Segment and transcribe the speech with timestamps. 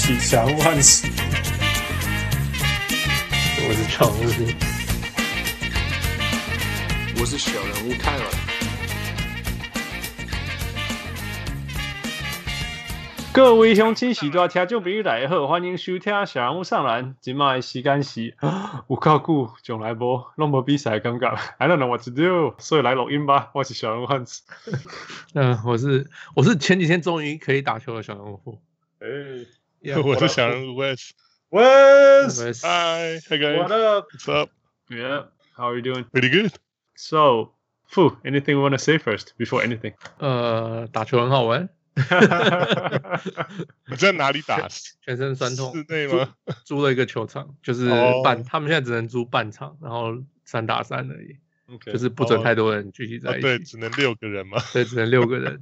[0.00, 1.06] 我是小人物汉斯，
[3.68, 4.48] 我是小人物，
[7.20, 8.24] 我是小人物泰尔。
[13.34, 17.14] 各位乡亲喜多听众朋友大家好，欢迎收听小人物上篮。
[17.20, 18.34] 今麦时间是
[18.88, 21.28] 有够久，从来无拢无比赛感觉
[21.58, 23.50] ，I don't know what to do，所以来录音吧。
[23.52, 24.44] 我是小人物汉斯，
[25.34, 28.62] 嗯，我是我是前几天终于可以打球的小人物。
[29.00, 29.06] 哎、
[29.81, 36.05] yeah， 我是小人物 Wes，Wes，Hi，Hi guys，What up？What's up？Yeah，How are you doing?
[36.11, 36.51] Pretty good.
[36.95, 37.53] So,
[37.89, 39.93] Fu，anything you want to say first before anything？
[40.17, 41.69] 呃，打球很好玩。
[43.87, 44.67] 你在哪里打？
[45.01, 45.73] 全身酸痛。
[45.73, 46.35] 室内吗？
[46.65, 47.87] 租了一个球场，就是
[48.23, 48.45] 半，oh.
[48.45, 51.37] 他 们现在只能租半场，然后三打三而已。
[51.67, 51.93] Okay.
[51.93, 53.47] 就是不准太多人聚集在一起。
[53.47, 53.53] Oh.
[53.53, 54.61] Oh, 对，只能六个人嘛。
[54.73, 55.61] 对，只能六个人。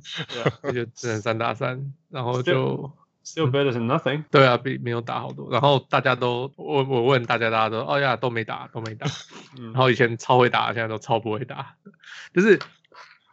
[0.64, 2.92] 对，就只能三打三，然后就
[3.33, 4.25] still better than nothing。
[4.31, 5.51] 对啊，比没有打好多。
[5.51, 9.07] 然后大家都，我我问大家，大家都，哦呀，都没打，都没打。
[9.73, 11.75] 然后以前超会打，现在都超不会打。
[12.35, 12.59] 就是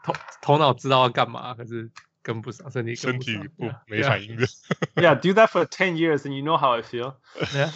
[0.04, 1.90] 头头脑知道要干嘛，可是。
[2.26, 4.48] 跟不上，身体跟不上，身体不没反应的。
[4.96, 7.14] Yeah, do that for ten years, and you know how I feel.
[7.36, 7.70] Yeah.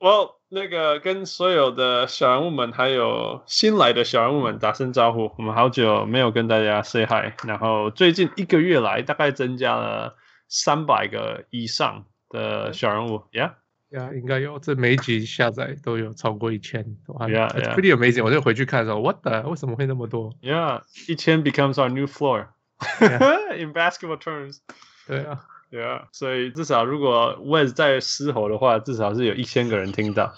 [0.00, 5.30] Well，那个跟所有的小人物们，还有新来的小人物们打声招呼。
[5.36, 10.16] 我们好久没有跟大家 say hi，然后最近一个月来，大概增加了
[10.48, 13.22] 三百个以上的小人物。
[13.32, 13.54] Yeah.
[13.88, 14.58] Yeah，应该有。
[14.58, 16.84] 这每一集下载都有超过一千。
[17.06, 17.74] Yeah, yeah.
[17.74, 18.24] Pretty amazing。
[18.24, 19.48] 我就回去看的时候，What the？
[19.48, 22.48] 为什么会那么多？Yeah，一千 becomes our new floor。
[22.98, 23.56] Yeah.
[23.56, 24.58] In basketball terms，
[25.06, 30.34] 对啊，对啊，所以至少如果 Wes 在嘶吼的话，至少是有一千个人听到。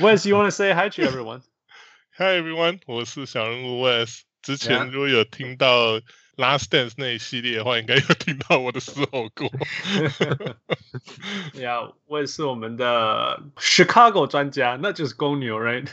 [0.00, 4.20] Wes，you want to say hi to everyone？Hi everyone，我是小人物 Wes。
[4.40, 6.00] 之前如果有听到
[6.36, 9.48] Last Dance 那一系列的话，应该有听到我的嘶吼过。
[11.54, 15.88] Yeah，Wes 是我们的 Chicago 专家，那就是公牛，right？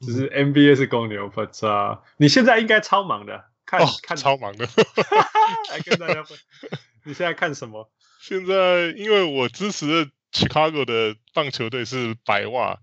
[0.00, 4.66] 只是 NBA 是公牛，but 啊，你现在应该超忙的，看、oh, 看超忙的，
[5.70, 6.38] 来跟大家分。
[7.04, 7.90] 你现在看什么？
[8.20, 12.78] 现在因为我支持的 Chicago 的棒球队是白袜，yeah.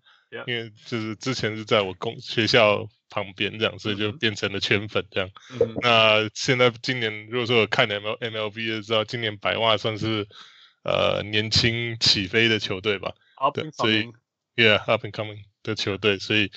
[0.48, 5.30] 因为就是之前是在我公学校旁边这样，所以就变成了圈粉这样。
[5.52, 5.80] Mm-hmm.
[5.82, 10.28] 那现在今年如果说我看 M L MLB 就知道，今年白袜算是
[10.84, 13.74] 呃年轻起飞的球队吧，up and coming.
[13.74, 14.12] 所以
[14.56, 16.52] Yeah up and coming 的球队，所以。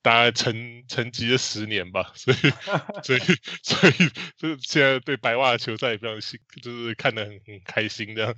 [0.00, 2.36] 大概沉沉寂了十年吧，所以
[3.02, 3.20] 所以
[3.62, 3.92] 所以
[4.38, 8.34] 就是现在对白袜的球赛也非常兴，就是看得很很开心这样。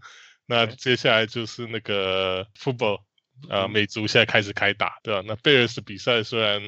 [0.47, 3.03] 那接下来就是那个 football 啊、
[3.49, 5.23] 呃，美足现在开始开打，对吧？
[5.27, 6.61] 那贝尔斯比赛虽然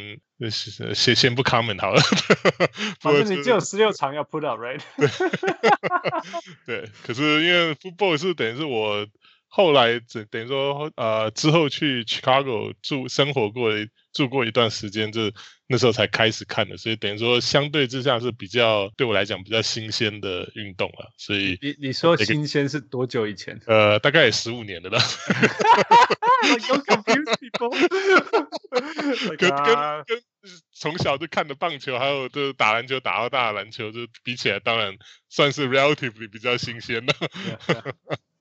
[0.94, 2.00] 先先不 comment 好了，
[3.00, 4.81] 反正你只有十六场要 put up，right？
[6.66, 9.06] 对， 对，可是因为 football 是等于是我
[9.54, 13.70] 后来等等于说呃之后去 Chicago 住生活过。
[14.12, 15.32] 住过一段时间，就
[15.66, 21.10] 那时候才开始看的，所以等于说相对之下是比较对我来讲比较新鲜的运动了。
[21.16, 23.58] 所以你你说新鲜是多久以前？
[23.66, 24.98] 呃，大概也十五年了吧。
[29.38, 30.22] 跟跟跟
[30.74, 34.98] 从小就看的棒球，还有就是打篮球打到大的篮球，就比起来，当然
[35.30, 37.14] 算是 relatively 比较新鲜的。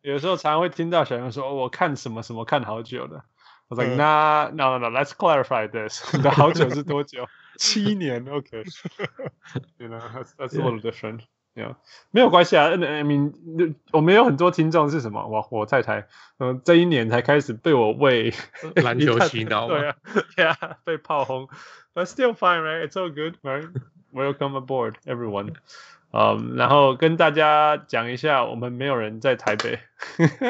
[0.01, 3.23] 有时候常常会听到小人说：“我看什么什么看好久的。”
[3.69, 4.89] Was like, nah, no, no, no.
[4.89, 6.13] Let's clarify this.
[6.13, 7.25] 你的好久是多久？
[7.57, 8.63] 七年，OK。
[9.77, 11.21] You know, that's that's a little different.
[11.55, 11.75] Yeah，
[12.11, 12.67] 没有关系啊。
[12.67, 15.25] I mean，我们有很多听众是什么？
[15.25, 16.07] 我我太太，
[16.39, 18.33] 嗯，这一年才开始被我为
[18.75, 19.67] 篮球洗脑。
[19.67, 19.95] 对啊
[20.35, 21.47] ，Yeah，被炮轰。
[21.93, 22.85] But still fine, right?
[22.85, 23.69] It's all good, right?
[24.11, 25.55] Welcome aboard, everyone.
[26.13, 29.79] 嗯、um，然后跟大家讲一下，我们没有人在台北，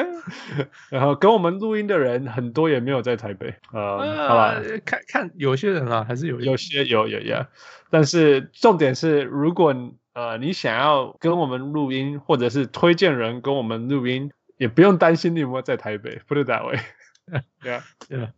[0.90, 7.48] 然后跟我们录音的人很多也没有在台北，呃、嗯啊，好吧，看看有些人啊，还是有有些有有呀，
[7.90, 9.74] 但是重点是，如果
[10.14, 18.30] 呃你想要跟我们录音，或者是推荐人跟我们录音，也不用担心你有没有在台北，put it that way，yeah yeah，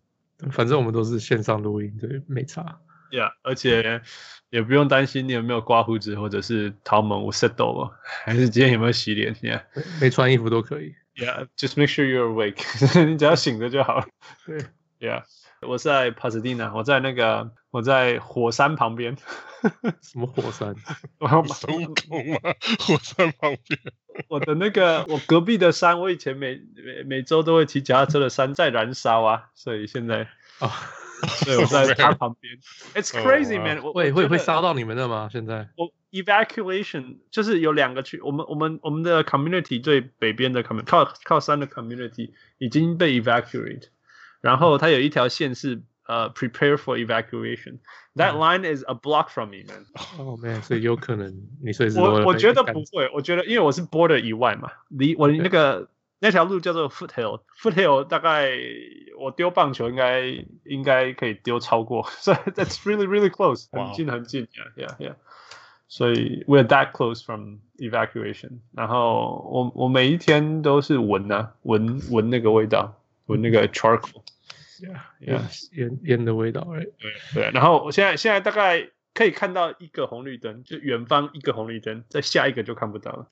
[0.50, 2.80] 反正我们都是线上录音，对，没差。
[3.14, 4.02] Yeah，而且
[4.50, 7.92] 也不用担心你有没有刮胡子，或者是桃门我 settle
[8.24, 9.62] 还是今天有没有洗脸？Yeah，
[10.00, 10.96] 没穿衣服都可以。
[11.14, 12.58] Yeah，just make sure you're awake，
[13.06, 14.06] 你只要醒着就好了。
[14.44, 14.58] 对
[14.98, 15.22] ，Yeah，
[15.60, 19.16] 我在帕斯蒂娜，我在那个我在火山旁边。
[20.02, 20.74] 什么火山？
[21.20, 22.52] 我要把松口吗？
[22.80, 23.80] 火山旁边。
[24.26, 30.26] 我的那个我隔壁的山，我以前每每每周都会骑脚踏车的山在燃烧啊，所以现在
[30.58, 30.72] 啊。
[31.45, 32.57] 对，我在他旁边。
[32.95, 35.29] It's crazy, man！、Oh, 会会会烧到你们的吗？
[35.31, 35.67] 现在？
[35.75, 43.83] 我 evacuation 就是有两个区，我们我们我们的 community 最北边的 community 靠靠山的 community 已经被 evacuate，
[44.41, 49.85] 然后它有一条线是呃、uh, prepare for evacuation。That line is a block from me, man.
[50.17, 55.89] Oh man，所以有可能你随时我我觉得不会，我觉得因为我是 border 以外嘛，离我那个。
[56.20, 58.52] 那条路叫做 Foothill，Foothill 大概
[59.18, 65.14] 我丢棒球应该应该可以丢超过，所以 that's really really close，很近很近，yeah yeah yeah。
[65.88, 68.60] 所以 we're that close from evacuation。
[68.72, 77.50] 然后我我每一天都是闻呐、啊，闻闻那个味道，闻那个 charcoal，yeah yeah 烟烟的味道，对对。
[77.52, 78.90] 然后我现在现在大概。
[79.14, 83.28] 可以看到一个红绿灯，就远方一个红绿灯，再下一个就看不到了。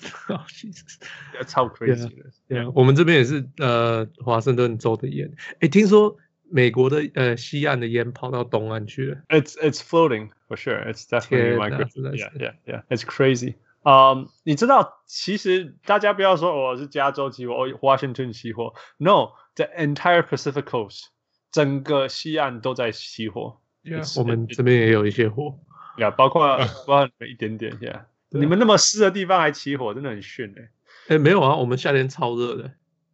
[0.46, 0.98] Jesus，
[1.46, 2.30] 超 crazy 的。
[2.48, 5.32] 对啊，我们这边也是呃，华盛顿州的烟。
[5.58, 6.16] 哎，听说
[6.48, 9.18] 美国的呃西岸的烟跑到东岸去了。
[9.28, 10.88] It's it's floating for sure.
[10.88, 12.16] It's definitely migrating.
[12.16, 12.82] Yeah, yeah, yeah.
[12.88, 13.56] It's crazy.
[13.84, 18.74] 嗯、um,，你知道，其实大家不要说我是加州期货，哦，Washington 期货。
[18.98, 21.06] No，the entire Pacific Coast，
[21.50, 23.58] 整个西岸都在期货。
[23.82, 25.58] Yeah, 我们这边也有一些货。
[25.96, 28.02] 呀、yeah,，包括 包括你们一点点，yeah.
[28.30, 30.70] 你们那么湿的地方还起火，真的很逊哎、欸。
[31.14, 32.70] 哎，没有啊，我们夏天超热的，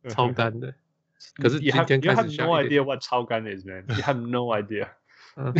[0.08, 0.74] 超干的。
[1.42, 3.84] 可是今天开始下 you have no idea what 超干 is, man.
[3.88, 4.88] You have no idea.
[5.36, 5.54] 嗯、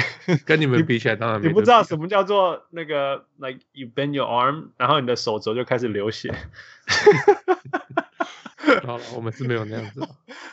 [0.45, 6.35] 跟你们比起来，当然你不知道什么叫做那个，like you bend your arm，然后你的手肘就开始流血。
[8.85, 10.01] 好了，我们是没有那样子。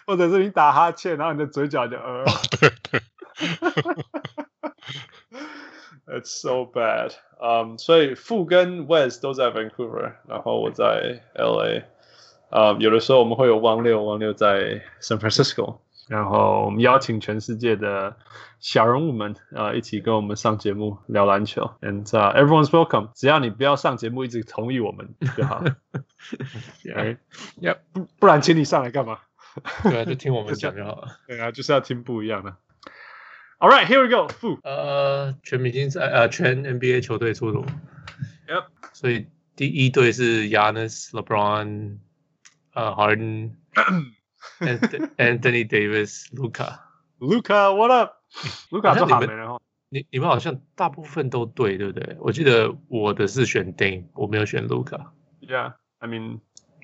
[0.06, 2.23] 或者是你打哈欠，然后你的嘴角就呃。
[2.59, 3.01] 对对。
[6.07, 7.13] It's so bad.
[7.40, 11.84] Um, 所以傅跟 Wes 都在 Vancouver，然后我在 LA。
[12.50, 18.16] 啊、um,，有的时候我们会有汪六，汪六在 San Francisco，然后我们邀请全世界的
[18.60, 21.72] 小人物们啊、uh, 一起跟我们上节目聊篮球。
[21.81, 25.63] And、uh, everyone's welcome，只要你不要上节目一直同意我们就好。
[26.86, 27.18] yeah,
[27.60, 27.78] yep.
[27.92, 29.19] 不不然请你上来干嘛？
[29.84, 31.07] 对啊，就听我们讲就好了。
[31.28, 32.56] 对啊，就是要听不一样的。
[33.64, 34.26] All right, here we go.
[34.62, 37.67] 呃，全明星赛，呃，全 NBA 球队出炉。
[38.49, 38.64] Yep.
[38.94, 41.99] 所以第一队是 Giannis、LeBron、
[42.72, 49.26] 呃，Harden、Anthony Davis、Luka。Luka，what up？Luka 做好没？
[49.26, 52.17] 然后你你们好像大部分都对，对不对？
[52.20, 56.40] 我记得我的是选 Dame，我没有选 Luka。Yeah, I mean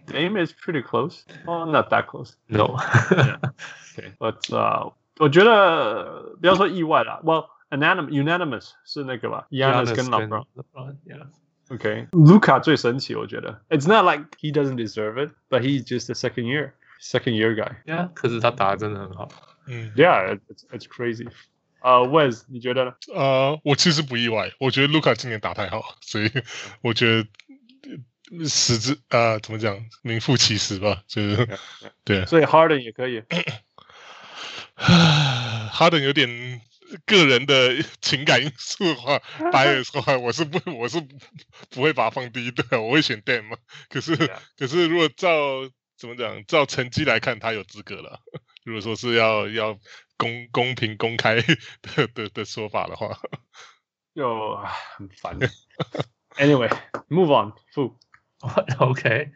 [0.06, 1.22] Dame is pretty close.
[1.46, 2.34] Oh, not that close.
[2.48, 2.76] No.
[3.96, 4.90] Okay, but uh.
[5.18, 13.60] 我觉得不要说意外啦，Well, unanimous 是那个吧，Giannis 跟 LeBron。OK，Luka 最神奇，我觉得。
[13.70, 17.74] It's not like he doesn't deserve it, but he's just a second year, second year guy.
[17.84, 19.28] Yeah，可是他打的真的很好。
[19.66, 21.26] 嗯，Yeah, it's it's crazy.
[21.80, 22.94] 呃，Wes，你觉得呢？
[23.12, 26.30] 呃，我其实不意外，我觉得 Luka 今年打太好，所以
[26.82, 27.26] 我觉得
[28.46, 31.48] 实质啊，怎么讲，名副其实吧，就是
[32.04, 32.24] 对。
[32.26, 33.24] 所以 Harden 也可以。
[34.81, 36.61] 哈登有点
[37.05, 39.19] 个人的情感因素的话
[39.51, 40.99] ，bias 的话，我是不，我是
[41.69, 43.57] 不会把他放第一队，我会选 Dame 嘛。
[43.89, 44.15] 可是
[44.57, 45.29] 可是如果照
[45.97, 48.19] 怎么讲，照成绩来看，他有资格了。
[48.63, 49.77] 如果说是要要
[50.17, 53.19] 公公平公开的的的说法的话，
[54.15, 54.57] 就
[54.97, 55.39] 很烦。
[56.37, 57.53] Anyway，move on。
[58.79, 59.31] OK，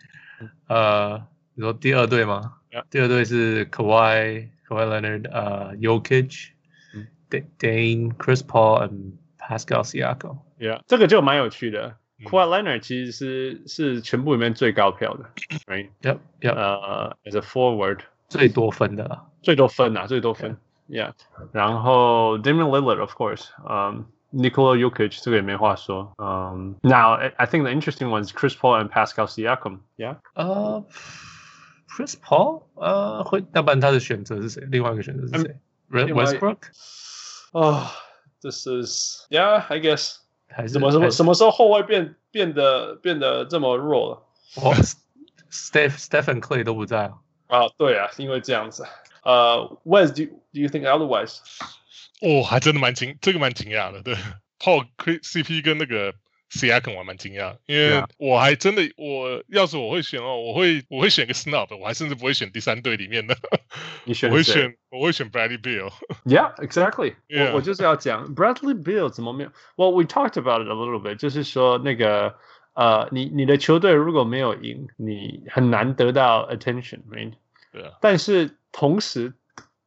[0.68, 2.58] 呃，你说第二队吗
[2.90, 4.50] 第二队是 Kawhi。
[4.69, 6.51] Kawhi Leonard, uh, Jokic,
[7.59, 10.39] Dame, Chris Paul and Pascal Siakam.
[10.59, 11.97] Yeah，这个就蛮有趣的。
[12.25, 15.31] Kawhi Leonard 其实是是全部里面最高票的，
[15.67, 15.89] right?
[16.03, 16.55] Yep, yep.
[16.55, 20.57] 呃、uh,，as a forward 最多分的，最多分啊，最多分。
[20.89, 21.13] Yeah.
[21.13, 21.49] yeah.
[21.53, 23.49] 然后 Damian Lillard, of course.
[23.65, 26.13] Um, Nikola Jokic 这个也没话说。
[26.19, 29.81] Um, now I think the interesting one is Chris Paul and Pascal Siakam.
[29.97, 30.17] Yeah.
[30.37, 30.83] Uh.
[31.95, 34.63] Chris Paul，呃，会，要不然他的选择是谁？
[34.71, 35.57] 另外一个选择是谁？
[35.91, 36.59] Westbrook？
[37.53, 37.87] 哦，
[38.41, 40.17] This is yeah，I guess。
[40.49, 44.23] 还是什么什么什么时候后卫变变得变得这么弱了？
[44.63, 44.75] 哦，
[45.51, 47.19] Steph Stephen Clay 都不在啊。
[47.49, 48.87] 啊，对啊，因为这样子。
[49.23, 51.39] 呃，Wes，do do you think otherwise？
[52.21, 54.03] 哦，还真的蛮惊，这个蛮惊讶的。
[54.03, 54.17] 对，
[54.59, 56.15] Paul CP 跟那个。
[56.56, 63.36] Siakam 我还蛮惊讶，因为我还真的，我要是我会选哦，我会我会选个 Snob，我还甚至不会选第三队里面的。
[64.06, 64.30] 你选？
[64.30, 65.92] 我会选我会选 Bradley Beal。
[66.24, 67.50] Yeah，exactly yeah。
[67.50, 72.36] 我我就是要讲 Bradley Beal 怎么没有？Well, we talked about it a little bit，就是说那个
[72.74, 77.34] 呃，你你的球队如果没有赢，你很难得到 attention，right？
[77.74, 77.98] 对啊。
[78.00, 79.34] 但是同时。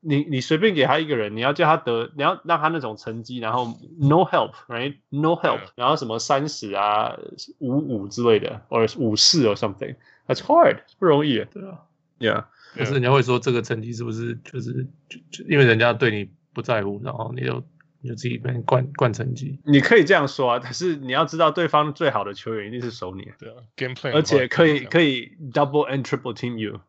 [0.09, 3.67] 你你随便给他一个人，你要叫他得，你要让他那种成绩，然后
[3.99, 7.15] no help，right，no help，然后什么三十啊、
[7.59, 11.83] 五五之类的，或者五四 or something，that's hard，不容易，对啊
[12.21, 17.63] ，yeah，可是人家会说这个成绩是不是就是就就因为人家对你不在乎，然后你就
[18.01, 26.81] 你就自己被灌灌成绩，你可以这样说啊，但是你要知道对方最好的球员一定是守你，对啊，game plan，而且可以可以 double and triple team you，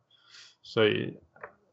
[0.64, 1.18] 所以。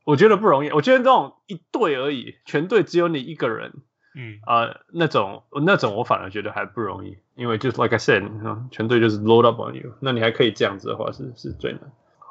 [0.06, 3.72] 我觉得不容易，我觉得这种一队而已，全队只有你一个人，
[4.14, 8.22] 嗯啊、呃，那种那种我反而觉得还不容易，因为就是 like I said，
[8.70, 11.80] 全队就是 load up on you，那你还可以这样子的话是是最难。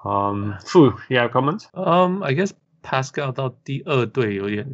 [0.06, 1.68] 嗯、um,，Fu，you have comment？
[1.74, 2.52] 嗯、um,，I guess
[2.82, 4.66] Pascal 到第二队有点，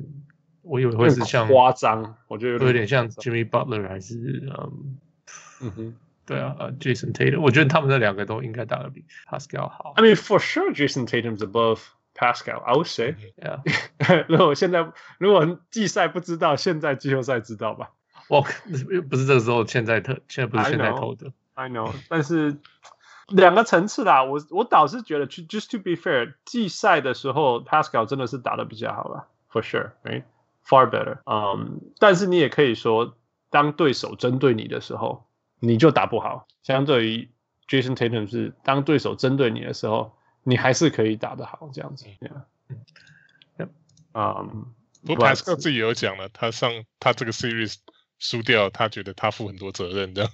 [0.62, 5.00] 我以为会是像夸张，我觉得有点，像 Jimmy Butler 还是嗯
[5.62, 5.96] 嗯哼，
[6.28, 9.94] 对啊，Jason Tatum，我觉得他们那两个都应该打得比 Pascal 好。
[9.96, 11.80] I mean for sure Jason Tatum's above。
[12.22, 13.64] Pascal, I would say, yeah.
[14.30, 17.90] 如果现在如果季赛不知道，现在季后赛知道吧？
[18.30, 18.44] 我
[19.10, 21.34] 不是这个时候，现在特现在不是现在投的。
[21.56, 21.94] I know, I know.
[22.10, 22.58] 但是
[23.30, 30.24] 两个层次啦，我我倒是觉得，just to be fair，季赛的时候，Pascal 真的是打的比较好了，for sure, right?
[30.64, 31.18] Far better.
[31.26, 33.18] 嗯、um,，但是你也可以说，
[33.50, 35.26] 当对手针对你的时候，
[35.60, 36.46] 你就打不好。
[36.62, 37.30] 相对于
[37.68, 40.16] Jason Tatum 是当对手针对你的时候。
[40.44, 42.06] 你还是可以打得好，这样子。
[43.58, 43.70] 嗯，
[44.14, 44.66] 嗯，
[45.06, 47.76] 不过 Pascal 自己有讲了，他上他这个 series
[48.20, 50.32] 输掉，他觉得他负很多责任，这样。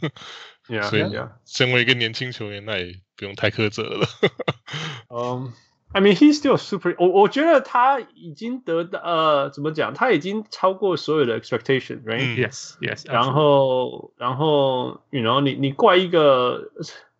[0.68, 1.30] Yeah, 所以 yeah.
[1.46, 4.08] 身为一个年轻球员，那也不用太苛责了。
[5.10, 5.54] 嗯、
[5.94, 7.08] um,，I mean he's still super 我。
[7.08, 9.94] 我我觉得他已经得到呃，怎么讲？
[9.94, 13.14] 他已经超过所有的 expectation，right？Yes，yes、嗯。
[13.14, 16.72] 然后，然后，you know，你你怪一个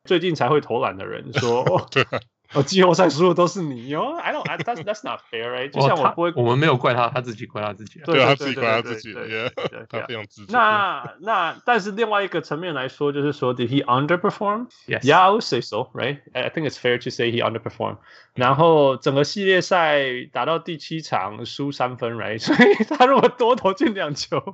[0.04, 2.06] 最近才会投篮的人说， 对。
[2.54, 5.70] 哦，季后赛输的都是你哟！I don't, I, that's that's not fair, right？
[5.70, 8.00] 就像我不会，我们没有怪他，他自己怪他自己。
[8.06, 9.52] 对，他自己怪他自己，对，
[9.90, 10.54] 他非常自责。
[10.54, 14.68] 那那，但是另外一个层面来说，就是说，Did he underperform?
[14.88, 15.02] Yes.
[15.02, 16.20] Yeah, I would say so, right?
[16.34, 17.98] I think it's fair to say he underperformed.
[18.34, 22.40] 然后整个系列赛打到第七场输三分，right？
[22.40, 24.54] 所以他如果多投进两球，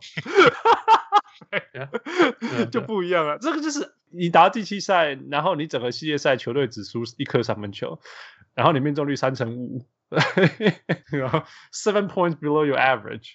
[2.71, 3.37] 就不一样了。
[3.37, 3.93] 这个就是。
[4.15, 7.99] 你打到第七赛，然后你整个系列赛球队只输一颗三分球，
[8.53, 9.87] 然后你命中率三成五，
[11.09, 11.41] 然后
[11.73, 13.31] seven points below your average，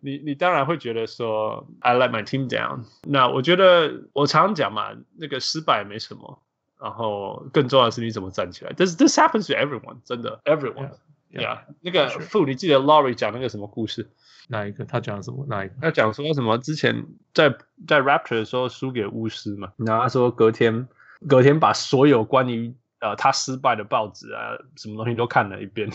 [0.00, 2.86] 你你当然会觉得说 I let my team down。
[3.04, 6.42] 那我觉得我常常讲嘛，那个失败没什么，
[6.82, 8.72] 然后更重要的是你怎么站起来。
[8.72, 10.90] This this happens to everyone，真的 everyone。
[11.30, 11.58] Yeah, yeah.
[11.80, 14.10] 那个 Fu，你记得 Laurie 讲那个什么故事？
[14.48, 14.84] 哪一个？
[14.86, 15.44] 他讲什么？
[15.46, 15.74] 哪一个？
[15.82, 16.56] 他讲说什么？
[16.58, 17.04] 之前
[17.34, 17.54] 在
[17.86, 20.88] 在 Raptor 的时候输给巫师嘛，然后他说隔天
[21.28, 25.90] 隔天把所有关于呃他失败的报纸啊什么东西都看了一遍。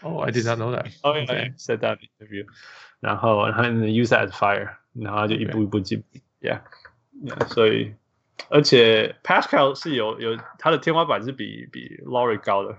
[0.00, 0.86] 哦、oh,，I did not know that.
[1.02, 1.52] Oh, yeah, okay.
[1.56, 2.46] said that interview.
[3.00, 6.18] 然后然后 use that as fire，然后他就一步一步进步。
[6.18, 6.22] Okay.
[6.40, 6.60] Yeah,
[7.24, 7.48] yeah.
[7.48, 7.94] 所以
[8.48, 12.78] 而且 Pascal 是有有他的天花板是比比 Laurie 高的。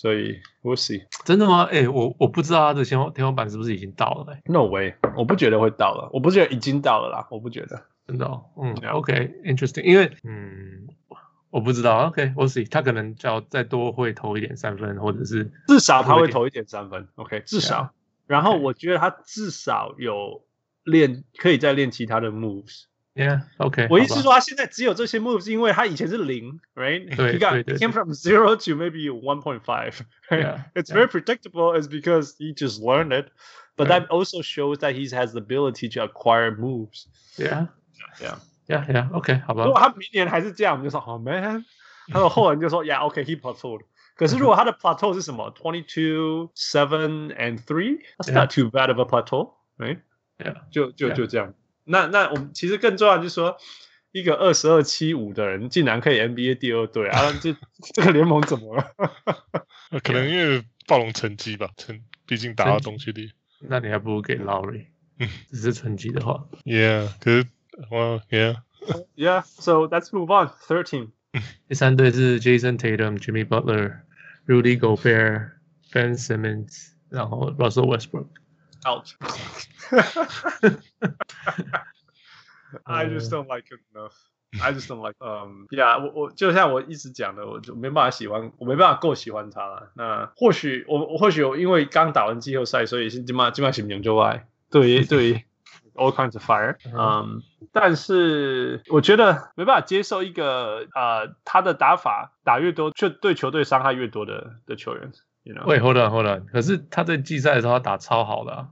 [0.00, 1.02] 所以，we'll see。
[1.24, 1.64] 真的吗？
[1.64, 4.40] 哎、欸，我我不知道他的天花天花板是不是已经到了、欸。
[4.44, 7.82] No way，我不觉得会到了，我不觉得已经到了啦，我不觉得。
[8.06, 9.82] 真的、哦，嗯，OK，interesting、okay,。
[9.82, 10.86] 因为，嗯，
[11.50, 12.70] 我不知道，OK，we'll see。
[12.70, 17.08] 他可能要再多会投一点三分，或者是至少他会投一点三分。
[17.16, 17.82] OK，至少。
[17.82, 17.90] Yeah.
[18.28, 20.44] 然后我觉得他至少有
[20.84, 22.84] 练，可以再练其他的 moves。
[23.17, 23.87] Yeah, OK。
[23.91, 27.15] 我意思说，他现在只有这些 moves，因为他以前是零，right？
[27.15, 30.01] 对 He got came from zero to maybe one point five.
[30.73, 33.27] It's very predictable, is because he just learned it.
[33.75, 37.07] But that also shows that he has the ability to acquire moves.
[37.37, 37.67] Yeah,
[38.19, 39.09] yeah, yeah, yeah.
[39.11, 39.65] OK，好吧。
[39.65, 41.63] 如果他明年还是这样，我们就说哦，man。
[42.11, 43.81] 他的后人就说，Yeah, OK, he plateaued.
[44.15, 45.53] 可是如果他的 plateau 是什么？
[45.53, 47.99] Twenty two, seven, and three.
[48.17, 49.99] That's not too bad of a plateau, right?
[50.37, 51.53] Yeah，就就就这样。
[51.88, 53.56] 那那我们其实更重要就是说，
[54.12, 57.32] 一个二十二七五的人竟然可以 NBA 第二队啊！
[57.40, 57.56] 这
[57.94, 58.94] 这个联盟怎么了？
[60.02, 63.32] 可能因为暴龙成绩吧，成毕竟打到东区里。
[63.60, 64.86] 那你还不如给 Lowry。
[65.18, 66.46] 嗯，只是成绩的话。
[66.64, 67.46] Yeah，可是
[67.90, 68.62] ，Well, yeah,
[69.16, 69.42] yeah.
[69.42, 70.50] So let's move on.
[70.66, 71.10] Thirteen。
[71.68, 74.02] 第三队是 Jason Tatum、Jimmy Butler、
[74.46, 75.50] Rudy Gobert、
[75.92, 78.28] Ben Simmons，然后 Russell Westbrook。
[78.86, 79.14] Out.
[82.86, 84.14] I just don't like it enough.
[84.62, 85.16] I just don't like.
[85.20, 89.90] Um, yeah，我我就像我一直讲的，我就没办法喜欢，我没办法够喜欢他了。
[89.94, 94.46] 那或许我我或许我因为刚打完季后赛，所以是今晚今晚是两周外。
[94.70, 95.44] 对对，
[95.94, 96.76] all kinds of fire。
[96.94, 97.42] 嗯，
[97.72, 105.12] 但是我觉得没办法接受一个呃，他的打法打越多，就对球队伤害越多的的球员。
[105.48, 105.66] You know?
[105.66, 106.44] 喂，hold on，hold on。
[106.46, 108.68] 可是他在季赛的时候他打超好的啊，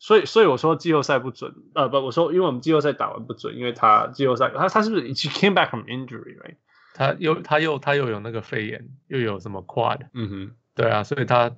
[0.00, 1.54] 所以所以我说季后赛不准。
[1.74, 6.56] 呃，不，我说因为我们季后赛打完不准，因为他季后赛他他是不是 he came back from injury，right？
[6.94, 10.00] 他又他又他又有那个肺炎，又有什么 quad？
[10.14, 11.52] 嗯哼，对啊，所以他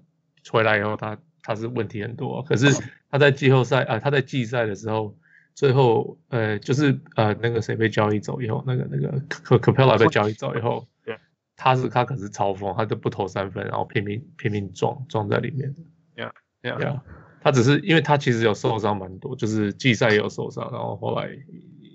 [0.50, 2.43] 回来以后他他是问题很多。
[2.43, 2.69] 可是
[3.11, 5.16] 他在季后赛啊、呃，他在季赛的时候。
[5.57, 11.19] 最后，呃，就是呃，那个谁被交易走以后，那个那个可可 Capela 被交易走以后， 对，
[11.55, 15.81] 他是他可是超疯，他都不投三分，然后拼命拼命撞撞在里面的，
[16.15, 16.31] Yeah
[16.62, 17.00] Yeah Yeah，
[17.41, 21.29] 他只是因为他其实有受伤蛮多，就是季赛也有受伤，然后后来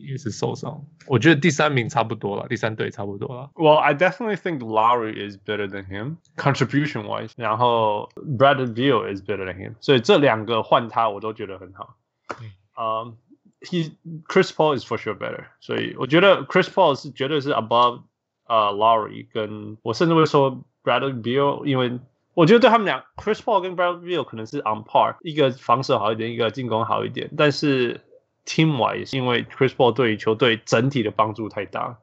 [0.06, 0.84] 也是受伤。
[1.06, 3.50] 我觉得第三名差不多了，第三队差不多了。
[3.54, 9.56] Well, I definitely think Lowry is better than him contribution wise，然后 Bradley Beal is better than
[9.56, 11.96] him，所以这两个换他我都觉得很好。
[12.40, 12.50] 嗯。
[12.76, 13.16] Um,
[13.58, 13.96] He
[14.28, 18.02] Chris Paul is for sure better，所以我觉得 Chris Paul 是绝对是 above
[18.51, 22.01] 呃 Lowry，跟我甚至会说 Bradley Beal，因为
[22.33, 28.01] 我觉得对他们俩 Chris Paul 跟 Bradley Beal 可能是 on par，一个防守好一点，一个进攻好一点，但是
[28.45, 31.97] team wise，因为 Chris Paul 对于球队整体的帮助太大，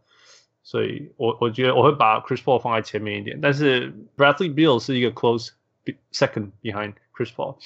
[0.63, 5.51] 所以我我觉得我会把 Chris Paul 放在前面一点，但是 Bradley Beal 是一个 close
[6.13, 7.57] second behind Chris Paul。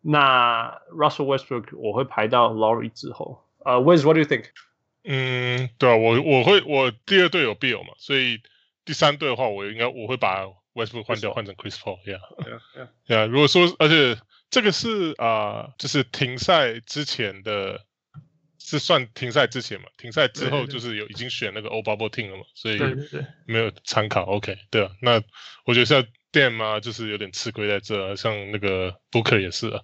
[0.00, 3.42] 那 Russell Westbrook 我会排到 Lowry 之后。
[3.64, 4.44] 呃、uh,，Wiz，what do you think？
[5.08, 8.40] 嗯，对啊，我我会我第二队有 Bill 嘛，所以
[8.84, 10.44] 第三队的话，我应该我会把
[10.74, 12.18] Westbrook 换掉，换成 Chris Paul，yeah，yeah，yeah。
[12.44, 12.88] Yeah, yeah.
[13.06, 14.20] Yeah, yeah, 如果说，而且
[14.50, 17.84] 这个是啊、呃，就是停赛之前的，
[18.58, 19.86] 是算停赛之前嘛？
[19.96, 22.42] 停赛之后就是有已经选那个 All Bubble Team 了嘛？
[22.54, 22.78] 所以
[23.46, 24.24] 没有参考。
[24.24, 25.22] OK，对啊，那
[25.64, 29.80] 我觉得像 Dame 啊，就是有点吃亏在这，像那个 Booker 也是啊。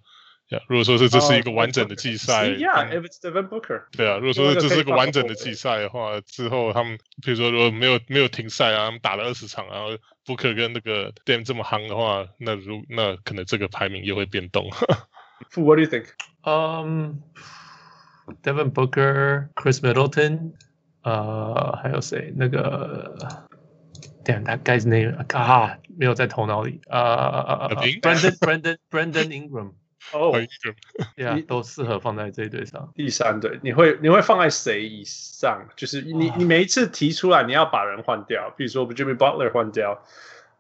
[0.68, 9.90] 如果说是这是一个完整的季赛，Yeah，if it's Devin Booker，对啊，如果说这是一个完整的季赛的话，之后他们比如说如果没有没有停赛啊，他们打了二十场，然后
[10.25, 14.69] Booker 跟那个 Dame 这么夯的话，那如那可能这个排名又会变动。
[15.56, 16.06] What do you think?
[16.45, 17.23] Um,
[18.43, 20.52] Devin Booker, Chris Middleton，
[21.02, 22.32] 呃，还有谁？
[22.36, 23.17] 那个
[24.25, 26.80] ，Damn that guy's name，啊，没有在头脑里。
[26.88, 27.69] 呃
[28.00, 29.73] ，Brandon Brandon Brandon Ingram。
[30.12, 30.32] 哦，
[31.17, 32.93] 对啊，都适合放在这一队上。
[32.95, 35.67] 第三队，你会你会放在谁以上？
[35.76, 40.02] 就是你你每一次提出来，你要把人换掉，比如说 Jimmy Butler 换掉，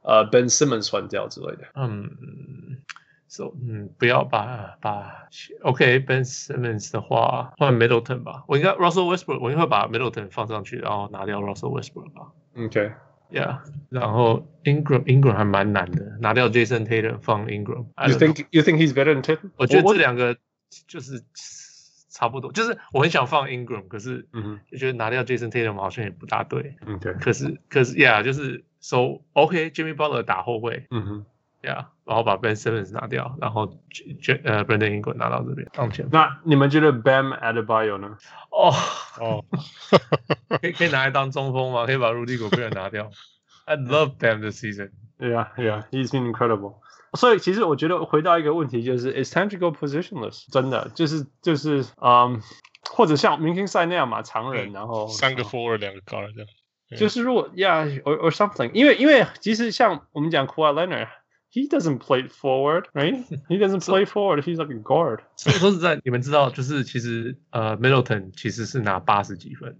[0.02, 1.64] 呃，Ben Simmons 换掉之类的。
[1.74, 2.78] 嗯
[3.28, 5.28] ，so 嗯，不要把把
[5.62, 8.44] OK，Ben Simmons 的话换 Middleton 吧。
[8.46, 12.32] 我应该 Russell Westbrook，我应该会把 Middleton 放上去，然后拿掉 Russell Westbrook 吧。
[12.56, 12.92] OK。
[13.32, 17.86] Yeah，然后 Ingram Ingram 还蛮难的，拿掉 Jason Tatum 放 Ingram。
[18.08, 19.50] You think you think he's better than Tatum？
[19.56, 20.36] 我觉得这两个
[20.86, 21.24] 就是
[22.10, 26.76] 差不多，就是我很想放 Ingram，可是嗯就觉得拿掉 Jason Tatum 好像也不大对。
[26.86, 27.14] 嗯，对。
[27.14, 30.86] 可是可是 Yeah，就是 So OK，Jimmy Butler 打后卫。
[30.90, 31.26] 嗯哼。
[31.62, 33.78] Yeah，然后把 Ben Simmons 拿掉，然后
[34.42, 36.08] 呃 Brandon Ingram 拿到这边当前。
[36.10, 38.18] 那你们觉得 Bam Adebayo 呢？
[38.50, 38.74] 哦
[39.20, 39.44] 哦，
[40.60, 41.86] 可以可以拿来当中锋吗？
[41.86, 43.12] 可以把 Rudy Gobert 拿掉。
[43.66, 44.90] I love Bam this season.
[45.20, 46.80] Yeah, yeah, he's been incredible.
[47.16, 50.50] 所以其实我觉得回到一个问题，就是 It's time to go positionless。
[50.50, 52.42] 真的就是就是嗯，
[52.90, 56.48] 或者像明星赛那样嘛，常人，然后三个 forward 两个 guard 这样。
[56.98, 61.06] 就是如果 Yeah or or something，因为因为其实像我们讲 Kawhi Leonard。
[61.51, 63.25] He doesn't play forward, right?
[63.47, 64.43] He doesn't play forward.
[64.43, 65.21] He's like a guard.
[65.37, 69.79] 所以说实在，你们知道，就是其实呃，Middleton 其实是拿八十几分。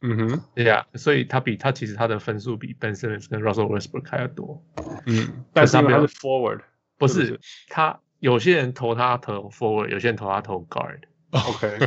[0.00, 4.64] 嗯哼，对呀，所以他比他其实他的分数比 Ben Simmons 跟 Russell Westbrook 还要多。
[5.06, 6.60] 嗯，但是他没有 forward，
[6.96, 11.78] 不是他有些人投他投 forward，有些人投他投 guard。OK，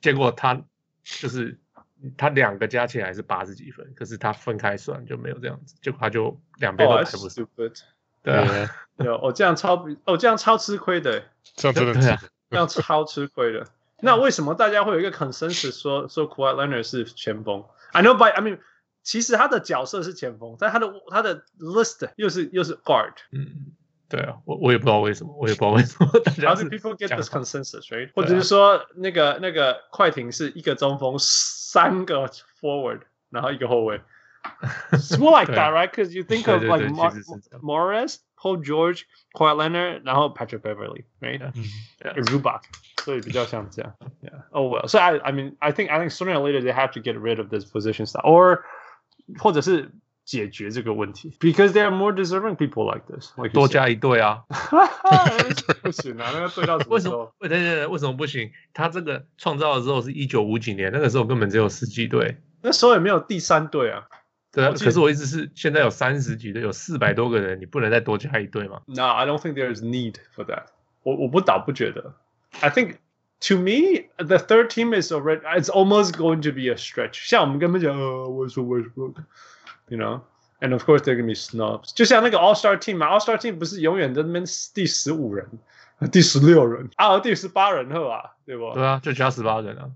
[0.00, 0.62] 结果他
[1.04, 1.58] 就是
[2.16, 7.48] 他两个加起来是八十几分，可是他分开算就没有这样子，结果他就两边都排不上。
[8.27, 11.23] 对啊，有我这样超哦，这样超吃亏的，
[11.55, 11.73] 这样
[12.49, 13.65] 这样超吃亏的。
[14.01, 17.63] 那为什么大家会有一个 consensus 说说 Kawhi Leonard 是前锋
[17.93, 18.59] ？I know by I mean，
[19.01, 23.13] 其实他的角色是前锋，但他的他的 list 又是又是 guard。
[23.31, 23.71] 嗯，
[24.09, 26.53] 对啊，我我也不知道为什么，我也不知道为什么大家。
[26.53, 28.11] How do people get this consensus，right？
[28.13, 32.27] 或者是说那个那个快艇是一个中锋，三个
[32.59, 34.01] forward，然后一个后卫。
[34.92, 35.90] It's more like that, right?
[35.90, 36.88] Because you think of like
[37.62, 41.40] Morris, Paul George, Kawhi Leonard, 然后 Patrick Beverly, right?
[42.24, 42.62] Zubac，
[43.04, 43.94] 所以比较像这样。
[44.20, 44.42] Yeah.
[44.50, 44.86] Oh well.
[44.88, 47.18] So I, I mean, I think, I think sooner or later they have to get
[47.18, 48.62] rid of this position style, or
[49.38, 49.92] 或者是
[50.24, 53.32] 解决这个问题，because there are more deserving people like this.
[53.52, 54.44] 多加一队啊！
[55.82, 57.32] 不行啊，那个队到什么时候？
[57.38, 57.48] 为什么？
[57.48, 58.50] 对对对，为什么不行？
[58.72, 64.06] 他这个创造的时候是一九五几年，那个时候根本只有十几队，那时候也没有第三队啊。
[64.56, 68.82] 对啊，可是我意思是，现在有三十几队，有四百多个人，你不能再多加一队吗？
[68.86, 70.64] No, I don't think there is need for that.
[71.02, 72.14] 我我不倒不觉得。
[72.60, 72.96] I think
[73.48, 77.26] to me, the third team is already, it's almost going to be a stretch.
[77.26, 80.20] 像我们根本讲，呃，我说 Westbrook，you know,
[80.60, 81.94] and of course they're gonna be snubs.
[81.94, 84.44] 就像那个 All Star team 嘛，All Star team 不是永远在那边
[84.74, 85.48] 第十五人、
[86.12, 88.70] 第十六人啊，第十八人后啊，对不？
[88.74, 89.88] 对啊，就加十八人啊。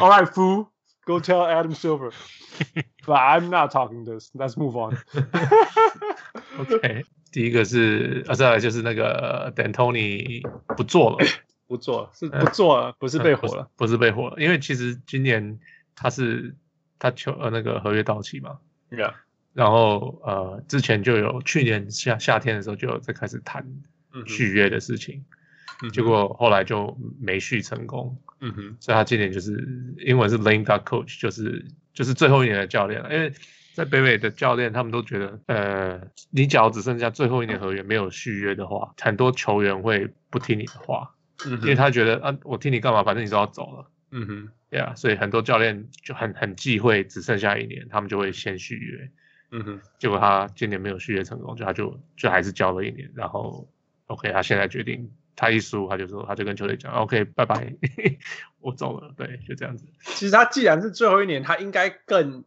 [0.00, 0.66] All right, fool.
[1.11, 2.11] Go tell Adam Silver.
[3.05, 4.31] But I'm not talking this.
[4.33, 4.97] Let's move on.
[6.57, 10.41] OK，第一个是啊，再来就是那个 D'Antoni
[10.77, 11.25] 不做了，
[11.67, 15.59] 不做了，是不做了，不是被火了，不是被火了，因为其实今年
[15.95, 16.55] 他是
[16.97, 19.13] 他求呃那个合约到期嘛，Yeah，
[19.53, 23.67] 然后呃之前就有去年夏夏天的时候就有在开始谈
[24.25, 25.25] 续约的事情。
[25.89, 29.51] 结果后来就没续成功，嗯哼，所以他今年就是
[29.97, 33.13] 英文是 lame duck coach，就是就是最后一年的教练了。
[33.13, 33.33] 因为
[33.73, 41.15] 在北美的教练，他们都觉得，呃，你只要只剩下最后一年合约没有续约的话，很多球员会不听你的话，
[41.61, 43.03] 因为他觉得啊，我听你干嘛？
[43.03, 49.11] 反正你都要走了，嗯哼，对啊，所以很多教练就很很忌讳只剩下一年，他们就会先续约，
[49.51, 53.67] 嗯哼，结果他今年没有续约成功，就他就就还是交了一年，然后
[54.07, 55.09] OK，他现在决定。
[55.41, 57.73] 他一输，他就说，他就跟球队讲，OK，拜拜，
[58.61, 59.11] 我走了。
[59.17, 59.87] 对，就这样子。
[60.03, 62.43] 其实他既然是最后一年，他应该更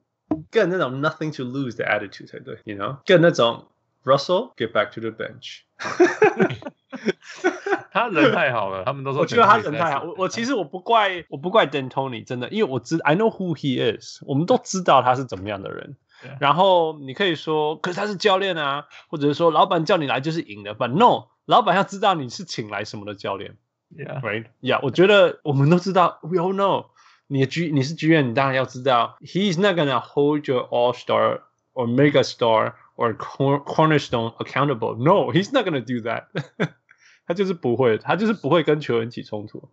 [0.49, 3.67] 更那种 nothing to lose 的 attitude 才对，you know，更那种
[4.05, 5.63] Russell get back to the bench。
[7.91, 9.23] 他人太好了，他们都说。
[9.23, 10.05] 我觉得他人太好。
[10.05, 15.97] 我我其实我不怪我不怪 D'Antoni，真的，因为我知 I know who he is，我们都知道他是怎么样的人。
[16.40, 21.30] 然后你可以说，可是他是教练啊，或者是说老板叫你来就是赢的，But no。
[21.46, 23.58] 老板要知道你是请来什么的教练，
[23.98, 26.86] Yeah，Right，Yeah，我觉得我们都知道，We all know，
[27.26, 31.40] 你的 G 你是 GM，你当然要知道，He's not gonna hold your All Star
[31.74, 34.96] or Mega Star or Cornerstone accountable.
[34.96, 36.26] No, he's not gonna do that.
[37.26, 39.72] 他就是不会，他就是不会跟球员起冲突，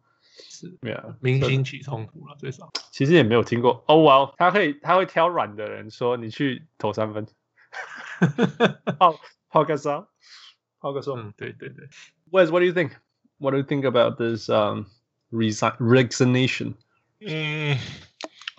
[0.61, 2.71] 是，没有明星起冲突了，最少。
[2.91, 7.27] 其实也没有听过，Oh well，他可以，他会挑软的人说你去投三分，
[8.99, 10.07] 好，好个啥？
[10.77, 11.87] 好个说，嗯，对对对。
[12.29, 12.91] Wes, what do you think?
[13.39, 14.85] What do you think about this um
[15.31, 16.75] resignation?
[17.19, 17.79] 嗯，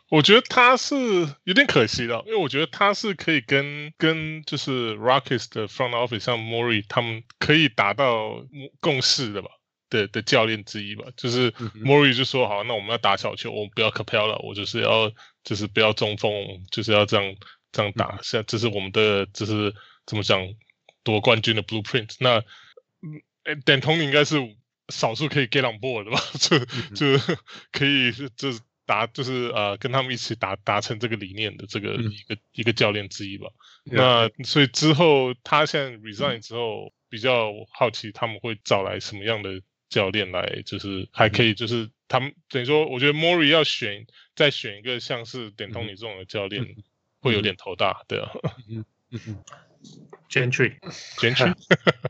[0.08, 0.96] 我觉得他是
[1.44, 8.44] 有点可惜的，因为我觉得他是可以跟跟就是 Rockets 的 front office 像 Morey 他们可以达到
[8.80, 9.50] 共识的吧
[9.92, 11.04] 的的教练之一吧。
[11.16, 15.12] 就是 Morey 就说好，那我们要打小球，我们不要 Capela，我就是要
[15.44, 16.32] 就是不要中锋，
[16.70, 17.36] 就是要这样
[17.70, 18.18] 这样打。
[18.22, 19.72] 像这是我们的，就是
[20.06, 20.48] 怎么讲？
[21.04, 22.38] 夺冠军的 blueprint，那
[23.00, 24.36] 嗯，D'Antoni 应该是
[24.88, 26.20] 少数可以 get on board 的吧？
[26.38, 26.60] 就
[26.94, 27.36] 就
[27.72, 33.48] 可以就是达就是呃跟他们一起达达成这个理念的这个一个、嗯、一个教练之一吧。
[33.90, 39.60] 嗯、那所以之后他现在 resign 之后，嗯、比较好奇他们会找来什么样的
[39.92, 46.82] 教练来，就是还可以就是他们等于说，我觉得 Morey 要选再选一个像是 D'Antoni 这种的教练，嗯、
[47.20, 48.30] 会有点头大，对啊。
[48.70, 49.44] 嗯嗯嗯
[50.30, 51.52] Gentry，Gentry，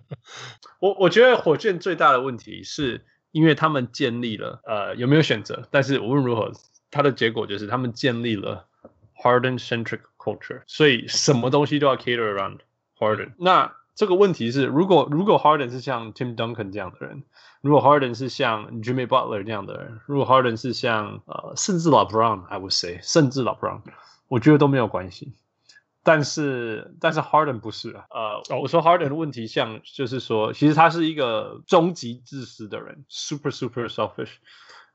[0.79, 5.67] 我我觉得火箭最大的问题是因为他们建立了呃有没有选择？
[5.73, 6.53] 但是无论如何，
[6.91, 8.69] 他的结果就是他们建立了
[9.17, 12.59] Harden centric culture，所以什么东西都要 cater around
[12.97, 13.33] Harden。
[13.39, 17.23] 那这个问题是，如果如果 Harden 是像 Tim Duncan 这样的人，
[17.61, 23.83] 如果 Harden 是像 Jimmy Butler 这样的人，如果 Harden 是像呃甚至 LeBron，I would say 甚至 LeBron，
[24.29, 25.35] 我觉得都没有关系。
[26.05, 28.07] 但是，但是 Harden 不是啊。
[28.11, 34.31] 呃，我说 Harden 的问题，像就是说，其实他是一个终极自私的人，super super selfish。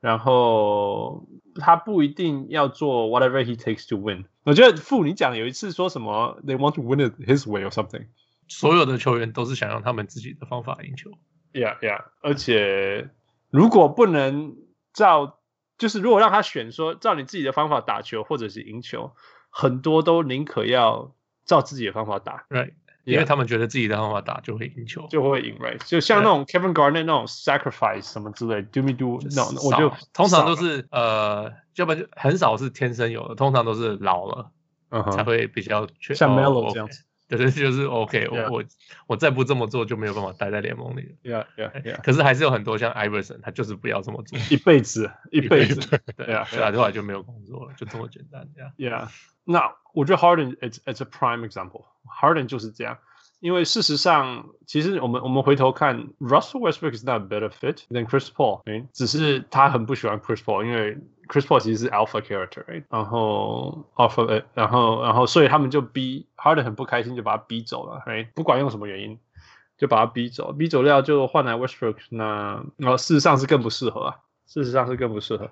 [0.00, 4.26] 然后他不一定要做 whatever he takes to win。
[4.44, 8.06] 我觉得傅你讲有一次说什么，they want to win it his way or something。
[8.48, 11.10] 所有的球员都是想用他们自己的方法赢球。
[11.52, 12.04] Yeah, yeah。
[12.22, 13.10] 而且
[13.50, 14.56] 如果不能
[14.92, 15.38] 照，
[15.78, 19.12] 就是如果让他选说照你自己的方法打球，或者是赢球。
[19.50, 21.14] 很多都宁可要
[21.46, 22.74] 照自己的方法打，right？
[23.04, 25.78] 因为他们觉得自己的方法打就会赢球，就会赢，right？
[25.88, 34.52] 就像那种 Kevin Garnett 那种 sacrifice 什么之类，do me do no，我就通常都是呃，要不然就很少是天生有的，通常都是老了
[35.12, 37.04] 才会比较缺，像 Melo 这样子。
[37.28, 38.64] 对对，就是 okay 我我
[39.06, 41.46] 我再不这么做就没有办法待在联盟里了。
[41.56, 42.02] Yeah, yeah, yeah.
[42.02, 46.00] 可是还是有很多像 Iverson，他就是不要这么做，一辈子，一辈子。
[46.16, 48.48] 对啊，对啊，后来就没有工作了，就这么简单。
[48.54, 48.72] 这样。
[48.78, 49.08] Yeah，
[49.44, 51.84] 那我觉得 Harden，it's it's a prime example。
[52.06, 52.96] Harden 就是这样，
[53.40, 58.62] 因为事实上，其实我们我们回头看，Russell Westbrook is not a better fit than Chris Paul。
[58.92, 60.96] 只是他很不喜欢 Chris Paul，因为
[61.28, 62.84] Chris Paul 其实是 alpha character，right?
[62.88, 69.18] 然后 alpha，然后然后所以他们就逼 Harden 很不开心，就把他逼走了哎不管用什么原因，
[69.76, 75.50] 就把他逼走，逼走掉就换来 Westbrook，那然后事实上是更不适合啊，事实上是更不适合，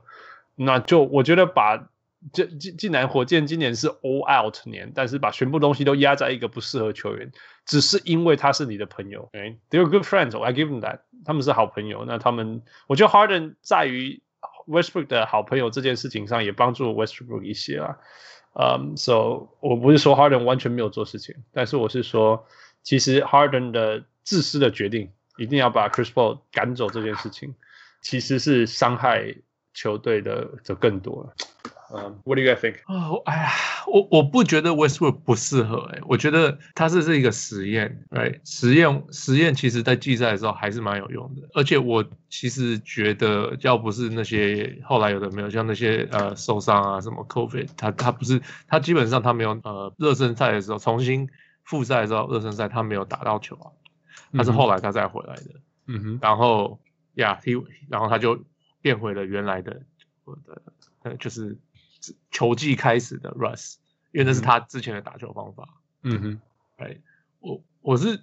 [0.55, 1.89] 那就我觉得把。
[2.33, 7.31] 这既既然火箭今年是 all out 年，但是把全部东西都压在一个不适合球员，
[7.67, 12.05] 只是因为他是你的朋友哎，they're good friends，I give them that，他们是好朋友。
[12.05, 14.21] 那他们，我觉得 Harden 在于
[14.67, 17.97] Westbrook 的好朋友这件事情上也帮助 Westbrook 一些啊。
[18.59, 22.47] 嗯、，so 我不是说 Harden 完全没有做事情，但是我是说，
[22.83, 27.55] 其实 Harden 的自私的决定，一定要把 Chris Paul 赶走这件事情，
[28.01, 29.35] 其实是伤害
[29.75, 31.35] 球队的就更多了。
[31.91, 32.77] 嗯、um,，What do you guys think？
[32.87, 33.51] 哦，哎呀，
[33.87, 51.29] 我我不觉得 Westbrook 不适合哎、欸，我觉得他这是一个实验，哎，实验实验其实在季赛的时候还是蛮有用的，而且我其实觉得要不是那些后来有的没有，像那些呃受伤啊什么 COVID，他他不是他基本上他没有呃热身赛的时候重新
[51.63, 53.71] 复赛的时候热身赛他没有打到球啊，
[54.33, 56.81] 他是后来他再回来的，嗯哼，然后
[57.15, 57.53] 呀，他
[57.89, 58.45] 然后他就
[58.83, 59.83] 变回了原来的
[60.25, 60.61] 我的
[61.05, 61.57] 呃就是。
[62.31, 63.77] 球季开始的 Russ，
[64.13, 65.69] 因为那是他之前的打球方法。
[66.03, 66.41] 嗯哼，
[66.77, 66.99] 哎，
[67.41, 68.23] 我我是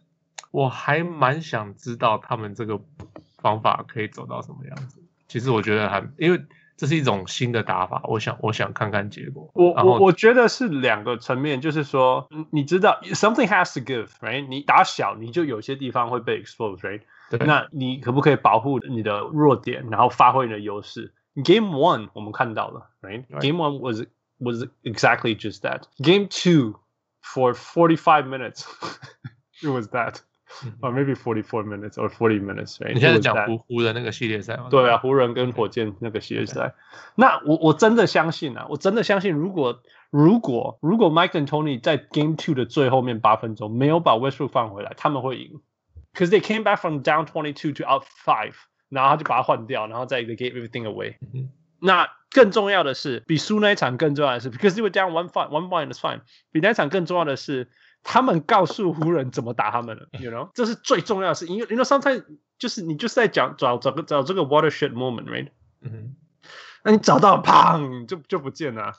[0.51, 2.79] 我还蛮想知道他们这个
[3.37, 5.01] 方法可以走到什么样子。
[5.27, 6.45] 其实我觉得还因为
[6.77, 9.49] 这是一种新的打法，我想我想看看结果。
[9.53, 14.47] 我我我觉得是两个层面，就是说，你知道 something has to give，right？
[14.47, 17.01] 你打小你就有些地方会被 expose，right？
[17.45, 23.24] 那你可不可以保护你的弱点，然后发挥你的优势 ？Game one 我们看到了，right?
[23.28, 23.40] right?
[23.40, 24.04] Game one was
[24.38, 25.82] was exactly just that.
[26.02, 26.78] Game two
[27.20, 28.64] for forty five minutes,
[29.62, 30.20] it was that,
[30.80, 32.94] or maybe forty four minutes or forty minutes, right?
[32.94, 34.68] 你现在讲湖湖人那个系列赛吗？
[34.70, 36.74] 对啊，湖人跟火箭那个系列赛。
[37.14, 45.60] 那我我真的相信啊，我真的相信，如果如果如果 Mike and Tony 在 Game two 的最后面八分钟没有把 Westbrook 放回来，他们会赢，
[46.14, 48.54] because they came back from down twenty two to up five.
[48.89, 51.15] 然后他就把它换掉，然后再一个 give everything away。
[51.33, 56.21] 嗯、那更重要的是，比输那一场更重要的是，because they were down one five one point is fine。
[56.51, 57.69] 比那一场更重要的是，
[58.03, 61.45] 他们告诉湖人怎么打他们了，you know，这是最重要的事。
[61.47, 62.25] 因为 you know sometimes
[62.57, 65.49] 就是你就是在讲找找个找这个 watershed moment，right？
[65.81, 66.15] 嗯，
[66.83, 68.93] 那你找到，砰，就就不见了。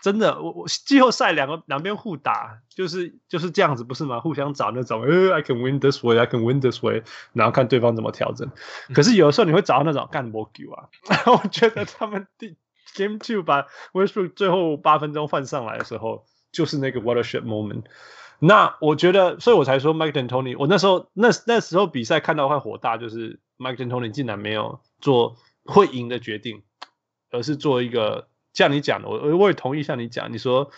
[0.00, 4.20] 真的，我我季后赛两个两边互打，就是就是这样子，不是吗？
[4.20, 8.48] 互相找那种，呃，I can win this way，I can win this way，然后看对方怎么调整。
[8.94, 10.88] 可是有的时候你会找到那种干我球啊，
[11.26, 12.56] 我觉得他们第
[12.94, 17.82] Game Two 把 Westbrook 最后八分钟换上来的时候，就是那个 watershed moment。
[18.38, 26.62] 那我觉得，所以我才说 Mike and Tony 我那时候那那时候比赛看到会火大，就是 Mike and Tony 竟然没有做会赢的决定，
[27.32, 28.28] 而是做一个。
[28.58, 29.84] 像你讲的，我我也同意。
[29.84, 30.72] 像你讲，你说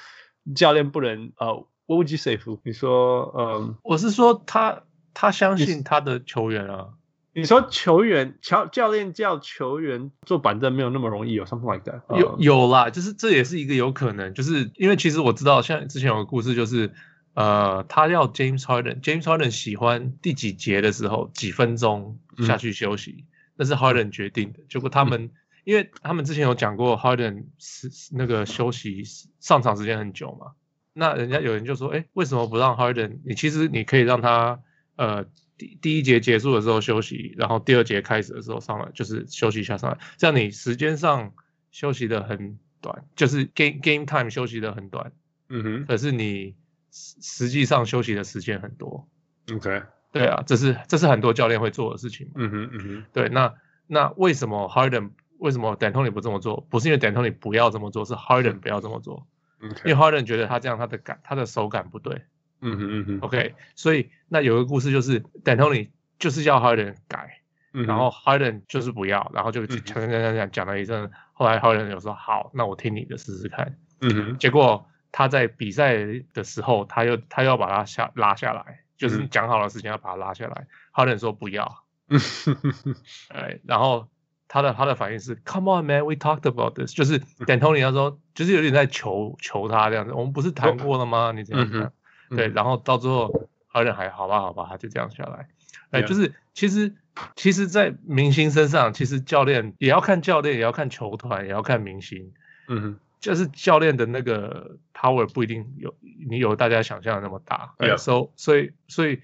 [0.55, 1.47] 教练不能呃
[1.87, 2.38] ，What would you say？
[2.62, 4.83] 你说，嗯，我是说他
[5.14, 6.88] 他相信他的球员啊。
[7.33, 12.19] 你说球员教教练叫球员做板凳没有那么容易，有 something like that？
[12.19, 16.93] 有有啦，就是这也是一个有可能，就是因为其实我知道，像之前有个故事，就是
[17.33, 23.25] 呃，他要 James Harden，James Harden 喜欢第几节的时候几分钟下去休息，
[23.57, 24.59] 那、嗯、是 Harden 决定的。
[24.69, 25.31] 结果他们。
[25.61, 29.05] 嗯因为他们之前有讲过，Harden 是那个休息
[29.40, 30.53] 上场时间很久嘛，
[30.94, 33.18] 那人家有人就说，哎，为什么不让 Harden？
[33.25, 34.61] 你其实你可以让他，
[34.96, 35.27] 呃，
[35.59, 41.35] 第第一节结束的时候休息，然后第二节开始的时候上来，就是休息一下上来，这样你时间上
[41.70, 45.12] 休息的很短，就是 game game time 休息的很短，
[45.51, 46.57] 嗯哼，可是你
[46.90, 49.07] 实际上休息的时间很多
[49.53, 53.55] ，OK，对啊，这是这是很多教练会做的事情嘛，嗯哼嗯哼，对，那
[53.87, 55.11] 那为什么 Harden？
[55.40, 56.66] 为什么 D'Antoni 不这么做？
[56.70, 59.26] 不是因为 D'Antoni 不要这么做，是 Harden 不要这么做。
[59.61, 59.88] Okay.
[59.88, 62.22] 因为 Harden 觉得他这样他的感他的手感不对。
[62.61, 63.18] 嗯哼嗯哼。
[63.20, 67.40] OK，所以那有个故事就是 D'Antoni 就是叫 Harden 改，
[67.72, 73.76] 嗯、然后 Harden 就是不要，然后就讲讲讲讲讲了一阵，后来 Harden 有说好，那我听你的试试看。
[74.00, 74.38] 嗯哼。
[74.38, 75.96] 结果他在比赛
[76.35, 80.66] 的时候，他又他又要把他下拉下来，就是讲好的事情要把他拉下来。
[80.94, 81.85] Harden 说不要。
[82.09, 82.94] 嗯哼。
[83.29, 84.09] 哎，然后。
[84.53, 91.31] 他的他的反应是，Come on man, we talked about this，就是 D'Antoni 他说，就是有点在求求他这样子，我们不是谈过了吗？
[91.31, 91.93] 你这样子，
[92.31, 95.47] 嗯、对，然后到最后好像还好吧好吧，他就这样下来，
[95.93, 96.97] 哎，就是其实
[97.37, 102.33] 其实，在明星身上，其实教练也要看教练，也要看球团，也要看明星，
[102.67, 105.95] 嗯哼，就是教练的那个 power 不一定有
[106.29, 109.21] 你有大家想象的那么大，对，所以所以所以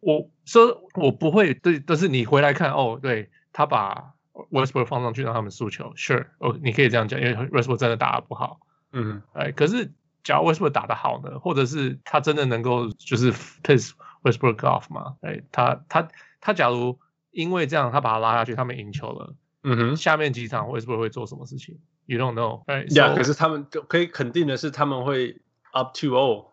[0.00, 4.12] 我说我不会对，但是你回来看哦，对他把。
[4.50, 8.60] Westbrook 放上去让他们输球，Sure，哦，你可以这样讲，因为 Westbrook 真的打得不好。
[8.92, 15.16] 嗯，哎，可是假如 Westbrook 打得好呢，或者是他真的能够就是 piss Westbrook off 吗？
[15.22, 16.08] 哎，他他
[16.40, 16.98] 他假如
[17.30, 19.34] 因为这样他把他拉下去，他们赢球了。
[19.64, 25.40] 嗯哼，下面几场 Westbrook 会做什么事情？You don't know，哎呀，可是他们可以肯定的是他们会
[25.72, 26.46] up to all。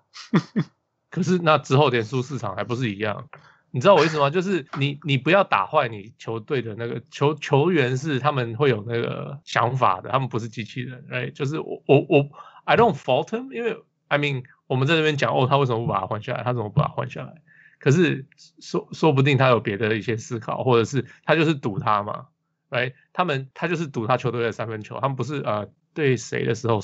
[1.12, 3.30] 可是那之后连输四场还不是一样？
[3.75, 4.29] 你知道我意思吗？
[4.29, 12.29] 就是你你不要打坏你球队的那个球球员是他们会有那个想法的，他们不是机器人，哎，就是我我我
[12.63, 16.43] I don't fault him，因为 I mean 我们在这边讲哦，他为什么不把他换下来？
[16.45, 17.41] 他怎么不把他换下来？
[17.77, 18.25] 可是
[18.61, 22.27] 说说不定他有别的一些思考，或者是他就是赌他嘛，
[22.69, 26.79] 哎，他们他就是赌他球队的三分球，他们不是呃对谁的时候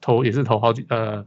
[0.00, 1.26] 投也是投好几呃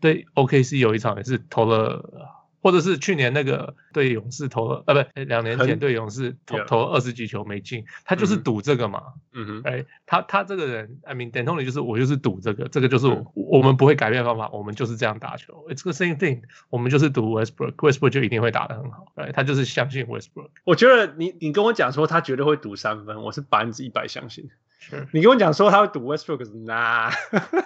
[0.00, 2.43] 对 OKC 有一场也是投了。
[2.64, 9.02] 或者是去年那个对勇士投了，呃，不，两年前对勇士投投了二十几球没进，他就是赌这个嘛。
[9.34, 15.66] 嗯哼，哎，他他这个人，I mean D'Antoni 就是我就是赌这个，这个就是我我们不会改变方法，我们就是这样打球。
[15.68, 19.12] It's the same thing，我们就是赌 Westbrook，Westbrook 就一定会打得很好。
[19.16, 20.48] 哎，他就是相信 Westbrook。
[20.64, 24.48] 我觉得你你跟我讲说他绝对会赌三分，我是百分之一百相信。
[24.78, 27.64] 是你跟我讲说他会赌 Westbrook，那 nah。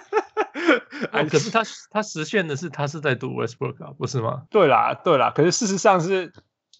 [1.11, 4.43] 啊、可是他他实现的是他是在读 Westbrook 啊，不是吗？
[4.49, 5.31] 对啦，对啦。
[5.35, 6.31] 可是事实上是，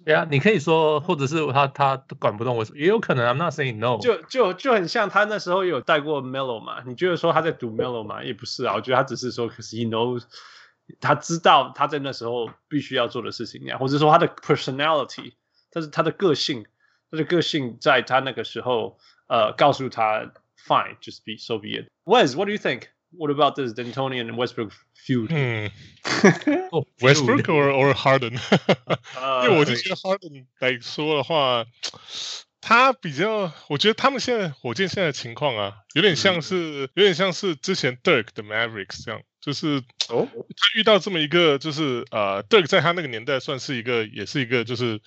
[0.06, 3.26] 对啊，你可以说，或者是他他管不动 Westbrook，也有可能。
[3.26, 3.98] I'm not saying no。
[4.00, 6.84] 就就就很像他那时候有带过 Melo 嘛？
[6.86, 8.24] 你觉得说他在读 Melo 嘛？
[8.24, 10.24] 也不是啊，我觉得他只是说，可是 he knows，
[11.00, 15.34] 他知道他在那时候必须要做的事情呀，或者说他的 personality，
[15.72, 16.66] 但是他的个性，
[17.12, 20.32] 他的个性在他那个时候，呃，告诉他
[20.68, 21.88] fine，just be so be it。
[22.06, 22.58] Wes，what do you
[23.12, 25.28] think？What about this D'Antoni and Westbrook feud？
[25.30, 25.72] 嗯，
[27.00, 28.39] Westbrook or or Harden？
[29.43, 31.65] 因为我就觉得 Harden 来说的话，
[32.62, 45.00] 他比较，我觉得他们现在火箭现在的情况啊，有点像是，有点像是之前 Dirk 的 Mavericks 这样，就是哦，他遇到这么一个，就是呃，Dirk 在他那个年代算是一个，也是一个，就是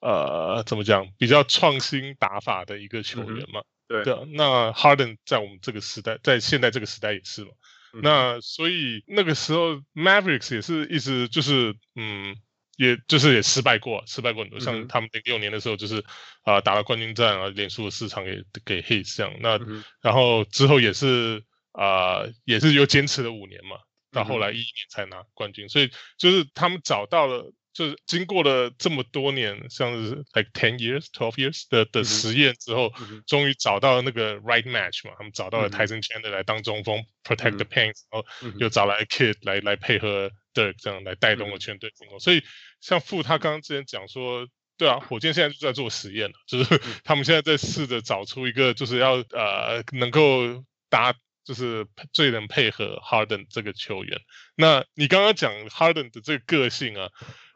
[0.00, 3.62] 呃，怎么讲，比较创新打法的一个球员嘛。
[3.90, 7.50] 对，对，那 Harden 在我们这个时代，在现在这个时代也是嘛。
[7.92, 12.36] 嗯、那所以那个时候 Mavericks 也是一直就是，嗯，
[12.76, 14.60] 也就是也失败过，失败过很多。
[14.60, 15.98] 嗯、像他们零六年的时候，就是
[16.42, 19.34] 啊、呃、打了冠军战啊，连输了四场给给 Heat 这样。
[19.40, 23.76] 那、嗯、然后之后也是啊、呃，也是又坚持了五年嘛，
[24.12, 25.66] 到后来一一年才拿冠军。
[25.66, 27.52] 嗯、所以就是他们找到了。
[27.72, 32.92] 就是经过了这么多年，像是 like ten years, twelve years 的的实验之后，
[33.28, 35.14] 终于找到了那个 right match 嘛。
[35.16, 42.18] 他们找到了 Tyson Chandler 来当中锋、嗯、，protect the paint，、嗯、然后又找来 Kid 来来配合 Dirk 这样来带动了全队进攻。
[42.18, 42.42] 嗯、所以
[42.80, 54.20] 像傅他刚刚之前讲说，对啊，火箭现在就在做实验了，就是 他们现在在试着找出一个就是要呃能够搭，就是最能配合 Harden 这个球员。
[54.56, 57.08] 那你刚刚讲 Harden 的这个个性啊。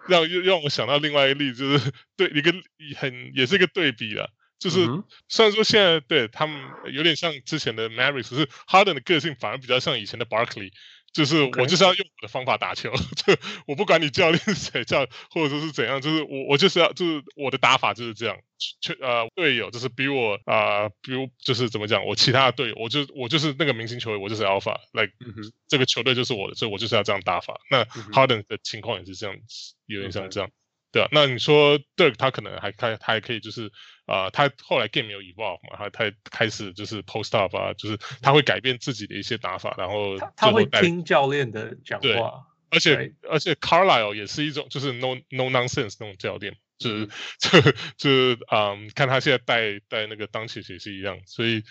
[0.08, 2.52] 让又让我想到另外一个例子，就是 对一个
[2.96, 4.86] 很也是一个对比了，就是
[5.28, 6.60] 虽然说现在对他们
[6.92, 10.70] 有点像之前的 Mavericks，可是 Harden 的个性反而比较像以前的 Barkley。
[11.14, 12.90] 就是我就是要用我的方法打球，
[13.24, 13.35] 就
[13.66, 18.37] 我不管你教练是谁教，或者说是怎样，就是我我就是要就是我的打法就是这样。
[18.81, 27.61] 球呃队友就是比我啊、呃，比如就是怎么讲，我其他的队友，我就我就是那个明星球员，我就是 Alpha，like、嗯、哼这个球队就是我的，所以我就是要这样打法。
[27.70, 30.50] 那 Harden 的情况也是这样子，有点像这样。
[30.90, 33.70] 对啊，那你说 Dirk 他可能还他他还可以就是
[34.06, 47.06] 啊、呃，他后来 game 没有 evolve 嘛，他他开始就是 post up 啊，就是他会改变自己的一些打法，然后他，他会听教练的讲话，而且而且 Carlisle 也是一种就是 no no nonsense 那种教练，就是
[47.38, 47.60] 就
[47.96, 51.62] 就是嗯，看他现在带带那个 Doncic 也是一样，所以。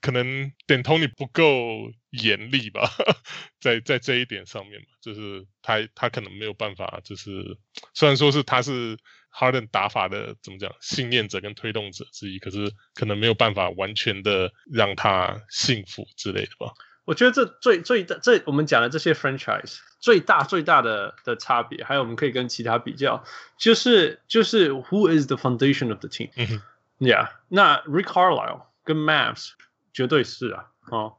[0.00, 2.88] 可能 D'Antoni 不够严厉吧，
[3.58, 7.58] 在在这一点上面嘛，就是他他可能没有办法，就是
[7.92, 8.96] 虽然说是他是
[9.32, 16.72] Harden 打法的怎么讲信念者跟推动者之一，可是可能没有办法完全的让他幸福之类的吧。
[17.04, 23.24] 我觉得这最最大这我们讲的这些 franchise 最大最大的的差别，还有我们可以跟其他比较，
[23.58, 29.52] 就是就是 Who is the foundation of the team？，Yeah，那 Rick Carlisle 跟 Mavs。
[29.92, 31.16] 绝对是啊，哦，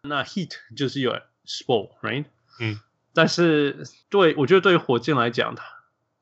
[0.00, 2.24] 那 Heat 就是有 Spo，right？
[2.58, 2.80] 嗯，
[3.12, 5.62] 但是对我觉得对于火箭来讲，他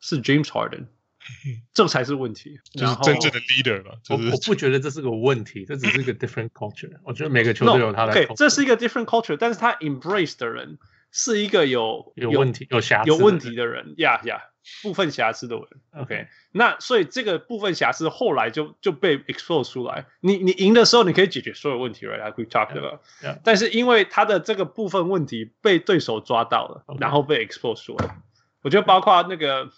[0.00, 0.86] 是 James Harden，
[1.72, 3.92] 这才是问题， 就是真正的 leader 嘛。
[4.10, 6.90] 我我不觉得这是个问题，这只是一个 different culture。
[7.04, 10.78] 我觉得每个球队有他的 culture，这是一个 different culture，但是他 embrace 的人
[11.10, 14.42] 是一个有有问题、有瑕疵、有问题的人，呀呀，
[14.82, 15.66] 部分瑕疵的人。
[16.02, 20.06] OK，那所以这个部分瑕疵后来就就被 expose 出来。
[20.20, 23.00] 你你赢的时候，你可以解决所有问题，right？I could talk about。
[23.44, 28.16] 但是因为他的这个部分问题被对手抓到了.然后被 expose 出来。
[28.62, 29.70] 我觉得包括那个。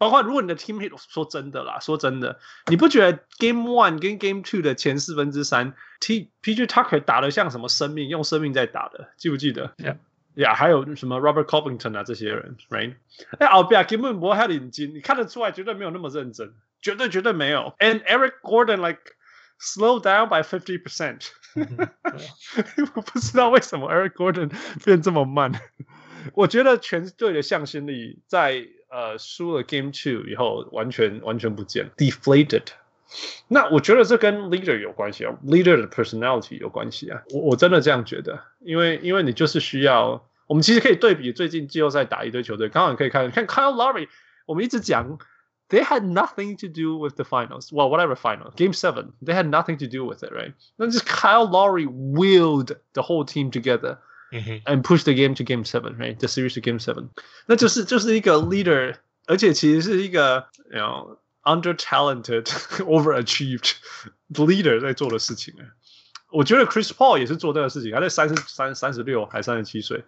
[0.00, 9.74] 包括如果你的 team hit，说真的啦，说真的，你不觉得 Game One 跟 Game Two 的前四分之三，T P G Tucker 打的像什么生命，用生命在打的，记不记得？
[9.76, 9.98] 呀
[10.36, 12.94] 呀，还有什么 Robert Covington 啊这些人，right？
[13.38, 17.74] 哎，后边根本不会领巾，你看得出来绝对没有那么认真，绝对绝对没有。
[17.78, 19.00] And Eric Gordon like
[19.60, 21.28] slow down by fifty percent，
[22.94, 24.50] 我不知道为什么 Eric Gordon
[24.82, 25.52] 变这么慢。
[26.32, 28.66] 我觉得全队的向心力在。
[28.89, 32.67] 呃，输了 Game Two 以后，完全完全不见，deflated。
[33.47, 37.21] 那我觉得这跟 leader 有关系啊，leader 的 personality 有关系啊。
[37.29, 44.07] 我我真的这样觉得，因为因为你就是需要，我们其实可以对比最近季后赛打一堆球队，刚好你可以看看 Kyle Lowry，
[44.47, 45.19] 我们一直讲，
[45.69, 50.05] they had nothing to do with the finals，well whatever final Game Seven，they had nothing to do
[50.09, 50.53] with it，right？
[50.77, 53.97] 那就是 Kyle Lowry willed the whole team together。
[54.31, 56.17] 嗯哼，and push the game to game seven, right?
[56.17, 57.09] The series to game seven，
[57.45, 58.95] 那就是就是一个 leader，
[59.27, 62.45] 而且其实是一个，you know, under talented,
[62.79, 63.73] overachieved
[64.33, 65.63] leader 在做的事情啊。
[66.31, 70.03] 我觉得 Chris Paul 也是做这个事情，他在三十三、三十六还三十七岁，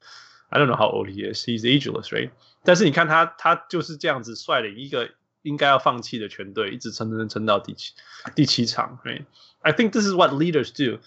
[0.50, 2.32] I don't know how old he is, he's ageless, right?
[2.64, 5.12] 但是你看他，他就是这样子率领一个
[5.44, 7.94] 应该要放弃的全队，一直撑撑撑到第七
[8.36, 9.24] 第七场，right?
[9.62, 11.00] I think this is what leaders do.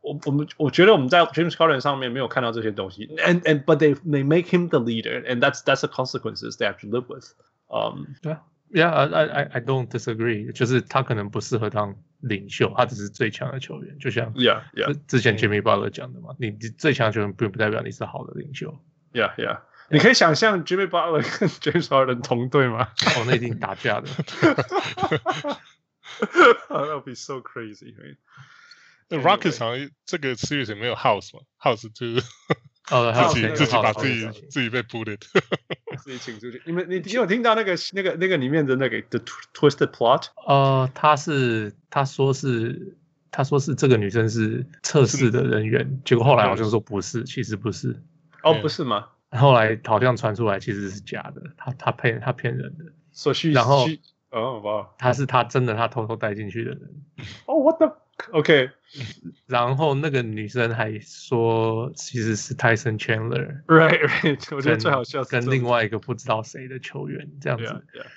[0.00, 5.80] 我我们我觉得我们在 James Harden 上面没有看到这些东西，and and but they they make him the leader, and that's that's
[5.80, 7.34] the consequences they have to live with.
[7.68, 8.38] Um, yeah,
[8.70, 10.52] yeah, I I I don't disagree.
[10.52, 14.96] 就是他可能不适合当领袖，他只是最强的球员，就像 Yeah, yeah.
[15.08, 18.78] 之前 Jimmy Butler 讲的嘛，你最强的球员并不代表你是好的领袖。
[19.12, 19.60] Yeah, yeah.
[19.90, 22.88] 你可以想象 Jimmy Butler 跟 James Harden 同队吗？
[23.16, 24.08] 哦，那一定打架的。
[26.68, 28.16] That would be so crazy, right?
[28.16, 28.57] 那
[29.09, 32.23] Rockets 好像这个 series 也没有 House 嘛，House 就是
[32.91, 35.19] 哦，自己自己把自己自己被 bullied，
[36.03, 36.61] 自己请出去。
[36.65, 39.19] 你们你你有听到那个那个那个里面的那个 The
[39.53, 40.27] Twisted Plot？
[40.47, 42.97] 呃，他是他说是
[43.31, 48.01] 他说是这个女生是测试的人员，结果后来好像说不是，其实不是。
[48.41, 49.07] 哦，不是吗？
[49.31, 52.85] 后来好像传出来其实是假的，他他骗他骗人的。
[53.11, 53.85] 所需然后
[54.31, 57.03] 哦哇，他是他真的他偷偷带进去的人。
[57.45, 57.79] 哦，What
[58.19, 58.69] the？OK，
[59.47, 67.65] 然后那个女生还说其实是 Tyson Chandler，right right，我觉得最好笑是跟另外一个不知道谁的球员这样子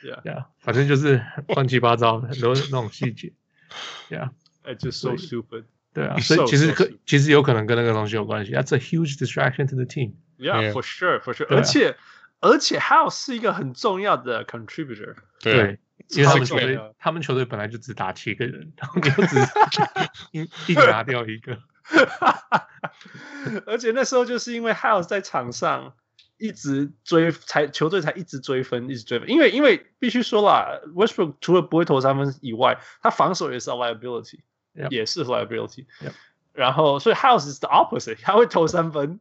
[0.02, 3.32] ，yeah yeah yeah，反正就是乱七八糟很多那种细节
[4.10, 4.30] Yeah,
[4.62, 11.96] I just so stupid，对啊，所以其实可其实有可能跟那个东西有关系，That's a huge distraction to the team，yeah for sure for sure，而且
[12.40, 15.78] 而且 House 是一个很重要的 contributor，对。
[16.14, 19.36] 因为他们球队，他们球队本来就只打七个人，然后你就只
[20.32, 20.42] 一
[20.72, 21.58] 一拿掉一个，
[23.66, 25.94] 而且那时候就是因为 House 在场上
[26.38, 29.30] 一直追，才球队才一直追分，一直追分。
[29.30, 34.90] 因为因为必须说了，Westbrook 除了不会投三分以外，他防守也是 liability，yep.
[34.90, 35.86] 也是 liability。
[36.52, 39.20] 然后所以 House is the opposite，他会投三分，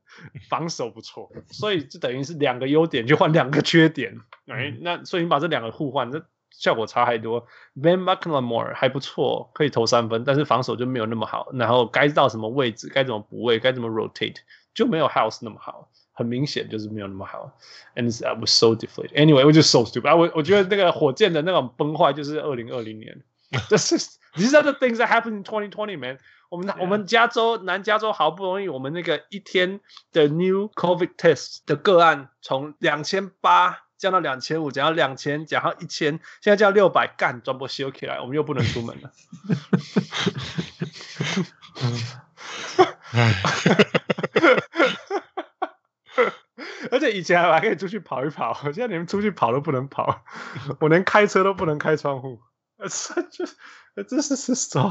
[0.50, 4.20] 防守不错，所以就等于是两个优点就换两个缺点。
[4.48, 6.26] 哎、嗯，那所以你把这两个互换，这。
[6.52, 7.48] 效果差太多
[7.82, 11.50] ，Ben McLemore 还不错，可以投三分，但是防守就没有那么好。
[11.54, 14.36] 然后该到什么位置，该怎么补位，该怎么 rotate，
[14.74, 15.90] 就没有 House 那么好。
[16.14, 17.58] 很明显就是没有那么好。
[17.96, 19.14] And I was so deflated.
[19.14, 20.16] Anyway, was just so stupid.
[20.16, 23.24] 我我觉得那个火箭的那种崩坏就是二零二零年。
[23.70, 23.98] 这是
[24.36, 26.20] These are the things that happened in 2020, man.
[26.50, 29.80] 我们.我们加州南加州好不容易，我们那个一天
[30.12, 33.80] 的 new COVID test 的个案从两千八。
[34.02, 39.12] 降到两千五，降到两千，降到一千，现在降到六百，干，转播修起来，我们又不能出门了。
[46.90, 50.26] 而且以前还可以出去跑一跑，现在连出去跑都不能跑，
[50.80, 52.42] 我连开车都不能开窗户。
[52.82, 52.90] 这
[54.24, 54.90] 是是 so。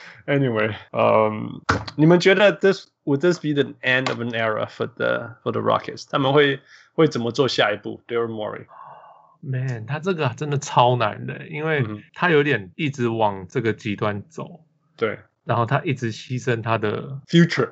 [0.25, 1.61] Anyway，嗯、um,，
[1.95, 6.07] 你们觉得 this would this be the end of an era for the for the Rockets？
[6.09, 6.59] 他们会？
[6.95, 8.03] 会怎么做下一步？
[8.07, 11.83] Daryl Morey，Man，他这个真的超难的，因为
[12.13, 14.63] 他有点一直往这个极端走，
[14.95, 17.71] 对，然后他一直牺牲他的 future，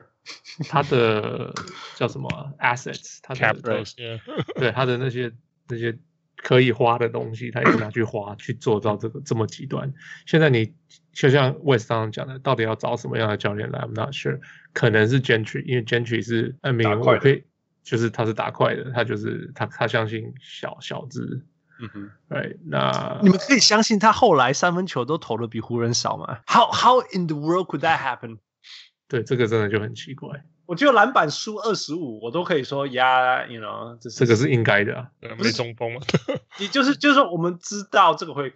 [0.67, 1.53] 他的
[1.93, 4.19] 叫什么 assets，他的 Capital, yeah.
[4.55, 5.31] 对他的那些
[5.67, 5.95] 那些
[6.36, 9.92] 可以花的东西，他一直拿去花去做到这个这么极端。
[10.26, 10.74] 现在你
[11.12, 14.40] 就像 West 刚刚讲的，到底要找什么样的教练来？I'm not sure，
[14.72, 17.44] 可能是 Gentry，因为 Gentry 是 I mean 我可以。
[17.86, 21.46] 就是他是打快的，他就是他他相信小小子
[21.78, 28.38] 嗯哼，对，那你们可以相信他后来三分球都投的比湖人少吗？How how in the world could that happen？
[29.06, 30.42] 对，这个真的就很奇怪。
[30.66, 35.08] 我觉得篮板输二十五，我都可以说呀，you know，这是这个是应该的啊，
[35.38, 36.00] 没中锋嘛。
[36.58, 38.52] 你就是就是说，我们知道这个会，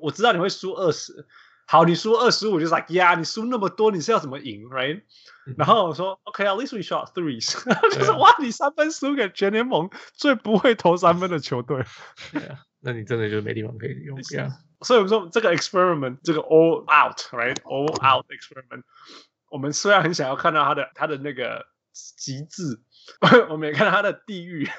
[0.00, 1.26] 我知道你会输二十，
[1.66, 5.02] 好，你输二十五，就是 like 呀，你输那么多，你是要怎么赢，right？、
[5.46, 7.54] 嗯、然后我说，OK，at、okay, least we shot threes，
[7.94, 11.84] 就是哇，你三分输给全联盟最不会投三分的球队，
[12.32, 14.50] 对啊，那你真的就没地方可以用，这样。
[14.80, 18.82] 所以我们说这个 experiment，这个 all out，right，all out experiment。
[19.54, 22.80] 我们虽然很想要看到他的他的那个极致，
[23.48, 24.68] 我们也看到他的地狱。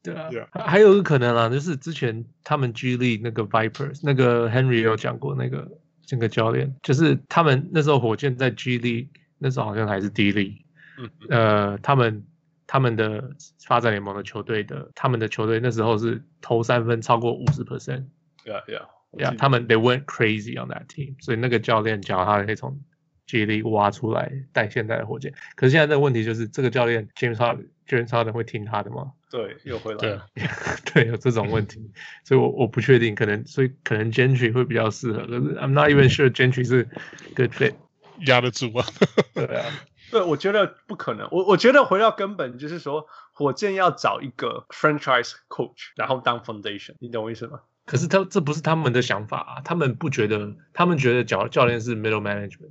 [0.00, 0.46] 对啊，yeah.
[0.52, 5.68] 还有一个可能啊，就是之前他们 G League 那个 Vipers 那个 Henry 有讲过，那个
[6.06, 9.08] 这个教练就是他们那时候火箭在 G League
[9.38, 10.62] 那时候好像还是 D League，
[10.98, 12.24] 嗯，呃，他们
[12.68, 13.28] 他们的
[13.66, 18.04] 发展联盟的球队的他们的球队那时候是投三分超过五十 percent。
[18.44, 18.86] Yeah, yeah.
[19.18, 22.80] 呀，他们 they went crazy on that team，所以那个教练教他可以从
[23.26, 25.32] G League 挖出来带现在的火箭。
[25.56, 29.12] 可是现在这个问题就是，这个教练 James Harden，James Harden 会听他的吗？
[29.30, 30.26] 对，又回来了。
[30.34, 31.90] 对，对，有这种问题，
[32.24, 35.20] 所以我我不确定，可能所以可能 Gentry 会比较适合。
[35.20, 36.88] 可是 I'm not even sure Gentry 是
[37.36, 37.74] good fit，
[38.26, 38.84] 压得住吗？
[39.34, 39.66] 对啊，
[40.10, 41.28] 对，我觉得不可能。
[41.30, 47.60] 我我觉得回到根本就是说，火箭要找一个 franchise coach，然后当 foundation，你懂我意思吗？
[47.86, 52.70] 可是他这不是他们的想法啊，他们不觉得，他们觉得教教练是 middle management。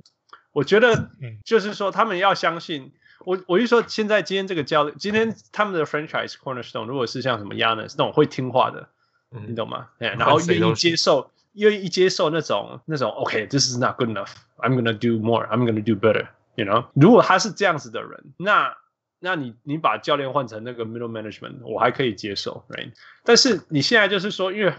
[0.52, 1.10] 我觉得，
[1.44, 2.92] 就是说他们要相信
[3.24, 3.38] 我。
[3.46, 8.88] 我就说，现在今天这个教练，今天他们的 franchise cornerstone 如果是像什么 Giannis 那种会听话的，
[9.30, 9.88] 嗯、你懂吗？
[9.98, 16.86] 然后愿意接受，愿意接受那种那种 OK，this、okay, is not good enough，I'm gonna do more，I'm gonna do better，you know？
[16.94, 18.76] 如果他是这样子的人，那
[19.20, 22.90] 那你你把教练换成那个 middle management，我还可以接受，right？
[23.22, 24.74] 但是你现在就是说，因为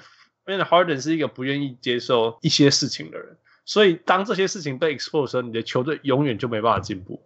[0.52, 7.24] 因为 Harden 是一个不愿意接受一些事情的人，所以当这些事情被 expose 的时候，你的球队永远就没办法进步。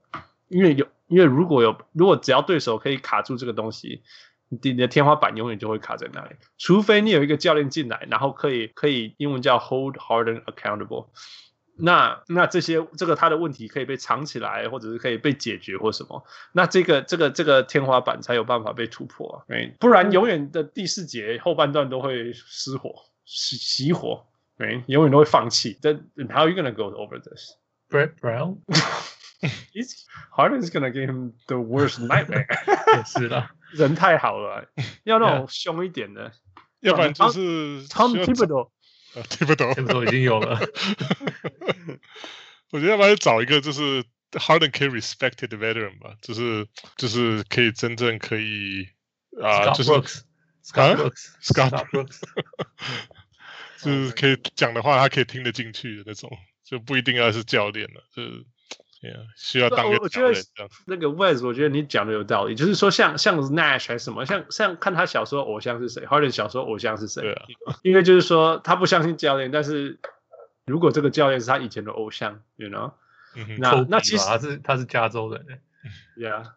[0.47, 4.03] 因为有，因为如果有，如果只要对手可以卡住这个东西，
[4.49, 6.35] 你的天花板永远就会卡在那里。
[6.59, 11.07] 除非你有一个教练进来，然后可以可以英文叫 hold Harden accountable，
[11.77, 16.23] 那那这些这个他的问题可以被藏起来，或者是可以被解决或什么，
[16.53, 19.45] 那这个这个这个天花板才有办法被突破啊。
[19.79, 22.93] 不然永远的第四节后半段都会失火。
[23.26, 25.78] 熄熄火，对，永远都会放弃。
[25.80, 27.52] Then how are you gonna go over this?
[27.88, 28.58] Brett Brown?
[29.72, 32.46] He's Harden is gonna give him the worst nightmare.
[32.96, 34.66] 也是的，人太好了，
[35.04, 36.32] 要那种凶一点的，
[36.80, 40.60] 要不然就是 Tom Thibodeau。Thibodeau Thibodeau 已经有了。
[42.70, 48.86] 我觉得要不然找一个就是 Harden 可以 respected veteran 吧，就是就是可以真正可以
[49.42, 49.90] 啊，就是
[50.65, 52.21] Scott Brooks，Scott Brooks。
[53.81, 56.29] 就是可以讲的话，他可以听得进去的那种，
[56.63, 58.29] 就不一定要是教练了，就是
[59.03, 60.43] yeah, 需要当个教练。
[60.87, 67.21] 那个 Wes，我觉得你讲的有道理，就是说像像 Nash 还是什么，像像看他小时候偶像是谁，Harden 小时候偶像是谁？
[67.21, 67.45] 对啊，
[67.83, 69.99] 因为就是说他不相信教练，但是
[70.65, 72.93] 如果这个教练是他以前的偶像，you know，、
[73.35, 75.61] 嗯、那那其实他是他是加州人
[76.17, 76.53] ，yeah。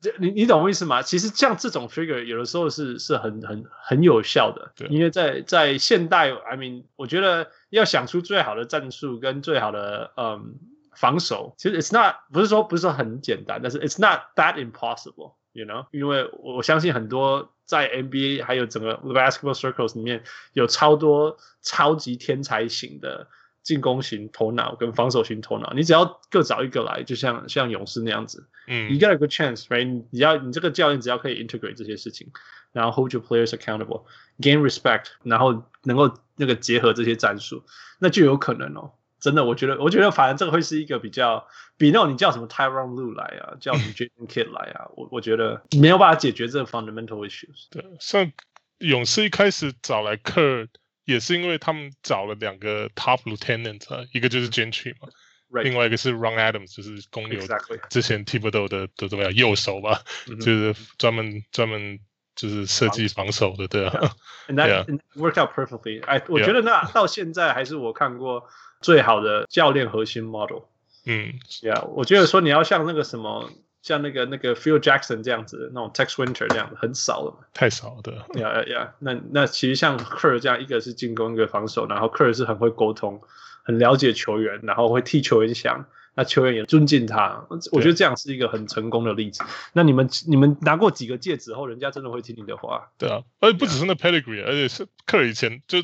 [0.00, 1.02] 这你你懂我意思吗？
[1.02, 10.54] 其实像这种 trigger 有的时候是是很很很有效的，对，因为在在现代，I mean，我觉得要想出最好的战术跟最好的嗯
[10.94, 15.86] 防守，其实 it's not 不是说不是说很简单，但是 it's not that impossible，you know？
[15.90, 20.22] 因为我相信很多在 NBA 还有整个 basketball circles 里面
[20.52, 23.26] 有超多超级天才型的。
[23.68, 29.84] 进攻型头脑跟防守型头脑，你只要各找一个来，就像像勇士那样子，嗯，you got a good chance，right？
[30.08, 32.28] 你要你这个教练只要可以 integrate 这些事情，
[32.72, 37.62] 然后 hold your players accountable，gain respect，然后能够那个结合这些战术，
[37.98, 38.92] 那就有可能哦。
[39.20, 41.46] 真的，我觉得，我觉得反正这个会是一个比较
[41.76, 47.66] 比那种你叫什么 Tyronn Lue 来啊，叫什么 Jason Kidd 来啊，我我觉得没有办法解决这个 fundamental issues。
[47.68, 48.32] 对，像
[48.78, 50.68] 勇士一开始找来 Kerr。
[51.08, 55.08] 也是因为他们找了两个 top lieutenant 啊，一个就是 Gentry 嘛
[55.50, 55.62] ，right.
[55.62, 57.40] 另外一个是 Ron Adams，就是公牛
[57.88, 60.44] 之前 Thibodeau 的的怎么样右手吧，mm -hmm.
[60.44, 61.98] 就是专门专门
[62.36, 64.12] 就是设计防守的，对啊。
[64.48, 64.98] And that yeah.
[65.16, 66.04] worked out perfectly.
[66.04, 68.46] 哎我觉得那到现在还是我看过
[68.82, 70.64] 最好的教练核心 model。
[71.06, 73.50] 嗯，Yeah，我觉得说你要像那个什么。
[73.80, 78.14] 像那个那个 Phil Jackson 这样子，那种 Tex Winter 这样子很少了嘛，太少了，对。
[78.40, 83.22] 呀呀呀，那那其实像 Kerr 这样，一个是进攻，一个防守，然后 Kerr 是很会沟通，
[83.62, 87.46] 很了解球员，然后会替球员想，那球员也尊敬他。
[87.70, 89.44] 我觉得这样是一个很成功的例子。
[89.72, 92.90] 那你们你们拿过几个戒指后，人家真的会听你的话？
[92.98, 95.78] 对啊，而且不只是那 pedigree，而且是克尔以前就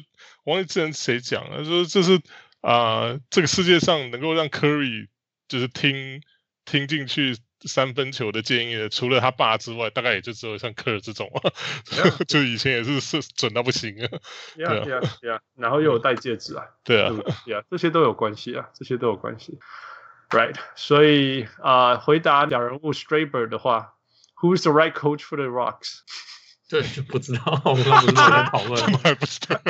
[0.44, 2.16] 忘记之前谁讲了，说这是
[2.60, 5.06] 啊、呃，这个世界上能够让 Curry
[5.48, 6.20] 就是听
[6.64, 7.36] 听进去。
[7.66, 11.30] 三分球的建议，除了他爸之外，大概也就只有像科尔这种
[11.86, 14.08] ，yeah, 就以前也是是准到不行啊。
[14.56, 15.40] 对啊，对啊，对啊。
[15.56, 16.64] 然后又有戴戒指啊。
[16.84, 17.10] 对啊，
[17.44, 19.58] 对啊，这些都有关系啊，这些都有关系。
[20.30, 23.94] Right，所以啊、呃，回答两人物 Straber 的话
[24.40, 26.00] ，Who's the right coach for the Rocks？
[26.66, 29.60] 这就不知道，我们不是在讨论， 还不知道。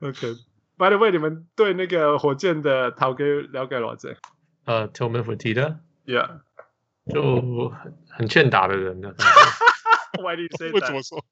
[0.00, 4.16] OK，By、the way，你们对那个火箭的陶哥了解了解？
[4.64, 5.76] 呃、uh,，Tillman Fertitta。
[6.06, 6.40] Yeah，
[7.12, 9.14] 就很 很欠打的人的。
[10.18, 10.72] Why do you say that?
[10.74, 11.24] 为什么说？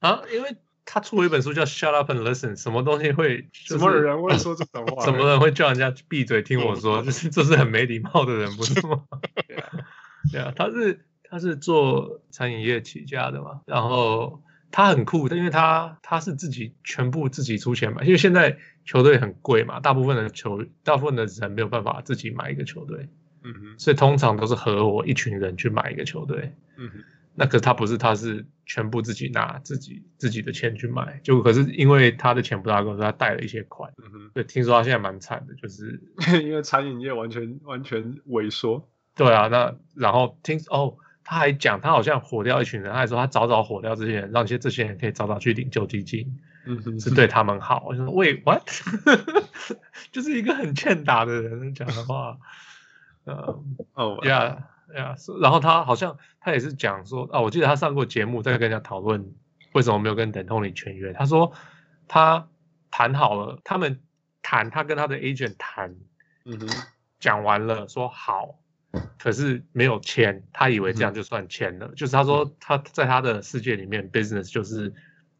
[0.00, 3.48] 啊，因为他出了一本书叫《Shut Up and Listen》，什么东西会？
[3.52, 5.04] 什么人会说这种话？
[5.04, 7.02] 什么人会叫人家闭嘴听我说？
[7.02, 9.04] 就是这是很没礼貌的人，不是吗？
[9.48, 9.72] 对啊，
[10.30, 23.08] 对啊，他是他是做餐饮业起家的嘛，然后他很酷，因为他他是自己全部自己出钱买，因为现在球队很贵嘛，大部分的球大部分的人没有办法自己买一个球队。
[23.44, 26.52] 嗯哼，所以通常都是合伙一群人去买一个球队。
[26.76, 31.20] 嗯哼，那可是他不是，他是全部自己拿自己自己的钱去买。
[31.22, 33.92] 就可是因为他的钱不大够，所以他贷了一些款。
[34.02, 36.00] 嗯哼，对，听说他现在蛮惨的，就是
[36.42, 38.88] 因为餐饮业完全完全萎缩。
[39.14, 46.40] 对啊，那然后听哦，他还讲他好像火掉一群人，他还说他早早火掉这些人，让一些这些人可以早早去领救济金。
[46.66, 47.84] 嗯哼，是对他们好。
[47.86, 48.66] 我就说喂，what？
[50.10, 52.38] 就是一个很欠打的人讲的话。
[53.24, 53.62] 呃，
[53.94, 59.34] 哦呀呀，然后他好像他也是讲说啊，我记得他上过节目，在跟人家讨论
[59.72, 61.12] 为什么没有跟 D'Antoni 签约。
[61.12, 61.52] 他说
[62.06, 62.48] 他
[62.90, 64.00] 谈好了，他们
[64.42, 65.96] 谈，他跟他的 agent 谈，
[66.44, 66.68] 嗯哼，
[67.18, 68.60] 讲完了说好，
[69.18, 71.86] 可是没有签，他以为这样就算签了。
[71.86, 74.92] 嗯、就是他说他在他的世界里面，business 就是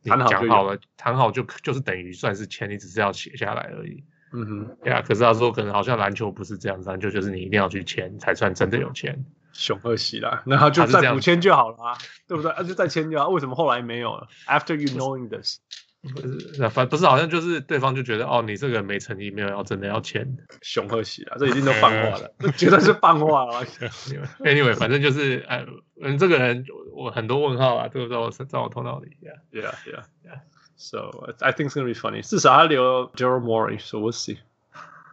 [0.02, 4.02] 你讲好了，谈好就就是等于算是签，你只是要写下来而已。
[4.34, 9.24] 嗯哼，对啊，可是他说可能好像篮球不是这样子，篮球就是你一定要去签才算真的有钱。
[9.52, 12.52] 熊二喜啦， 那他就再补签就好了啊，对不对？
[12.56, 13.28] 那、啊、就再签就好。
[13.28, 15.58] 为什么后来没有了？After you knowing this，
[16.02, 20.36] 不是，反不是好像就是对方就觉得哦，你这个没诚意，没有要真的要签。
[20.62, 23.64] 熊二喜啊，这已经都放话了， 这绝对是放话了。
[24.42, 25.64] Anyway，反正就是哎，
[26.02, 29.16] 嗯，这个人我很多问号啊，都在我在我头脑里。
[29.22, 30.40] Yeah，yeah，yeah，yeah。
[30.75, 32.21] So I think it's gonna be funny。
[32.21, 34.37] 至少他留 Daryl Morey，so we'll see。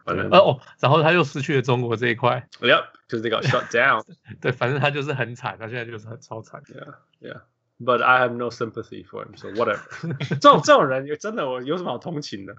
[0.05, 2.49] 反正哦，然后他又失去了中国这一块。
[2.61, 4.05] Yep，because they got shut down。
[4.41, 6.63] 对，反正他就是很惨，他现在就是很超惨。
[6.63, 9.81] Yeah，yeah，but I have no sympathy for him，so whatever。
[10.29, 12.55] 这种这种人，真的我有什么好同情的？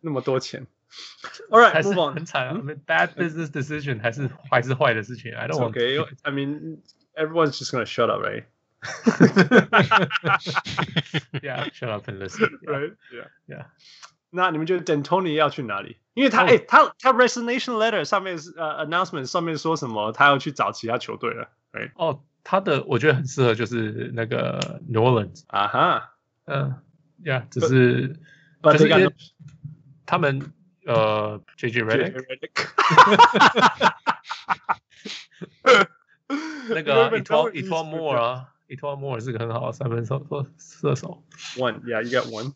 [0.00, 0.66] 那么多钱。
[1.50, 2.54] All right， 是很惨啊。
[2.84, 5.32] Bad business decision 还是还是坏的事情？
[5.32, 6.78] I don't want。Okay，I mean
[7.14, 8.46] everyone's just gonna shut up，right？
[11.41, 12.59] Yeah, shut up and listen.
[12.65, 12.93] Right?
[13.11, 13.65] Yeah, yeah.
[14.31, 15.97] 那你们觉得 D'Antoni 要去哪里？
[16.13, 20.11] 因为他哎，他他 resignation letter 上面是呃 announcement 上面说什么？
[20.11, 21.49] 他要去找其他球队了。
[21.71, 25.43] 哎，哦，他的我觉得很适合，就是那个 New Orleans。
[25.47, 26.13] 啊哈，
[26.45, 26.75] 嗯
[27.23, 28.19] ，Yeah，只是
[28.63, 29.13] 就是因为
[30.05, 30.51] 他们
[30.85, 32.67] 呃 JJ Redick。
[36.67, 38.51] 那个 E'Twaun E'Twaun Moore 啊。
[38.68, 40.24] E'Twaun Moore 是个很好的三分手
[40.58, 41.22] 射手。
[41.56, 42.52] One, yeah, you got one.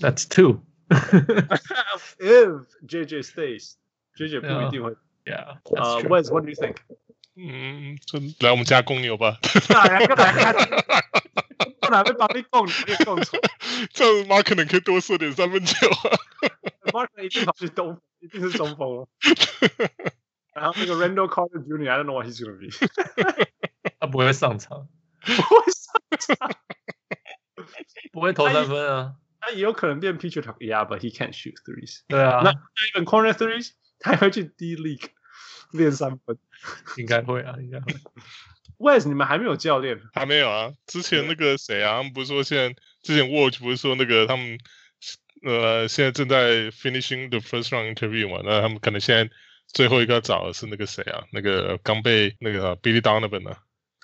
[0.00, 0.60] That's two.
[2.18, 3.74] If JJ stays,
[4.16, 4.94] JJ 不一定会。
[5.24, 5.58] Yeah.
[5.64, 6.76] Uh, Wes, what do you think?
[7.34, 9.38] 嗯，就来我们家公牛吧。
[9.68, 9.98] 哪呀？
[10.14, 10.54] 哪呀？
[11.90, 12.66] 哪边把你供？
[12.66, 13.38] 你供错。
[13.92, 16.16] 这样 Mark 可能可以多射点三分球啊。
[16.92, 19.08] Mark 一定跑去东，一定是中锋了。
[20.54, 21.90] 然后那个 Randall Carter Jr.
[21.90, 22.70] I don't know what he's gonna be.
[24.00, 24.88] 他不会上场。
[25.21, 26.55] 不会上场，
[28.11, 29.15] 不会投三分啊。
[29.39, 32.01] 他也有可能变 pitcher Yeah，but he can't shoot threes。
[32.07, 35.09] 对啊，那 even corner threes，他会去 D League
[35.71, 36.37] 练三分。
[36.97, 37.93] 应该会啊，应该会。
[38.77, 39.99] Wes，你们还没有教练？
[40.13, 40.73] 还没有啊。
[40.85, 44.59] 之前那个谁啊，他们不是说现在之前 Watch 不是说那个他们
[45.43, 48.41] 呃现在正在 finishing the first round interview 嘛？
[48.43, 49.33] 那他们可能现在
[49.67, 51.23] 最后一个找的是那个谁啊？
[51.31, 53.55] 那个刚被那个 Billy Donovan 呢？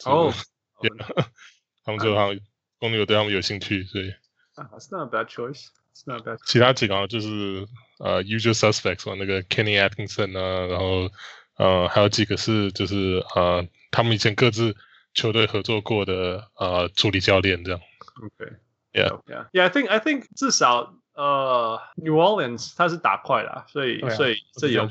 [0.06, 0.34] 哦。
[0.81, 1.27] Yeah.
[1.85, 2.41] 他们说他们
[2.79, 4.11] 公牛对他们有兴趣，所以。
[4.55, 5.69] 啊，It's not a bad choice.
[5.95, 6.47] It's not a bad choice.
[6.47, 7.67] 其他几个就是
[7.99, 11.11] 呃，usual suspects 嘛，那个 Kenny Atkinson 啊，然后
[11.57, 14.77] 呃，还有几个是就是呃，他们以前各自
[15.15, 17.81] 球队合作过的呃助理教练这样。
[18.23, 18.53] OK.
[18.93, 19.23] Yeah.
[19.27, 19.49] Yeah.
[19.53, 19.65] Yeah.
[19.65, 24.89] I think I think 至少呃，New Orleans 他是打快了，所以所以这有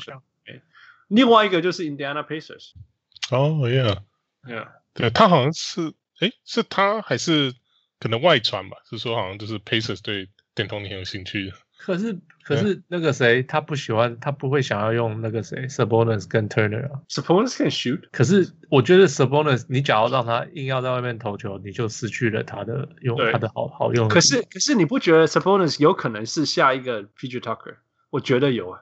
[1.07, 2.71] 另外一个就是 Indiana Pacers。
[3.31, 7.54] 哦，Yeah，Yeah， 对他好像是，哎，是他还是
[8.00, 8.76] 可能外传吧？
[8.88, 11.52] 是说好像就是 Pacers 对电通你很有兴趣的。
[11.78, 17.00] 可是可是那个谁，他不喜欢，他不会想要用那个谁，Sabonis 跟 Turner 啊。
[17.08, 24.08] Sabonis can shoot，可是我觉得 Sabonis，你假如让他硬要在外面投球，你就失去了他的用，他的好好用。
[24.08, 27.76] 可是可是你不觉得 Sabonis 有可能是下一个 PG Tucker？
[28.10, 28.80] 我觉得有啊，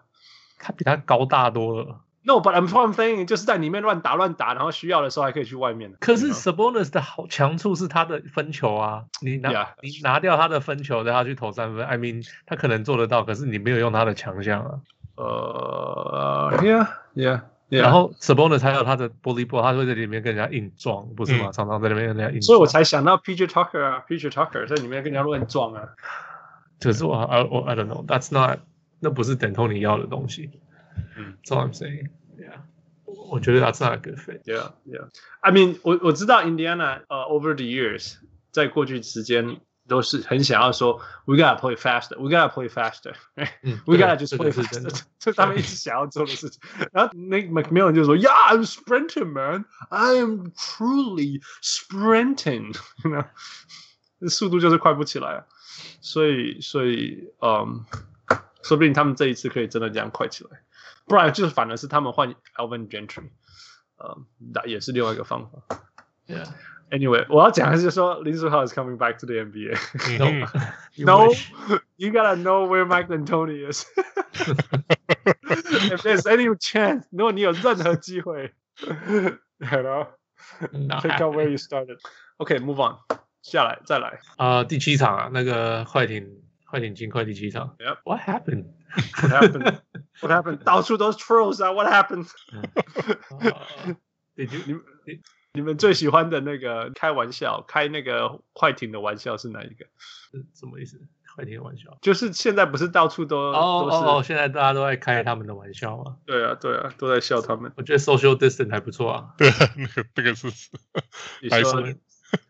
[0.59, 2.01] 他比他高大多了。
[2.27, 5.93] No，but I'm saying 就是在里面乱打乱打，然后需要的时候还可以去外面。
[6.01, 9.67] 可是 Sabonis 的好强处是他的分球啊，你拿 Yeah.
[9.83, 11.85] 你拿掉他的分球，让他去投三分。
[11.85, 14.81] I mean，他可能做得到，可是你没有用他的强项啊。
[15.17, 17.43] 呃、uh,，Yeah，Yeah，yeah.
[17.83, 21.51] 然后 Sabonis 还有他的 bully ball，他会在里面跟人家硬撞，不是吗？
[21.51, 22.43] 嗯、常常在里面跟人家硬撞。
[22.43, 25.91] 所以我才想到 PJ Tucker 啊，PJ Tucker 在里面跟人家乱撞啊。
[26.81, 28.61] 可是我，I 我 I don't know，that's not，
[29.01, 30.51] 那不是等同你要的东西。
[31.18, 32.10] 嗯，That's what I'm saying.
[32.38, 32.62] Yeah，
[33.06, 34.44] 我觉得 That's not a good fit.
[34.44, 35.10] Yeah, yeah.
[35.42, 38.16] I mean，我我知道 Indiana，呃、uh,，over the years，
[38.52, 43.50] 在过去时间都是很想要说，We gotta play faster, we gotta play faster, right?
[43.64, 46.62] 嗯、 we gotta just play faster，这是他们一直想要做的事情。
[46.92, 49.66] 然后那 McMillan 就说，Yeah, I'm sprinting, man.
[49.90, 52.76] I am truly sprinting.
[53.04, 53.26] You know，
[54.30, 55.46] 速度就是快不起来啊。
[56.02, 57.84] 所以，所以，嗯，
[58.64, 60.62] 说不定他们这一次可以真的这样快起来。
[61.06, 63.30] 不然就是反而是他们换 Alvin Gentry，
[63.98, 65.82] 呃、嗯，那也是另外一个方法。
[66.28, 66.48] Yeah.
[66.92, 69.78] Anyway，我要讲的是说林书豪 is coming back to the NBA。
[70.18, 71.34] No, no,
[71.98, 73.86] you gotta know where Mike D'Antoni is.
[75.92, 82.00] If there's any chance，如果你有任何机会，you know，pick up where you started.
[82.38, 82.98] OK，move、okay, on，
[83.44, 84.20] 下来再来。
[84.38, 86.28] 啊、uh,，第七场啊，那个快艇，
[86.66, 87.76] 快艇金块第七场。
[87.78, 87.98] Yep.
[88.04, 88.66] What happened?
[89.21, 89.79] What happened?
[90.21, 90.59] What happened?
[90.65, 92.29] 到处都是 trolls 啊！What happened？
[94.37, 94.75] 你你
[95.07, 95.21] 你
[95.53, 99.87] 你们最喜欢的那个开玩笑，开那个快艇的玩笑是哪一个？
[100.33, 101.01] 是什么意思？
[101.35, 101.97] 快艇的玩笑？
[102.01, 106.17] 就是现在不是到处都哦哦哦，现在大家都在开他们的玩笑吗？
[106.27, 107.73] 对啊对啊，都在笑他们。
[107.77, 109.35] 我觉得 social distance 还不错啊。
[109.39, 110.47] 对，那个那个是
[111.43, 111.83] 你说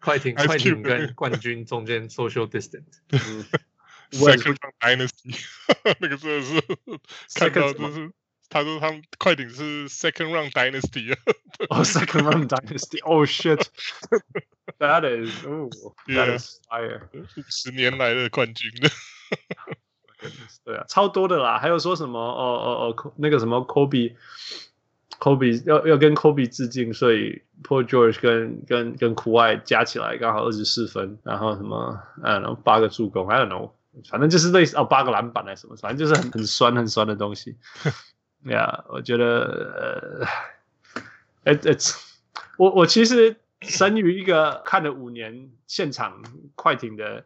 [0.01, 3.01] 快艇快艇跟冠军中间 social distance。
[4.15, 5.35] 嗯 Second round dynasty，
[5.99, 6.61] 那个真的是
[7.35, 8.13] 看到就是
[8.49, 11.19] 他说他们快艇是 second round dynasty 啊。
[11.71, 17.01] 哦，second round dynasty，oh shit，that is，oh，that is fire，
[17.49, 18.89] 十年来的冠军的。
[20.65, 33.73] 对啊，超多的啦，还有说什么哦哦哦，那个什么 Kobe，Kobe 要要跟 Kobe 致敬，所以 Paul George 跟跟跟库外加起来刚好二十四分，然后什么，I don't know，八个助攻，I don't know。
[34.09, 37.57] 反正就是类似哦，八个篮板还是什么，反正就是很 很酸很酸的东西。
[38.45, 40.27] 呀、 yeah，我觉得
[41.45, 41.97] 呃，it, it's
[42.59, 46.23] 我我其实生于一个看了五年现场
[46.55, 47.25] 快艇的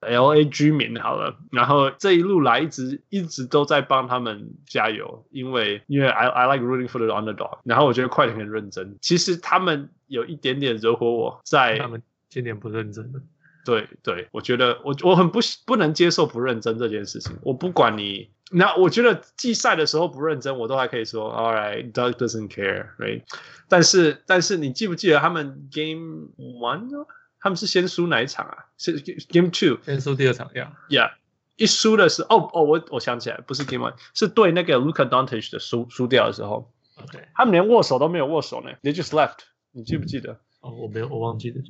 [0.00, 13.20] LA 居民好了，然后这一路来一直一直都在帮他们加油，因为因为 I I like rooting for the underdog，然后我觉得快艇很认真，其实他们有一点点惹火我在，他们今年不认真的。
[13.64, 17.36] 对对，我觉得我我很不不能接受不认真这件事情。
[17.42, 23.22] 我不管你，那我觉得季赛的时候不认真，我都还可以说，All right, Doug doesn't care, right？
[23.68, 27.06] 但是但是你记不记得他们 Game One 呢？
[27.40, 28.66] 他们是先输哪一场啊？
[28.76, 28.98] 是
[29.28, 29.78] Game Two？
[29.84, 31.12] 先输第二场，Yeah Yeah。
[31.56, 36.72] 一输的是哦哦，我我想起来，不是 Game One，是对那个 Luka Doncic 的输输掉的时候。
[36.96, 39.38] OK，他们连握手都没有握手呢，They just left。
[39.72, 40.38] 你记不记得？
[40.60, 41.62] 哦，我没有，我忘记了。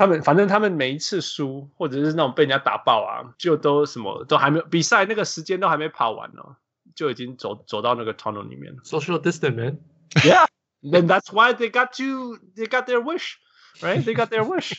[0.00, 6.56] 他们反正他们每一次输，或者是那种被人家打爆啊，就都什么都还没有比赛那个时间都还没跑完呢，
[6.94, 8.80] 就已经走走到那个 tunnel 里面了。
[8.82, 9.78] Social distance, man.
[10.24, 10.46] Yeah,
[10.82, 13.34] then that's why they got to, they got their wish,
[13.82, 14.02] right?
[14.02, 14.78] They got their wish.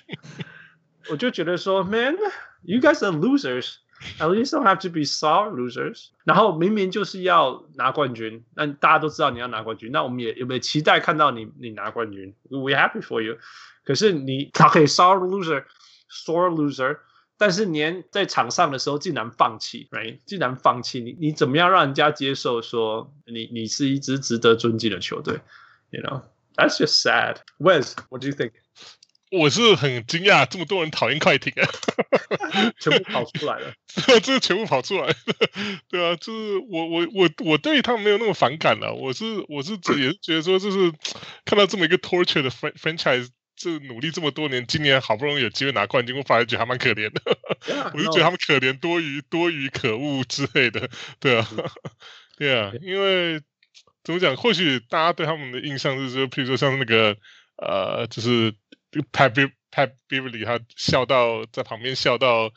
[1.11, 2.17] 我就觉得说，Man,
[2.63, 3.75] you guys are losers.
[4.17, 6.07] At least don't have to be sore losers.
[6.23, 13.37] 然后明明就是要拿冠军，那大家都知道你要拿冠军，那我们也有没有期待看到你你拿冠军？We happy for you.
[13.83, 16.99] 可是你他可以 sore loser，sore loser，
[17.37, 20.19] 但是连在场上的时候竟然放弃，right？
[20.25, 25.39] 竟然放弃，你你怎么样让人家接受说你你是一支值得尊敬的球队
[25.89, 27.37] ？You know，that's just sad.
[27.57, 28.51] Wes，what do you think？
[29.31, 31.65] 我是很惊讶，这么多人讨厌快艇啊，
[32.79, 33.73] 全部跑出来了，
[34.21, 35.13] 这全部跑出来了，
[35.89, 40.91] 对啊，就是我我我我对他们没有那么反感了，啊，我是我是也是觉得说，就是
[41.45, 43.29] 看到这么一个 torture 的 franchise。
[43.55, 47.21] 这努力这么多年，今年好不容易有机会拿冠军，我反而觉得还蛮可怜的。
[47.67, 50.89] Yeah, 我就觉得他们可怜多于多于可恶之类的，
[51.19, 51.47] 对啊，
[52.37, 53.41] 对啊，因为
[54.03, 54.35] 怎么讲？
[54.35, 57.15] 或许大家对他们的印象是说，譬如说像那个
[57.57, 58.53] 呃，就是
[59.11, 62.51] Pat Pat Beverly 他笑到在旁边笑到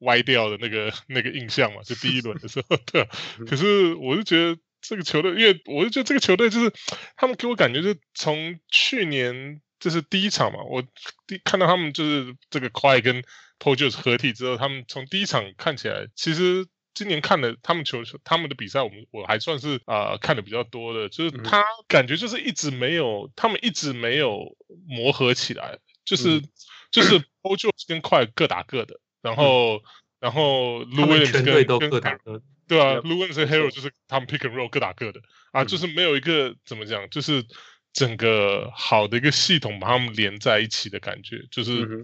[0.00, 3.08] 歪掉的那个 那个印象嘛，就第一轮的时候，对。
[3.46, 6.72] 可是我就觉得这个球队，因为我就觉得这个球队就是
[7.16, 10.82] 他们给我感觉，就是从去年就是第一场嘛，我
[11.26, 13.22] 第看到他们就是这个 Kawhi 跟
[13.58, 16.66] George 合体之后，他们从第一场看起来，其实。
[16.94, 26.48] 今年看的他们球他们的比赛，我们我还算是啊、呃、看的比较多的，就是他感觉就是一直没有，他们一直没有磨合起来，就是、嗯、
[26.90, 29.82] 就是 George 跟快各打各的，然后、嗯、
[30.18, 35.20] 然后 Lou Williams 跟都各打各的，对啊 Williams 和 Harrell 就是他们 pick and roll 各打各的。
[35.52, 37.44] 啊，就是没有一个怎么讲，就是
[37.92, 42.02] 整个好的一个系统把他们连在一起的感觉，就是、嗯、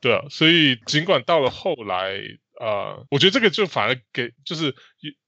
[0.00, 2.20] 对啊，所以尽管到了后来。
[2.58, 4.70] 呃，我觉得这个就反而给就是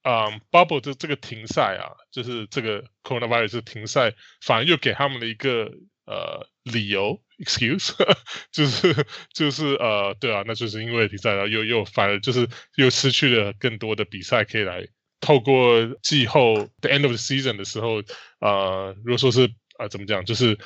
[0.01, 5.71] 啊、呃、，bubble 的这个停赛啊，就是这个 coronavirus 停赛，反而又给他们了一个
[6.07, 7.93] 呃理由 excuse，
[8.51, 9.05] 就是
[9.35, 14.89] 就是呃，对啊，那就是因为停赛了，又又反而就是又失去了更多的比赛可以来
[15.21, 18.03] 透过季后 the end of the season 的时候，
[18.41, 20.59] 呃，如果说是啊、呃、怎么讲，就是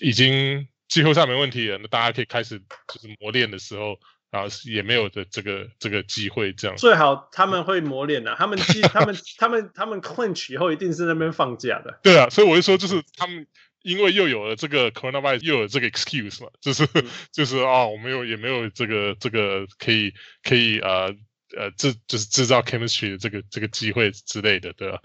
[0.00, 4.00] 已经季后赛没问题了，那大家可以开始就是磨练的时候。
[4.30, 8.58] 然后也没有的这个这个机会，这样最好他们会磨练的、啊，他们
[8.92, 12.00] 他们他们他们 clinch 以后一定是那边放假的。
[12.02, 13.46] 对啊，所以我就说，就是他们
[13.82, 20.12] 因为又有了这个 coronavirus，又有这个 excuse 嘛，就是、嗯、 就是啊，我没有也没有这个这个可以
[20.42, 21.14] 可以呃
[21.56, 25.00] 呃制就是制造 chemistry 的这个这个机会之类的，对吧？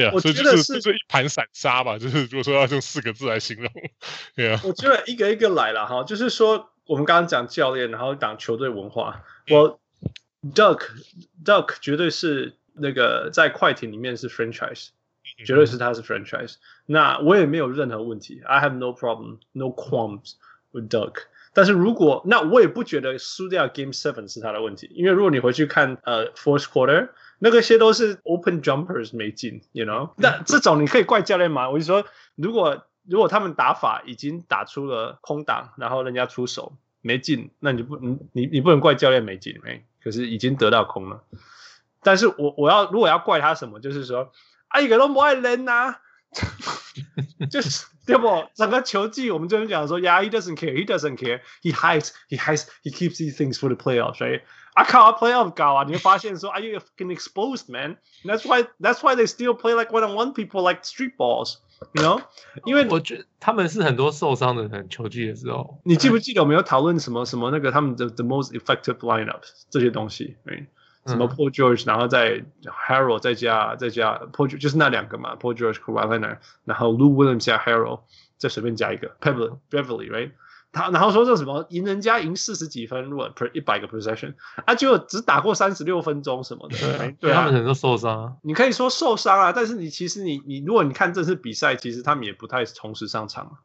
[0.00, 3.70] 对啊，所以就是就是一盘散沙吧，就是如果说要用四个字来形容，
[4.34, 6.70] 对啊，我觉得一个一个来了哈，就是说。
[6.86, 9.22] 我们刚刚讲教练，然后讲球队文化。
[9.48, 9.78] 我
[10.42, 10.88] Duck
[11.44, 14.88] Duck 绝对是那个在快艇里面是 franchise，
[15.46, 16.56] 绝对是他是 franchise。
[16.86, 20.32] 那我也没有任何问题，I have no problem, no qualms
[20.72, 21.12] with Duck。
[21.54, 30.12] 但是如果那我也不觉得输掉 Game Seven 是他的问题，因为如果你回去看呃 Fourth Quarter，那个些都是 Open Jumpers 没进，you know？
[30.16, 31.68] 那这种你可以怪教练吗？
[31.68, 32.04] 我就说
[32.36, 32.86] 如果。
[33.08, 41.24] 如果他们打法已经打出了空档，然后人家出手没进，那你不你你你不能怪教练没进没，可是已经得到空了。
[42.02, 44.30] 但是我我要如果要怪他什么，就是说
[44.68, 45.96] 啊一个都不爱扔呐，
[47.49, 48.47] 就是对不？
[48.53, 53.67] 整个球季我们就是讲说，Yeah he doesn't care, he doesn't care, he hides, he hides, he keeps these things for
[53.67, 54.41] the playoffs, right?
[54.73, 57.97] 啊靠，playoff 搞啊，你会发现说，Are you fucking exposed, man?
[58.23, 61.57] That's why that's why they still play like one on one people like street balls.
[61.93, 62.21] You know，
[62.63, 70.37] 因为我觉得他们是很多受伤的人球季的时候，你记不记得我们有讨论什么什么那个他们的 the most effective lineups 这些东西？
[70.45, 70.65] 哎，
[71.06, 78.00] 什么 Paul George，然后再 Harrell 再加再加 Paul George 就是那两个嘛，Paul George、Kawhi Leonard，然后 Lou Williams 加 Harrell，
[78.38, 80.32] 再随便加一个 Beverly Beverly，right？
[80.72, 84.34] 他然后说这什么赢人家赢四十几分，如果 per 一百个 possession，
[84.66, 88.36] 啊就只打过三十六分钟什么的，对，对啊，他们很多受伤。
[88.42, 93.58] 你可以说受伤啊，但是你其实你你如果你看这次比赛，其实他们也不太同时上场，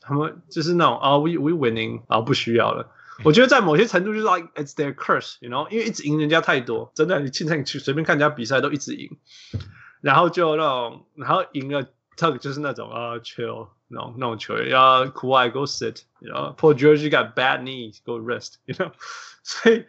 [0.00, 2.88] 他们就是那种啊、oh, we we winning，然后不需要了。
[3.24, 9.18] 我觉得在某些程度就是 like it's their curse，you know，因为一直赢人家太多，真的，你现在你去随便看人家比赛都一直赢，
[10.00, 11.86] 然后就那种然后赢了。
[12.14, 18.92] Tug 就是那种啊、uh,，chill，那种那种球员要 Kawhi go sit，you know，Paul George got bad knees，go rest，you know，
[19.42, 19.86] 所以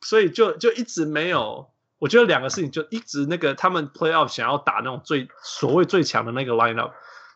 [0.00, 1.68] 所以就就一直没有，
[1.98, 6.92] 我觉得两个事情就一直那个他们 playoff 想要打那种最所谓最强的那个 lineup，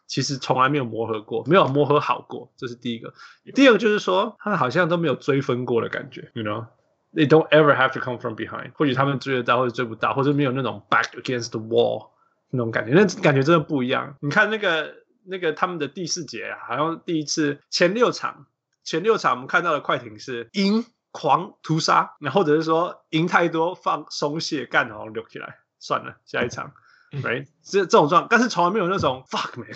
[0.08, 3.14] 其实从来没有磨合过，没有磨合好过，这是第一个。
[3.54, 12.08] 第二个就是说，他们好像都没有追分过的感觉，you know，they don't ever have to come from behind，或许他们追得到，或者追不到，或者没有那种 back against the wall。
[12.50, 14.16] 那种感觉，那感觉真的不一样。
[14.20, 14.94] 你看那个
[15.26, 18.46] 那个他们的第四节啊，好像第一次前六场
[18.82, 26.72] 前六场我们看到的快艇是赢狂屠杀，那或者是说赢太多放松懈干，好像留起来算了，下一场
[27.12, 27.46] ，right？
[27.62, 29.68] 这这种状，但是从来没有那种 fuck man，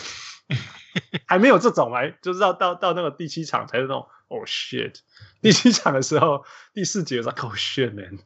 [1.27, 4.97] 还没有这种来，就是到到到那个第七场才是那种 oh shit。
[5.41, 8.19] 第七场的时候，第四节我说 oh shit man。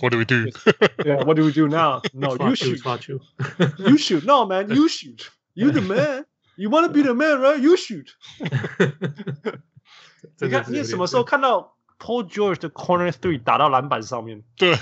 [0.00, 0.50] What do we do?
[1.04, 2.02] Yeah, what do we do now?
[2.12, 2.84] No, you shoot.
[3.78, 4.24] You shoot.
[4.24, 5.30] No, man, you shoot.
[5.54, 6.26] You the man.
[6.56, 7.58] You want to be the man, right?
[7.58, 8.08] You shoot.
[10.40, 14.42] 你看，你什么时候看到 Paul George 的 corner three 打到篮板上面？
[14.56, 14.74] 对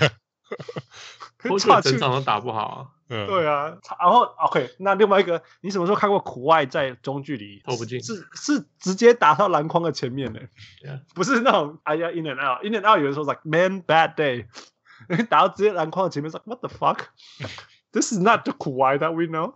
[1.39, 2.96] ，Paul George 整场都打不好啊。
[3.07, 8.03] 对啊，然后 OK，那另外一个，你什么时候看过苦外在中距离投不进？
[8.03, 10.41] 是是直接打到篮筐的前面的，
[11.15, 14.45] 不是那种哎呀 in and out，in and out 有的时候 like man bad day。
[15.29, 17.01] 打到直接篮筐的前面说，What the fuck?
[17.91, 19.53] This is not the Kawhi that we know,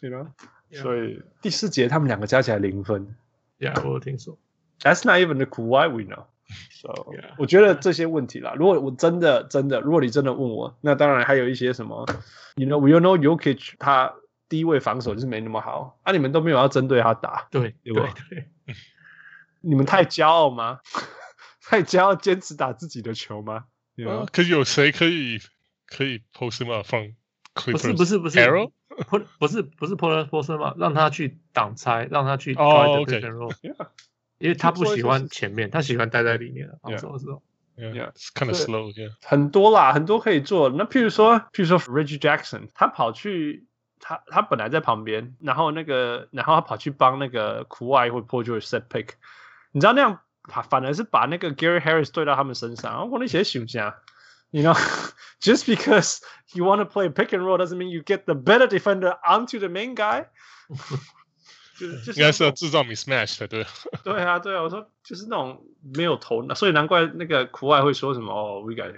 [0.00, 0.28] you know?
[0.72, 3.14] 所以第四节他们两个加起来零分。
[3.58, 4.38] Yeah，我有听说。
[4.80, 6.24] That's not even the Kawhi we know.
[6.70, 7.34] So yeah.
[7.38, 12.06] 我觉得这些问题啦，如果我真的真的，如果你真的问我，那当然还有一些什么
[12.56, 14.14] ，You know, we all know Jokic 他
[14.48, 18.48] 低位防守就是没那么好，啊，你们都没有要针对他打，对对对，
[19.60, 20.80] 你们太骄傲吗？
[21.68, 23.64] 太骄傲，坚持打自己的球吗
[23.96, 24.28] ？You know?
[24.32, 25.38] 可是有谁可以
[25.86, 26.82] 可以 post 吗？
[26.82, 27.12] 放
[27.72, 28.70] 不是不是不是 Arrow
[29.10, 30.74] 不不是不是 post post 吗？
[30.78, 33.52] 让他去挡拆，让他去 try the pick and roll。
[34.37, 37.41] 因为他不喜欢前面，他喜欢待在里面防守的时候。
[37.75, 38.93] Yeah，kind of slow。
[39.23, 40.69] 很多啦，很多可以做。
[40.69, 43.65] 那譬如说，譬如说 Reggie Jackson，他跑去，
[43.99, 49.09] 他他本来在旁边，然后那个，然后他跑去帮那个 Kawhi 或 Paul George set pick。
[49.71, 50.19] 你知道那样，
[50.69, 53.09] 反而是把那个 Gary Harris 对到他们身上。
[53.09, 53.95] 我那些想象，
[54.51, 56.19] You know，just because
[56.53, 59.57] you want to play pick and roll doesn't mean you get the better defender onto
[59.57, 60.27] the main guy。
[61.78, 63.66] 就是应该是要制造 mismatch 的，对。
[64.02, 65.64] 对啊，对啊，我说就是那种
[65.94, 68.92] 没有头脑，所以难怪那个苦外会说什么哦，we got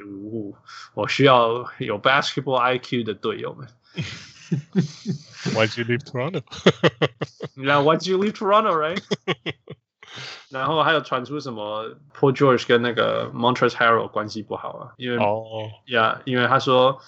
[0.94, 3.68] 我需要有 basketball IQ 的队友们。
[5.54, 6.42] Why'd you leave Toronto？
[7.54, 9.02] 那 Why'd you leave Toronto？Right？
[10.48, 11.84] 然后还有传出什么
[12.18, 14.92] Paul George 跟那个 Montrezl Harrell 关系不好啊？
[14.96, 15.44] 因为哦，
[15.86, 17.00] 呀，因为他说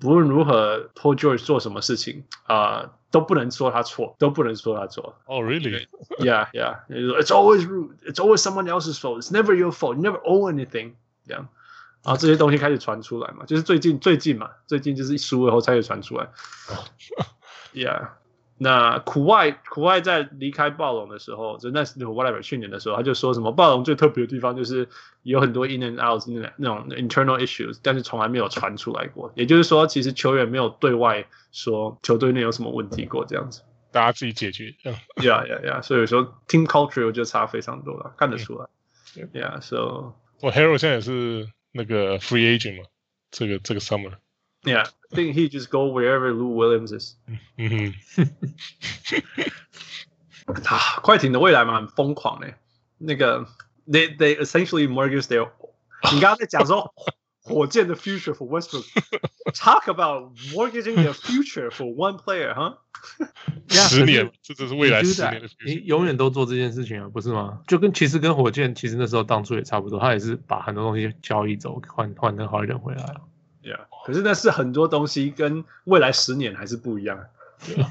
[0.00, 2.78] 不论如何 Paul George 做什么事情啊。
[2.80, 5.14] 呃都不能说他错，都不能说他错。
[5.26, 5.86] Oh, really?
[6.18, 6.80] Yeah, yeah.
[6.88, 7.96] It's always rude.
[8.06, 9.22] It's always someone else's fault.
[9.22, 9.96] It's never your fault.
[9.96, 10.92] You never owe anything.
[11.26, 11.48] 这样，
[12.04, 16.28] 然后这些东西开始传出来嘛，就是最近最近嘛，最近就是一输了后才会传出来。
[17.72, 18.08] Yeah.
[18.58, 24.88] 那苦外苦外在离开暴龙的时候，就那是 whatever 去年的时候，他就说什么暴龙最特别的地方就是
[25.22, 29.32] 有很多 in and out 那那种 internal issues，但是从来没有传出来过。
[29.36, 34.74] 也就是说，其实球员没有对外说球队内有什么问题过，这样子，大家自己解决。
[35.16, 35.82] Yeah, yeah, yeah.
[35.82, 38.66] 所以说 team culture 我觉得差非常多了，看得出来。
[39.32, 42.88] Yeah, so 我 Harrell 现在也是那个 free agent 嘛，
[43.30, 44.12] 这个这个 summer。
[44.63, 47.15] Yeah, I think he just go wherever Lou Williams is。
[47.57, 48.29] 嗯哼，
[50.65, 52.55] 啊，快艇的未来嘛，很疯狂嘞。
[52.97, 53.45] 那个，
[53.85, 55.49] they they essentially mortgage their。
[56.13, 56.93] 你刚刚在讲说
[57.41, 62.79] 火箭的 future for Westbrook。Talk about mortgaging their future for one player，哈？
[63.67, 65.49] 十年，这只是未来十年的。
[65.65, 67.59] 你永远都做这件事情啊，不是吗？
[67.67, 73.21] 就跟其实跟火箭其实那时候当初也差不多，他也是把很多东西交易走，换换成好一点回来了。
[73.68, 77.26] Yeah, 可是那是很多东西跟未来十年还是不一样。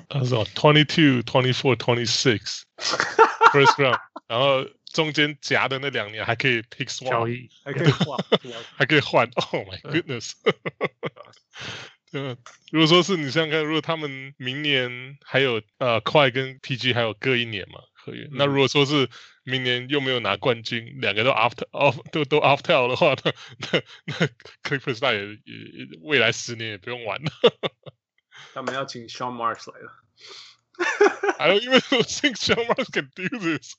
[0.10, 2.62] 他说 twenty two, twenty four, twenty six
[3.52, 8.18] first round，然后中间夹的那两年还可以 pick swap 交易， 还可以换，
[8.76, 9.30] 还可以换。
[9.52, 10.32] Oh my goodness！
[12.12, 12.38] 对，
[12.72, 19.10] 如果说是你想想看，如果他们明年还有呃快跟 PG 还有各一年嘛合约，那如果说是。
[19.50, 23.32] 明年又没有拿冠军，两个都 after off 都都 after out 的话，那
[23.72, 24.28] 那那
[24.62, 27.32] Clippers 那也也未来十年也不用玩了。
[28.54, 30.04] 他们要请 Sean Marks 来了。
[31.40, 33.78] I don't even think Sean Marks can do this.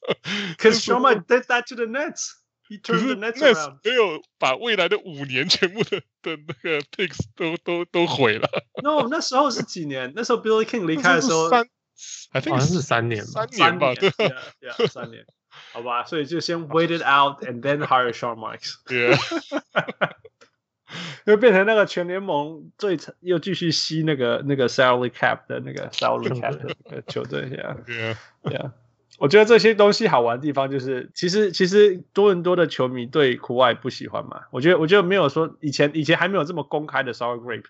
[0.57, 2.41] Because Sean Marks did that to the Nets.
[2.67, 3.81] He turned the Nets around.
[3.85, 8.49] 没有把未来的五年全部的的那个 picks 都都都毁了。
[8.83, 10.15] No，那时候是几年？
[10.17, 11.69] 那时候 Billy King 离开的时候，三，
[12.33, 14.11] 好像是三年吧，三年吧，对，
[14.89, 15.25] 三年。
[15.73, 18.75] 好吧，所以就先 wait it out and then hire Sean Marks。
[18.87, 19.17] 对，
[21.27, 28.73] 又变成那个全联盟最又继续吸那个那个 salary cap 的那个 salary cap 的那个球队，Yeah，Yeah。
[29.19, 34.43] 我觉得这些东西好玩的地方就是，其实其实多伦多的球迷对苦外不喜欢嘛。
[34.53, 37.65] 我觉得我觉得没有说以前以前还没有这么公开的 sour grape，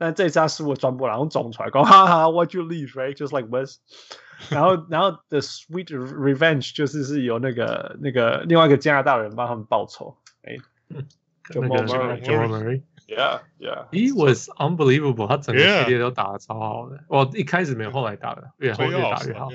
[0.00, 3.80] 但这家是我转播然后总出来讲，哈哈，What you leave right？Just like West。
[4.48, 10.16] 然后，然后 The Sweet Revenge 就是是由那个那个另外一个加拿大人帮他们报仇。
[10.42, 10.56] 哎
[11.50, 17.00] Murray，Jamal Murray，Yeah，Yeah，He was unbelievable，他整个系列都打的超好的。
[17.08, 19.50] 我一开始没有，后来打的越后越打越好。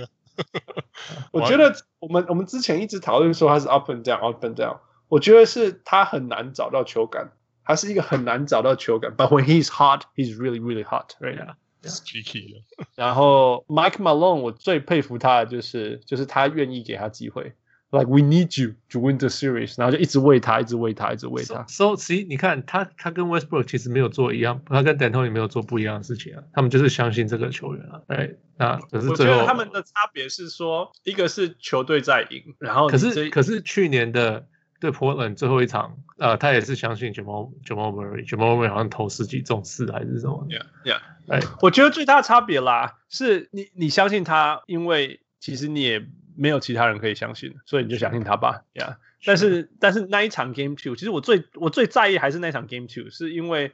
[1.31, 4.77] 我觉得我们我们之前一直讨论说他是 Up and Down，Up and Down。
[5.07, 7.31] 我觉得是他很难找到球感，
[7.65, 9.11] 他是一个很难找到球感。
[9.17, 11.55] But when he's hot，he's really really hot，right now。
[11.87, 12.63] Sticky
[12.95, 17.53] 然后 Mike Malone，我最佩服他的就是，就是他愿意给他机会
[17.91, 21.63] ，Like we need you to win the series，然后就一直喂他，一直喂他，一直喂他。
[21.67, 26.41] So, see，你看他，他跟 Westbrook 其实没有做一样，他跟 d a n t o n 也没有做不一样的事情啊。
[26.53, 28.01] 他们就是相信这个球员啊。
[28.07, 34.47] 哎，那可是最后，我觉得他们的差别是说，一个是球队在赢，然后可是可是去年的。
[34.85, 46.05] 对 Portland 最后一场，呃，他也是相信 Jamal Jamal Murray，Jamal Murray 好像投十几中四还是什么？Yeah Yeah，哎，我觉得最大的差别啦，是你你相信他，因为其实你也
[46.37, 48.61] 没有其他人可以相信，所以你就相信他吧。
[48.75, 53.71] Yeah，但是但是那一场 Game Two，其实我最我最在意还是那场 Game Two，是因为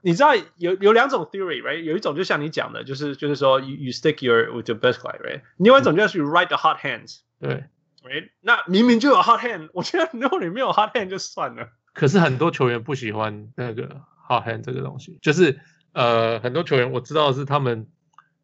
[0.00, 1.82] 你知道有有两种 theory，right？
[1.82, 5.42] 有一种就像你讲的，就是就是说 you you stick your with your best guy，right？
[5.58, 7.64] 另外一种就是 you ride the hot hands，对。
[8.04, 11.68] 哎，那明明就有 hot hand，我觉得如果你没有 hot hand 就算了。
[11.92, 15.58] 可是很多球员不喜欢那个 hot hand 这个东西，就是
[15.92, 17.86] 呃，很多球员我知道的是他们，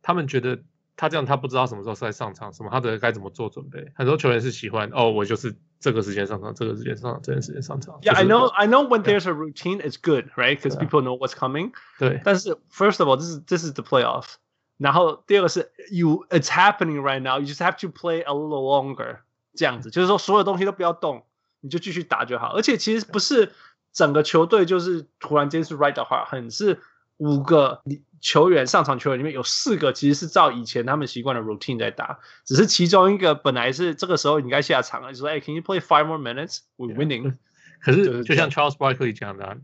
[0.02, 0.62] 他们觉得
[0.96, 3.90] 他这样他不知道什么时候是在上场，什么他的该怎么做准备。
[3.94, 7.98] 很多球员是喜欢哦，我就是这个时间上场，这个时间上场，这段时间上场。
[8.02, 10.60] Yeah, I know, I know when there's a routine, it's good, right?
[10.60, 11.72] Because people know what's coming.
[11.98, 12.20] 对。
[12.24, 14.36] 但是 first of all, this is this is the playoff.
[14.78, 17.38] 然后第二个是 you, it's happening right now.
[17.40, 19.18] You just have to play a little longer.
[19.54, 21.24] 这样子就是说，所有东西都不要动，
[21.60, 22.54] 你就继续打就好。
[22.54, 23.52] 而且其实不是
[23.92, 26.80] 整个球队就是突然间是 right 的话，很是
[27.16, 27.82] 五个
[28.20, 36.60] 球员上场球员里面有四个其实是照以前他们习惯的 routine 在打，只是其中一个本来是这个时候应该下场了，就说哎，Can you play five more minutes?
[36.76, 37.36] We're winning。
[37.82, 39.56] 可是就像 Charles Barkley 讲的，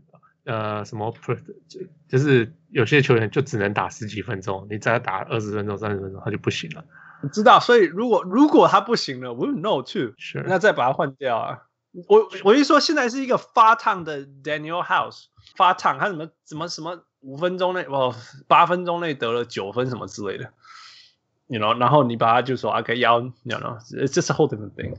[0.43, 1.15] 呃，什么
[2.09, 6.83] 就是有些球员就只能打十几分钟，你再打二十分钟、三十分钟他就不行了。
[7.23, 11.63] 你知道，所以如果如果他不行了，we know too，是那再把他换掉啊。
[12.07, 18.13] 我我一说现在是一个发烫的 Daniel House 发烫，他怎么怎么什么五分钟内哦
[18.47, 20.51] 八分钟内得了九分什么之类的
[21.47, 24.95] ，you know，然后你把他就说 OK 要，you know，it's just a whole different thing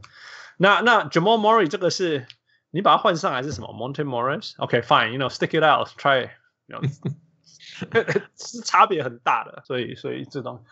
[0.56, 0.80] 那。
[0.80, 2.26] 那那 Jamal Murray 这个是
[2.72, 10.64] 你把他换上来是什么？Monte Morris，OK fine，you know，stick it out，try，you know，是差别很大的，所以所以这种。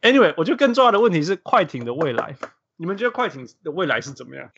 [0.00, 2.36] Anyway，我觉得更重要的问题是快艇的未来。
[2.76, 4.50] 你们觉得快艇的未来是怎么样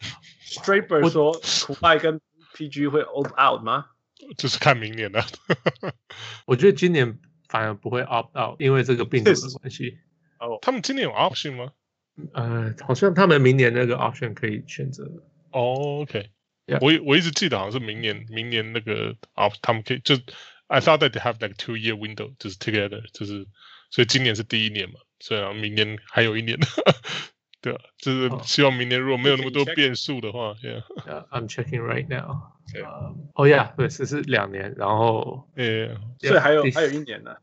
[0.45, 1.33] ？Straber 说，
[1.67, 2.21] 苦艾跟
[2.55, 3.87] PG 会 opt out 吗？
[4.37, 5.25] 就是看明年的。
[6.45, 7.19] 我觉得今年
[7.49, 9.99] 反而不会 opt out，因为这个病毒的关系。
[10.39, 11.73] 哦，他们今年有 option 吗？
[12.35, 15.05] 呃，好像他们明年那个 option 可以选择。
[15.53, 16.79] 哦，OK，yeah.
[16.83, 20.17] 我我一直记得好像是明年，明年那个 opt 他们可以就
[20.67, 23.47] I thought that they have like two year window，就是 together，就是
[23.91, 25.01] 所以今年是第一年嘛。
[25.21, 26.59] 虽然明年还有一年，
[27.61, 32.55] 对啊，就是希望明年如果没有那么多变数的话，Yeah，I'm checking right now。
[33.35, 35.89] 哦呀，对，只是两年，然后，呃，
[36.21, 37.37] 所以还有还有一年呢。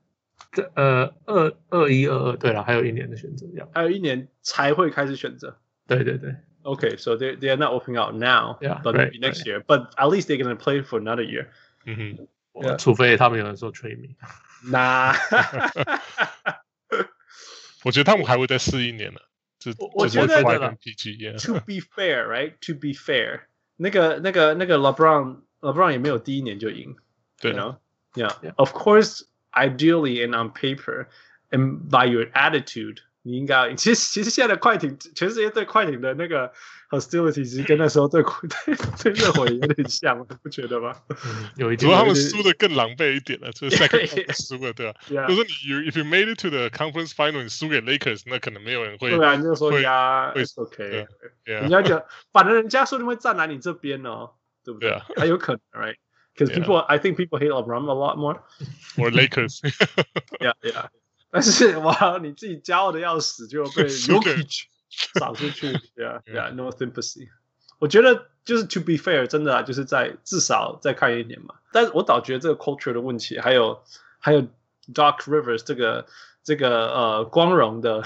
[0.51, 5.59] 这呃，二二一二二，对了，还有一年的选择，要还有一年才会开始选择。
[5.85, 6.35] 对对对。
[6.63, 10.81] Okay，so they they are not opening out now，but maybe next year，but at least they're gonna play
[10.81, 11.47] for another year。
[11.85, 12.17] 嗯
[12.53, 14.15] 哼，除非他们有人说 trade me。
[14.71, 15.13] 那。
[17.86, 19.20] 我觉得他们还会再试一年呢。
[19.58, 20.42] 就我觉得，
[21.38, 22.54] To be fair, right?
[22.66, 23.42] To be fair，
[23.76, 26.96] 那个、那个、那个 LeBron LeBron 也没有第一年就赢，
[27.40, 27.76] 对，know?
[28.14, 28.54] Yeah.
[28.56, 31.06] Of course, ideally and on paper,
[31.50, 32.98] and by your attitude.
[33.26, 36.52] 你应该，其实其实现在的快艇，全世界对快艇的那个
[36.90, 40.92] hostility 其实跟那时候对对对热火有点像，不觉得吗？
[41.56, 44.98] 有一点，只不过他们输的更狼狈一点了，就是 second 输了，对吧？
[45.08, 49.10] 就是说你 you if you made it to the conference final，你输给 Lakers，那可能没有人会。
[49.10, 51.06] 对啊，你就说呀，it's OK。
[51.44, 52.02] 人家讲，
[52.32, 54.32] 反正人家说你会站来你这边哦，
[54.64, 55.00] 对不对？
[55.16, 58.40] 还有可能，right？Because people, I think people hate LeBron a lot more.
[58.96, 59.60] Or Lakers.
[60.40, 60.88] Yeah, yeah.
[61.29, 64.63] 但是哇，你自己骄傲的要死，就被 Jokic
[65.19, 67.27] 扫出去，Yeah, Yeah, No sympathy。
[67.79, 71.55] 我觉得就是 To be fair，真的啊，就是在至少再看一年嘛。
[71.71, 73.83] 但是我倒觉得这个 culture 的问题，还有
[74.19, 74.41] 还有
[74.93, 76.07] Doc Rivers 这个
[76.43, 78.03] 这个呃光荣的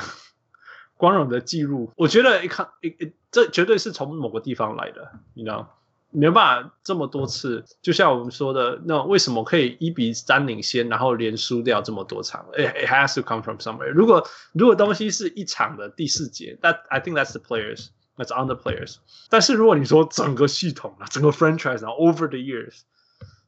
[0.97, 5.77] 光荣的记录，我觉得一看一一这绝对是从某个地方来的，你知道。
[6.11, 13.91] 没有办法这么多次，就像我们说的，那为什么可以一比三领先，然后连输掉这么多场？It, has to come from somewhere。
[13.91, 18.97] 如果如果东西是一场的第四节，That I think that's the players, that's on the players。
[19.29, 22.81] 但是如果你说整个系统啊，整个 franchise 啊，over the years，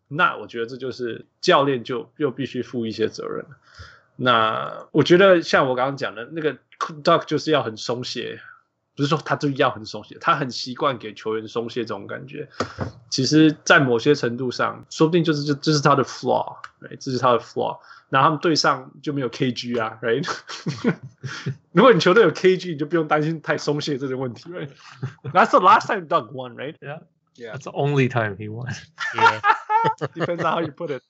[0.08, 3.46] 那我觉得这就是教练就又必须负一些责任。
[4.16, 6.58] 那我觉得像我刚刚讲的那个
[7.04, 8.40] Doc 就是要很松懈。
[8.96, 12.48] 不是说他就要很松懈，他很习惯给球员松懈这种感觉。
[13.10, 16.98] 其实，在某些程度上，说不定就是这这是他的 flaw，right?
[17.00, 17.80] 这是他的 flaw。
[18.10, 20.24] 然后他们对上就没有 KG 啊，right？
[21.72, 26.76] 如果你球队有 KG，你就不用担心太松懈这个问题，right？That's the last time Doug won, right?
[26.80, 27.00] Yeah,
[27.36, 27.54] yeah.
[27.54, 28.72] That's the only time he won.
[29.16, 29.42] Yeah.
[30.14, 31.02] Depends on how you put it.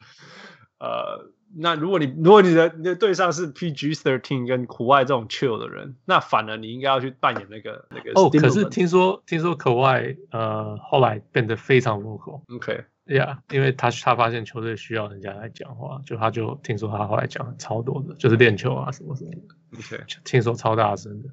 [0.79, 8.11] 呃，那如果你如果你的你的对象是 PG thirteen 跟苦外这种 chill 的人，那反而你应该要去扮演那个那个。
[8.15, 12.41] 哦，可是听说听说可外呃后来变得非常 vocal。
[12.55, 12.85] OK。
[13.05, 19.39] Yeah，因为他他发现球队需要人家来讲话，就他就听说他后来讲超多的，就是练球啊什么什么的。
[19.77, 21.27] OK，听说超大声的。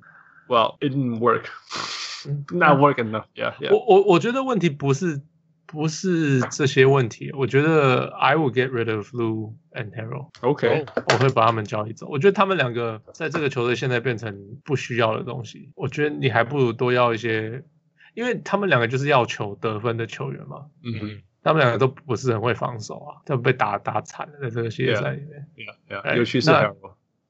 [0.48, 1.44] Well, it didn't work.
[2.52, 3.26] Not work enough.
[3.36, 3.72] Yeah, yeah.
[3.72, 5.22] 我我我觉得问题不是
[5.70, 10.28] 不是这些问题，我觉得 I will get rid of Lou and Harrell.
[10.40, 12.08] OK，我会把他们交易走。
[12.08, 15.70] 我觉得他们两个在这个球队现在变成不需要的东西。
[15.76, 17.62] 我觉得你还不如多要一些，
[18.14, 20.66] 因为他们两个就是要求得分的球员嘛。
[20.82, 21.22] 嗯哼。
[21.42, 25.46] 他们两个都不是很会防守啊，都被打打惨了，在这个系列赛里面。
[25.88, 26.50] Yeah, yeah, 尤其是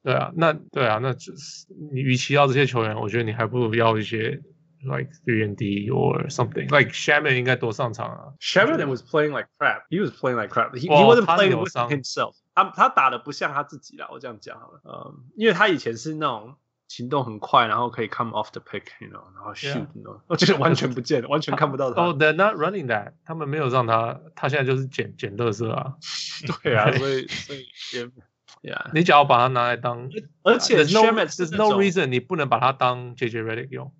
[0.03, 4.41] 对啊，那对啊，那就是你与其要这些球员，我觉得你还不如要一些
[4.84, 8.34] like three and D or something like Shamet 应该多上场啊。
[8.40, 9.84] Shamet was playing like crap.
[9.90, 10.74] He was playing like crap.
[10.76, 12.36] He, he wasn't playing with himself.
[12.53, 14.82] 他他打的不像他自己啦，我这样讲好了。
[14.84, 16.56] 嗯，因为他以前是那种。
[16.88, 21.99] 行动很快，然后可以 come off the pick，you know，然后 shoot，you know，我觉得完全不见，完全看不到他。
[21.99, 25.95] Oh, they're not running that，他们没有让他，他现在就是捡捡垃圾啊。
[26.64, 27.66] 对啊，所以所以，
[28.62, 30.07] yeah， 你只要把它拿来当，
[30.44, 33.91] 而且 there's no，there's no reason 你不能把它当 JJ Redick 用。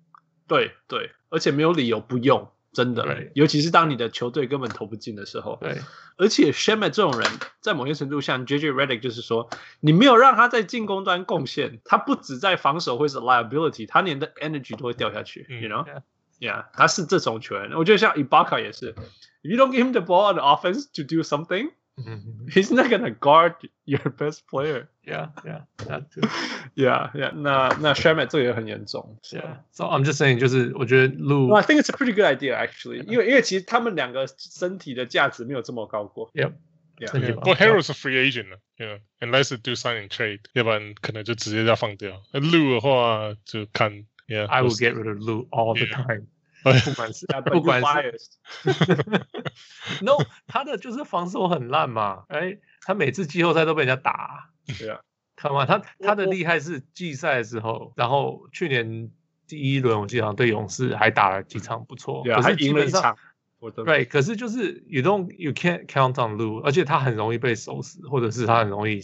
[0.51, 2.51] 对对，而且没有理由不用。
[2.73, 5.57] 真的，对尤其是当你的球队根本投不进的时候。
[5.59, 5.77] 对，
[6.15, 7.29] 而且 Shamet 这种人，
[7.59, 9.49] 在某些程度上 JJ Redick，就是说，
[9.81, 15.45] 你没有让他在进攻端贡献，他不止在防守会是 liability，他连的 energy 都会掉下去。
[15.49, 17.73] 嗯、you know，yeah，他是这种球员。
[17.73, 18.93] 我觉得像 Ibaka 也是
[19.43, 21.71] ，if you don't give him the ball on the offense to do something。
[22.48, 23.54] He's not gonna guard
[23.86, 24.88] your best player.
[25.02, 26.20] Yeah, yeah, that too.
[26.74, 27.32] Yeah, yeah.
[27.32, 29.18] 那那 Shamet 这个也很严重。
[29.32, 29.60] Yeah.
[29.72, 33.02] So I'm just saying，就是我觉得 Lou。I think it's a pretty good idea actually.
[33.04, 36.30] 因为因为其实他们两个身体的价值没有这么高过。
[36.34, 36.52] Yep.
[36.98, 37.34] Yeah.
[37.36, 38.48] Well, Harrell's a free agent.
[38.78, 38.98] Yeah.
[39.20, 42.22] Unless do signing trade，要不然可能就直接要放掉。
[42.32, 44.04] Lou 的话就看。
[44.28, 44.46] Yeah.
[44.48, 46.26] I will get rid of Lou all the time.
[46.63, 48.19] 不管是 不管是，
[50.03, 50.17] No，
[50.47, 55.01] 他的就是防守很烂嘛，哎，他每次季后赛都被人家打， 对啊，
[55.35, 59.09] 看嘛，他他的厉害是季赛的时候，然后去年
[59.47, 63.17] 第一轮我记得好像对勇士还打了几场不错，可是赢了一场，
[63.83, 69.01] 对，可是就是 you don't you can't count on Lou，而且他很容易被守死，或者是他很容易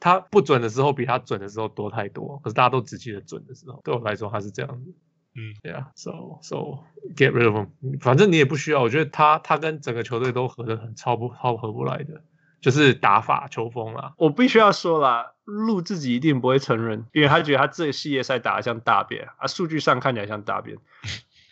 [0.00, 4.94] 他不准的时候比他准的时候多太多，可是大家都只记得准的时候，对我来说他是这样子。
[5.36, 6.84] 嗯，对啊，so so
[7.16, 7.68] get rid of him，
[8.00, 8.80] 反正你也不需要。
[8.80, 12.22] 我觉得他他跟整个球队都合得很超不超合不来的，
[12.60, 14.12] 就是打法球风啊。
[14.16, 20.78] 我必须要说啦，路自己一定不会承认，因为他觉得他这个系列赛打得像大便啊，数据上看起来像大便。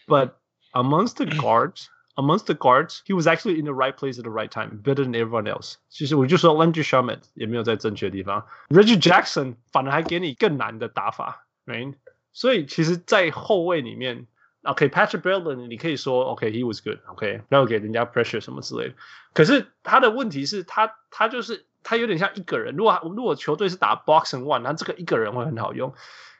[0.06, 0.34] But
[0.72, 4.30] amongst the guards, amongst the guards, he was actually in the right place at the
[4.30, 5.74] right time, better than everyone else。
[5.88, 11.94] 其实我就说，Landry Shamet 也没有在正确的地方，Reggie Jackson 反而还给你更难的打法，right？
[12.32, 14.26] 所以其实，在后卫里面
[14.62, 18.94] ，OK，Patrick Beverley，你可以说 OK，he was good，OK，然后给人家 pressure 什么之类的。
[19.34, 22.74] 可是他的问题是他，他就是他有点像一个人。
[22.74, 25.92] 如果如果球队是打 box and one，他这个一个人会很好用。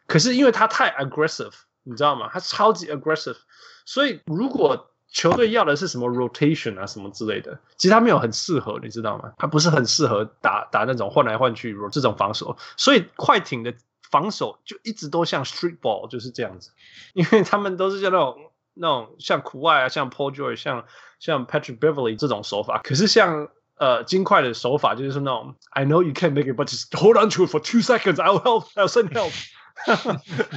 [0.06, 1.52] 可是因为他太 aggressive，
[1.82, 2.31] 你知道吗？
[2.32, 3.36] 他超级 aggressive。
[3.85, 9.32] 所以如果球队要的是什么 rotation 啊什么之类的，其实他没有很适合，你知道吗？
[9.36, 12.56] 他不是很适合打打那种换来换去这种防守。
[12.78, 13.74] 所以快艇的。
[14.13, 16.71] 防守就一直都像 street ball 就是这样子，
[17.15, 18.37] 因为他们都是像那种
[18.75, 20.85] 那种像苦外啊，像 Paul George，像
[21.19, 22.83] 像 Patrick Beverly 这种手法。
[22.85, 28.87] 可是像呃金块的手法就是那种 I know you can't make it，but just hold on to it for two seconds，I'll help，I'll
[28.87, 29.33] send help。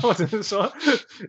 [0.01, 0.73] 或者是说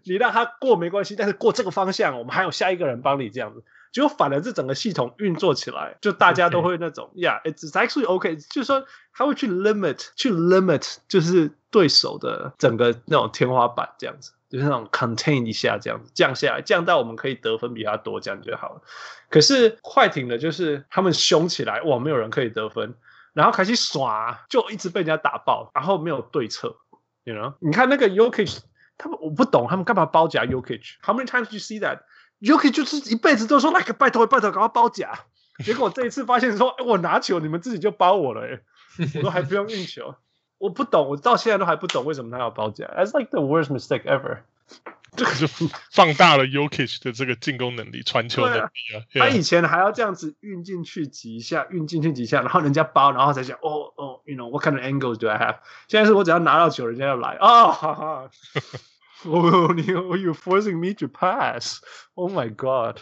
[0.05, 3.63] 你让他过没关系，但是过这个方向，我们还有下一个人帮你这样子。
[3.97, 8.37] 结果反而这整个系统运作起来，就大家都会那种，Yeah，it's actually okay。
[8.53, 18.83] 就是说他会去 limit，去 limit，就是对手的整个那种天花板这样子，就是那种 contain 一下这样子，降下来，降到我们可以得分比他多这样就好了。
[19.31, 22.97] 可是快艇的就是他们凶起来，哇，没有人可以得分，
[23.33, 26.77] 然后开始耍，就一直被人家打爆，然后没有对策
[27.25, 27.55] ，You know？
[27.61, 28.59] 你看那个 Jokic，
[28.99, 31.81] 他们我不懂，他们干嘛包夹 Yokich，How many times you see
[32.41, 35.19] that？Jokic 就是一辈子都说那个拜托拜托，赶快包夹。
[35.65, 38.61] 结果这一次发现说，哎，我拿球，你们自己就包我了，哎，
[39.17, 40.15] 我都还不用运球。
[40.59, 42.87] 我不懂，我到现在都还不懂为什么他要包夹。
[42.87, 44.39] That's like the worst mistake ever。
[45.17, 45.47] 这个就
[45.91, 48.69] 放大了 Jokic 的这个进攻能力、传球能力啊。
[49.15, 55.57] 他以前还要这样子运进去几下，运进去几下，然后人家包，然后才想，哦哦，you know what kind of angles do I have？
[55.89, 58.31] 现在是我只要拿到球，人家要来啊，哈哈。
[59.26, 61.80] Oh, you're forcing me to pass.
[62.16, 63.02] Oh my god.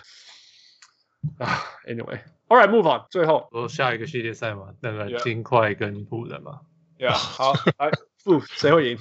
[1.88, 2.22] Anyway.
[2.49, 3.06] All right, move on。
[3.10, 6.61] 最后，说下一个系列赛嘛，那个金块跟湖人嘛。
[6.98, 7.91] Yeah，好，来，
[8.24, 8.99] 不，谁会赢？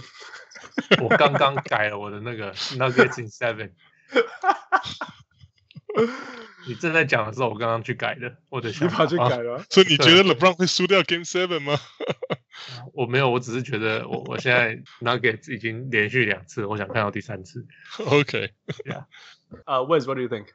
[1.01, 3.73] 我刚刚改了我的那个 Nuggets in Seven。
[6.67, 8.37] 你正在讲的时候，我刚刚去改的。
[8.51, 11.79] 我的想法去改了，啊、所以你觉得 LeBron 会输掉 Game Seven 吗？
[12.93, 17.67] 我没有，我只是觉得我我现在 Nuggets 已经连续两次，我想看到第三次。
[18.07, 19.05] OK，Yeah，
[19.67, 20.47] 呃，Wiz，What do you think？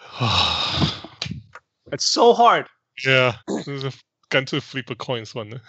[0.19, 1.09] 啊，
[1.91, 3.91] It's so hard。Yeah，就是
[4.29, 5.61] 干脆 flip a coin 算了。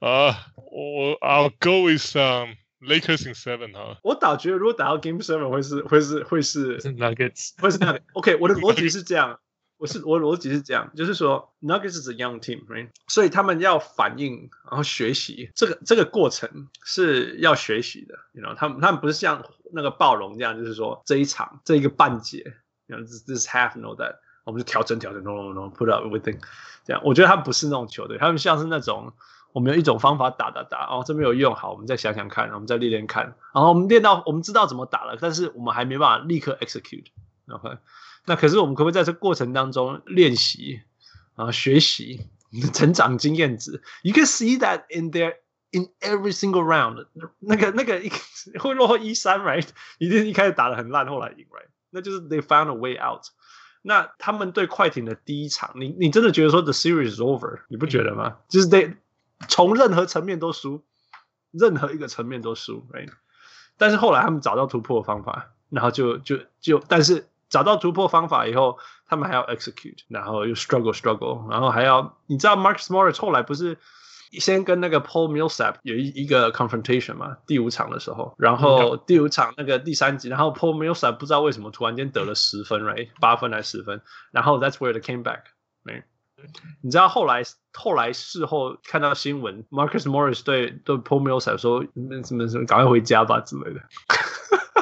[0.00, 9.38] 啊，我 I'll go with um。Lakers in seven 哈，我倒觉得如果打到 Game Seven 会是会是会是 Nuggets，会是 Nuggets。OK，我的逻辑是这样，
[9.85, 12.89] 我是我逻辑是这样，就是说 Nuggets is a young team，right？
[13.07, 18.55] 所以他们要反应，然后学习这个这个过程是要学习的，you know？
[18.55, 22.55] 他们他们不是像那个暴龙这样，就是说这一场这一个半节
[22.87, 26.39] ，you know，this this half know that，我们就调整调整，no no no，put up everything，
[26.83, 29.13] 这样，我觉得他不是那种球队，他们像是那种。
[29.53, 37.05] 我们有一种方法打打打哦，这没有用好，我们再想想看，我们再练练看，然后我们练到我们知道怎么打了，但是我们还没办法立刻 execute。
[37.47, 37.77] OK，
[38.25, 40.81] 那可是我们可不可以在这过程当中练习
[41.35, 42.27] 啊，学习
[42.73, 45.35] 成长经验值？You can see that in their
[45.71, 47.05] in every single round。
[47.39, 48.11] 那个那个一
[48.59, 49.67] 会落后一三，right？
[49.99, 51.69] 一定一开始打得很烂，后来赢，right？
[51.89, 53.23] 那就是 they found a way out。
[53.81, 57.61] 那他们对快艇的第一场，你你真的觉得说 the series is over？
[57.69, 58.37] 你不觉得吗？
[58.49, 58.95] 就是 they。
[59.49, 60.85] 从任何层面都输，
[61.51, 63.09] 任何一个层面都输，right？
[63.77, 68.77] 但是后来他们找到突破的方法，然后就就就，但是找到突破方法以后，
[69.07, 73.77] 他们还要 execute，然后又 struggle struggle，然后还要，你知道 Marcus Morris 后来不是
[74.31, 77.37] 先跟那个 Paul Millsap 有一一个 confrontation 嘛？
[77.47, 83.09] 第五场的时候，然后第五场那个第三集，然后 Paul Millsap 不知道为什么突然间得了十分，right？
[83.21, 84.01] 八分还是十分？
[84.31, 86.03] 然后 that's where they came back，right？
[86.81, 87.43] 你知道后来
[87.73, 93.79] 后来事后看到新闻，Marcus Morris 对对 Paul Millsap 说那什么什么，赶快回家吧之类的。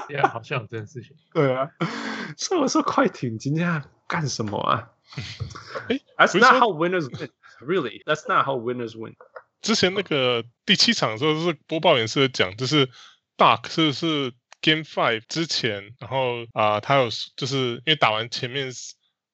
[0.09, 1.15] Yeah, 好像有这件事情。
[1.33, 1.69] 对啊，
[2.37, 4.89] 所以我说快艇今天要干什么啊？
[5.89, 7.29] 哎，That's not how winners win.
[7.61, 9.15] Really, that's not how winners win.
[9.61, 12.89] 之前那个第七场的时候，是播报员是讲，就是
[13.37, 18.71] Doc 是是 Game Five 之前，然后啊、呃，他有就是因为打完前面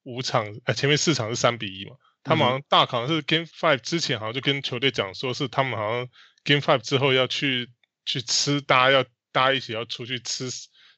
[0.04, 1.96] 五场，呃，前面四场是三比一嘛。
[2.22, 6.08] 他们好像大好像是 Game Five 之前好像就跟球队讲说，是他们好像
[6.44, 7.70] Game Five 之后要去
[8.04, 10.48] 去吃，大家要大家一起要出去吃，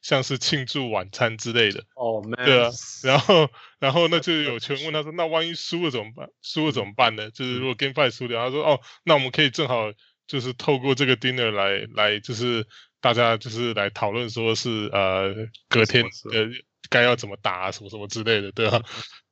[0.01, 1.81] 像是庆祝晚餐之类的。
[1.95, 2.69] 哦、oh,，对啊，
[3.03, 3.49] 然后
[3.79, 6.29] 然后那就有球员问他说：“那万一输了怎么办？
[6.41, 7.29] 输了怎么办呢？
[7.31, 9.91] 就是如果 Game Five 输掉，他说：哦，那我们可以正好
[10.27, 12.65] 就是透过这个 dinner 来来就是
[13.01, 15.33] 大家就是来讨论说是呃
[15.69, 16.47] 隔天呃
[16.89, 18.81] 该要怎么打啊什么什么之类的，对吧？”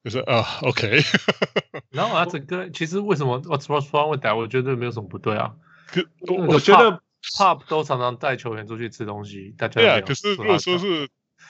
[0.03, 0.99] 就是啊，OK。
[1.91, 4.35] 然后啊，整个其实为什么 What's wrong with that？
[4.35, 5.53] 我觉得没有什么不对啊。
[5.85, 7.03] 可我，我觉得
[7.37, 10.01] Pop 都常常带球员出去吃东西，大家对啊。
[10.01, 11.09] 可是如果说是，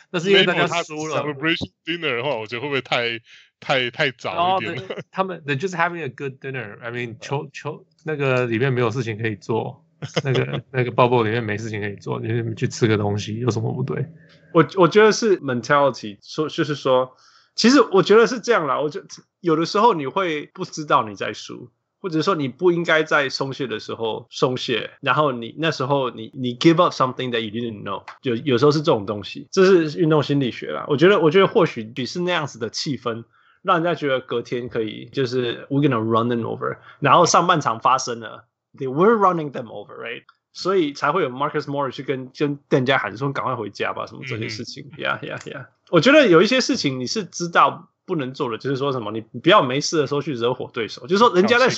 [0.09, 1.21] 那是因为大家输了。
[1.21, 3.19] Celebration dinner 的话，我觉得会不会太
[3.59, 4.83] 太太早一点了？
[5.11, 6.79] 他们 They're just having a good dinner。
[6.81, 9.85] I mean， 球球那个里面没有事情可以做，
[10.23, 14.05] 那个 那个 bubble 里面没事情可以做，你去吃个东西有什么不对？
[14.53, 17.15] 我我觉得是 mentality，说就是说。
[17.53, 19.05] 其实我觉得是这样啦，我觉得
[19.41, 21.69] 有的时候你会不知道你在输，
[22.01, 30.85] 或者说你不应该在松懈的时候松懈，然后你那时候你你 give up something that you didn't know，就有时候是这种东西，这是运动心理学啦。
[30.87, 33.23] 我觉得我觉得或许只是那样子的气氛，
[33.61, 38.45] 让人家觉得隔天可以就是 we're gonna run them over，然后上半场发生了
[38.75, 40.23] ，they were running them over，right？
[40.53, 45.67] 所以才会有 Marcus Morris 去跟跟店家喊说赶快回家吧，什么这些事情，yeah yeah yeah。
[45.89, 51.68] 我觉得有一些事情你是知道不能做的，就是说什么你你不要没事的时候去惹火对手，就是说人家在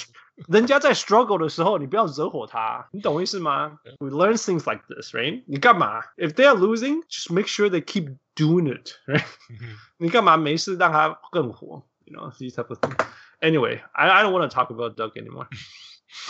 [0.49, 3.79] 人家在 struggle 的时候，你不要惹火他，你懂我意思吗？
[3.99, 5.43] We learn things like this, right？
[5.47, 6.03] 你干嘛？
[6.17, 9.25] If they are losing, just make sure they keep doing it, right？
[9.97, 11.85] 你干嘛没事让他更火？
[12.05, 12.97] You know, these type of things.
[13.41, 15.47] Anyway, I I don't want to talk about Doug anymore.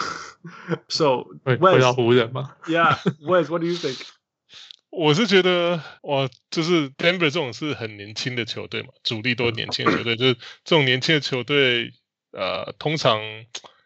[0.89, 2.57] So, 回回到湖人吗？
[2.67, 4.05] Yeah, Wes, what do you think?
[4.96, 11.92] 我是觉得，哇，就是 Denver 这种是很年轻的球队嘛，主力都是年轻的球队，就是这种年轻的球队，
[12.32, 13.20] 呃，通常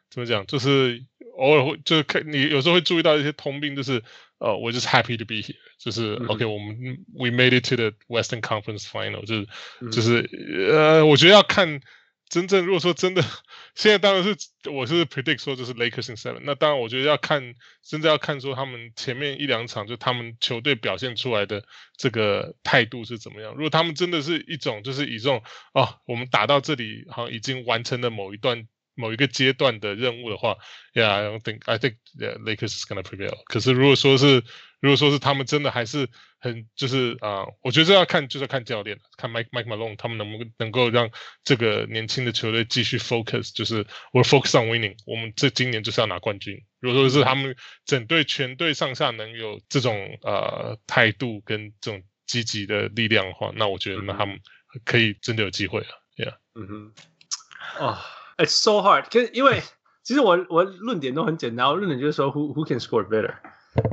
[0.09, 1.03] 怎么讲，就是
[1.37, 4.03] 偶尔会，就是看你有时候会注意到一些通病，就是
[4.39, 9.47] 呃，我 just happy to be here，就是 OK，我们 we made it to the Western Conference Final，就是
[9.91, 10.29] 就是
[10.71, 11.81] 呃，我觉得要看。
[12.29, 13.21] 真正如果说真的，
[13.75, 14.35] 现在当然是
[14.71, 16.41] 我是 predict 说就是 Lakers in seven。
[16.43, 21.63] 那当然我觉得要看，真的要看说他们前面一两场就他们球队表现出来的
[21.97, 23.53] 这个态度是怎么样。
[23.53, 25.41] 如果他们真的是一种就是以这种
[25.73, 28.67] 哦，我们打到这里好像已经完成了某一段。
[28.99, 30.55] 某一个阶段的任务的话
[30.95, 33.37] ，Yeah，I think I think yeah, Lakers is gonna prevail。
[33.45, 34.43] 可是如果说是
[34.79, 36.07] 如果说是他们真的还是
[36.39, 41.09] 很就是啊、呃，我觉得这要看就是要看教练，看 Mike Mike Malone 他们能不能够让
[41.43, 44.95] 这个年轻的球队继续 focus，就是 we focus on winning。
[45.05, 46.63] 我们这今年就是要拿冠军。
[46.79, 47.55] 如果说是他们
[47.85, 54.39] 整队全队上下能有这种呃态度跟这种积极的力量的话，那我觉得那他们
[54.85, 55.87] 可以真的有机会了。
[56.17, 58.05] Yeah，嗯哼，啊。
[58.37, 59.63] It's so hard，可是因为
[60.03, 63.33] 其实我我论点都很简单，我论点就是说 who who can score better，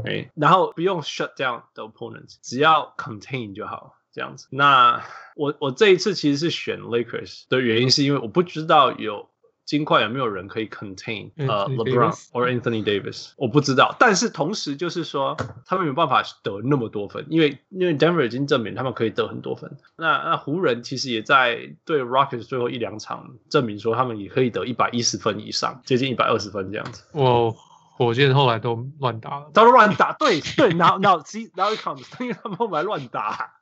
[0.04, 4.46] 哎，然后不用 shut down the opponents，只要 contain 就好，这样子。
[4.50, 5.02] 那
[5.36, 9.28] 我我这一次其实是选 Lakers 的原因是因为我不知道有。
[9.66, 13.30] 金块有没有人可以 contain 呃、uh, LeBron or Anthony Davis？
[13.38, 19.78] 我不知道，但是同时就是说，他们没有办法得那么多分，因为因为 Denver 已经证明他们可以得很多分。
[19.96, 27.02] 那那湖人其实也在对 Rockets 最后一两场证明说，他们也可以得一百一十分以上，接近一百二十分这样子。
[27.12, 27.56] 我
[27.96, 33.52] 火箭后来都乱打了，都乱打，对对，然后然后 see now it comes，因为他们后来乱打，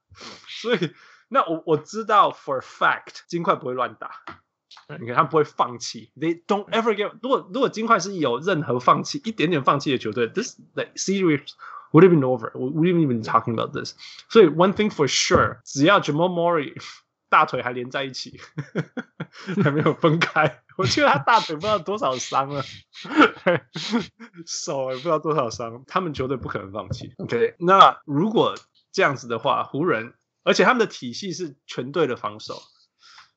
[0.48, 0.92] 所以
[1.28, 4.10] 那我我知道 for a fact 金块不会乱打。
[4.98, 7.12] 你看他们不会放弃，They don't ever give。
[7.22, 11.46] 如果如果金块是有任何放弃一点点放弃的球队，this the series
[11.92, 12.50] would have been over.
[12.54, 13.94] We wouldn't even talking about this.
[14.28, 16.74] 所以 one thing for sure，只要 Jamal Murray
[17.32, 18.38] 大腿还连在一起，
[19.64, 22.62] 还没有分开， 我记得他大腿不知道多少伤了，
[24.46, 27.14] 手也不知道多少伤，他们球队不可能放弃。
[27.16, 28.54] OK，那如果
[28.92, 30.12] 这样子的话，湖人，
[30.44, 32.60] 而且他们的体系是全队的防守。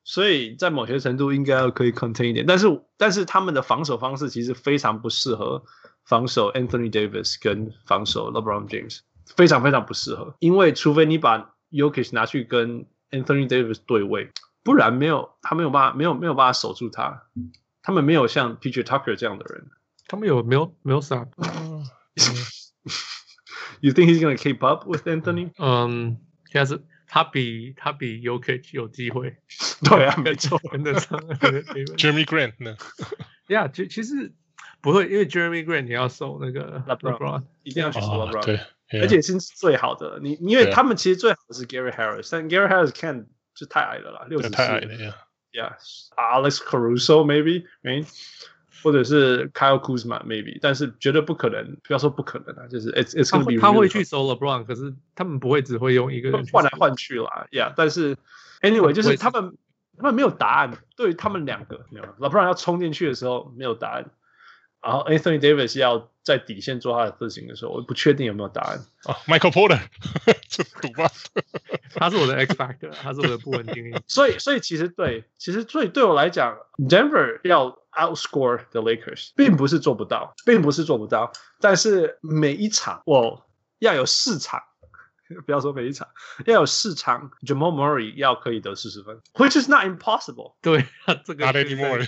[0.04, 2.66] 所以在某些程度应该要可以 contain 一点，但是
[2.98, 5.64] 但是他们的防守方式其实非常不适合
[6.04, 9.00] 防守 Anthony Davis 跟防守 LeBron James，
[9.34, 12.86] 非常非常不适合，因为除非你把 Jokic 拿去跟
[13.22, 14.30] Anthony Davis 对位，
[14.62, 17.22] 不然没有他没有办法没有没有办法守住他，
[17.82, 19.68] 他们没有像 PJ Tucker 这样的人，
[20.08, 21.26] 他们有没有没有啥
[23.80, 25.52] ？You think he's gonna keep up with Anthony？
[25.58, 26.18] 嗯，
[26.50, 26.82] 现在是。
[27.08, 29.36] 他比他比 Jokic 有机会，
[29.84, 31.18] 对啊，没错，跟得上。
[31.96, 32.76] Jeremy Grant 呢
[33.46, 34.34] ？？Yeah，，其其实
[34.82, 38.60] 不会，因为 Jeremy Grant 你要守那个 LeBron，一定要去守 LeBron，对，
[38.92, 40.18] 而且是最好的。
[40.22, 45.14] 你因为他们其实最好的是 Gary Harris，但 Gary Harris 看就太矮了啦，六十四，太矮了呀。
[45.52, 48.04] Yeah，Alex Caruso maybe，没。
[48.82, 58.16] 或者是 Kyle Kuzma maybe，但是绝对不可能，不要说不可能啊，就是 it's it's gonna be 他会去搜 LeBron，可是他们不会只会用一个人换来换去啦，Yeah，但是
[58.60, 59.56] anyway 就是他们
[59.96, 64.10] 他们没有答案，对于他们两个没有 LeBron 要冲进去的时候没有答案，
[64.86, 69.16] 然后 Anthony Davis 要在底线做他的事情的时候，我不确定有没有答案啊。
[69.26, 69.80] Michael Porter
[70.48, 71.10] 这赌吧，
[71.94, 73.92] 他是我的 X Factor，他是我的不稳定。
[74.06, 77.76] 所以所以其实对，其实对对我来讲，Denver 要。
[77.96, 81.32] Outscore the Lakers，并不是做不到，并不是做不到，
[81.62, 83.46] 但是每一场我
[83.78, 84.60] 要有四场，
[85.44, 86.08] 不要说每一场，
[86.46, 90.54] 要有四场，Jamal Murray 要可以得四十分，which is not impossible。
[90.62, 90.84] 对，
[91.24, 92.06] 这个 not anymore。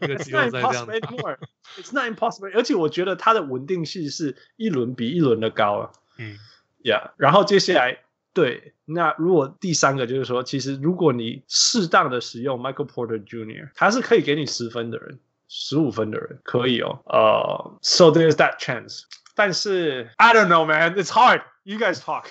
[0.00, 1.38] It's not impossible anymore.
[1.76, 2.50] It's not impossible。
[2.54, 5.92] 而且我觉得他的稳定性是一轮比一轮的高了。
[6.18, 6.36] 嗯
[6.82, 7.10] ，Yeah。
[7.16, 8.00] 然后接下来。
[8.34, 15.18] 对，那如果第三个就是说，其实如果你适当的使用 Michael Porter Jr.，他是可以给你十分的人，
[15.48, 17.02] 十五分的人可以哦。
[17.06, 19.00] 呃、uh,，So there's that chance。
[19.34, 21.42] 但是 I don't know, man, it's hard.
[21.68, 22.24] You guys talk.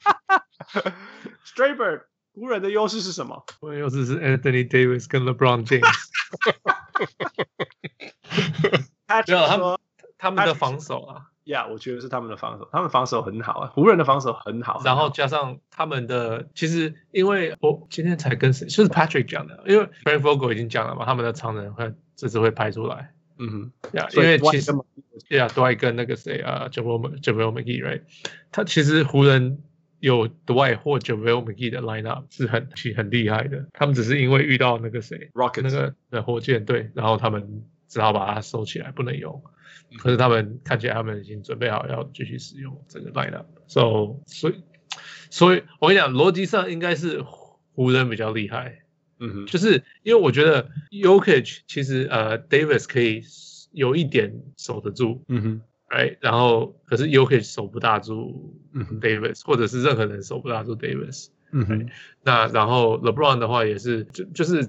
[1.44, 3.44] Straybird，湖人的优势是什么？
[3.60, 5.84] 湖人优势是 Anthony Davis 跟 LeBron James。
[9.06, 9.78] 他说他们
[10.16, 11.26] 他们的防守啊。
[11.44, 24.72] 呀，yeah, 我觉得是他们的防守，他们防守很好啊，湖人的防守很好，然后加上他们的，其实因为我今天才跟谁，就是 Patrick 讲的，因为 Frank Vogel 已经讲了嘛，他们的长人会这次会拍出来，嗯哼，呀，因为其实，
[25.30, 28.02] 呀，都还跟那个谁啊，JaVale JaVale McGee，right，
[28.52, 29.58] 他其实湖人
[30.00, 35.62] 有 Dwight 或 JaVale McGee 的 lineup 是很其实很厉害的，他们只是因为遇到那个谁，Rockets。
[35.62, 39.42] 那个的火箭队，然后他们只好把它收起来，不能用。
[39.98, 44.62] 可是他们看起来，他们已经准备好要继续使用这个 lineup，so 所以，
[45.30, 47.22] 所以我跟你讲，逻辑上应该是
[47.72, 48.83] 湖人比较厉害，
[49.32, 53.22] 嗯，就是因为我觉得 y o k i c 其实呃 Davis 可以
[53.72, 58.54] 有一点守得住，嗯哼，哎，然后可是 y o k i c 守不大住
[59.00, 61.88] Davis，或者是任何人守不大住 Davis，嗯哼，
[62.22, 64.68] 那然后 LeBron 的话也是就就是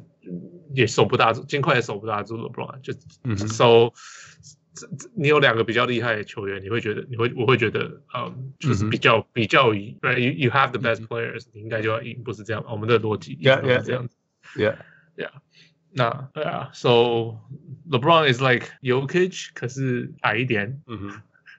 [0.73, 3.47] 也守不大住，尽快也守不大住 LeBron，就嗯哼。
[3.47, 3.93] 守。
[4.77, 14.13] 这这你有两个比较厉害的球员，你会觉得你会我会觉得，嗯，就是比较、嗯、比较赢，right？You you have the best players，、嗯、你应该就要赢，不是这样，我们的逻辑 yeah, 是这样子
[14.56, 14.76] ，yeah
[15.16, 15.30] yeah，
[15.92, 17.38] 那对啊，so
[17.88, 21.08] LeBron is like Jokic，可是矮一点，嗯哼，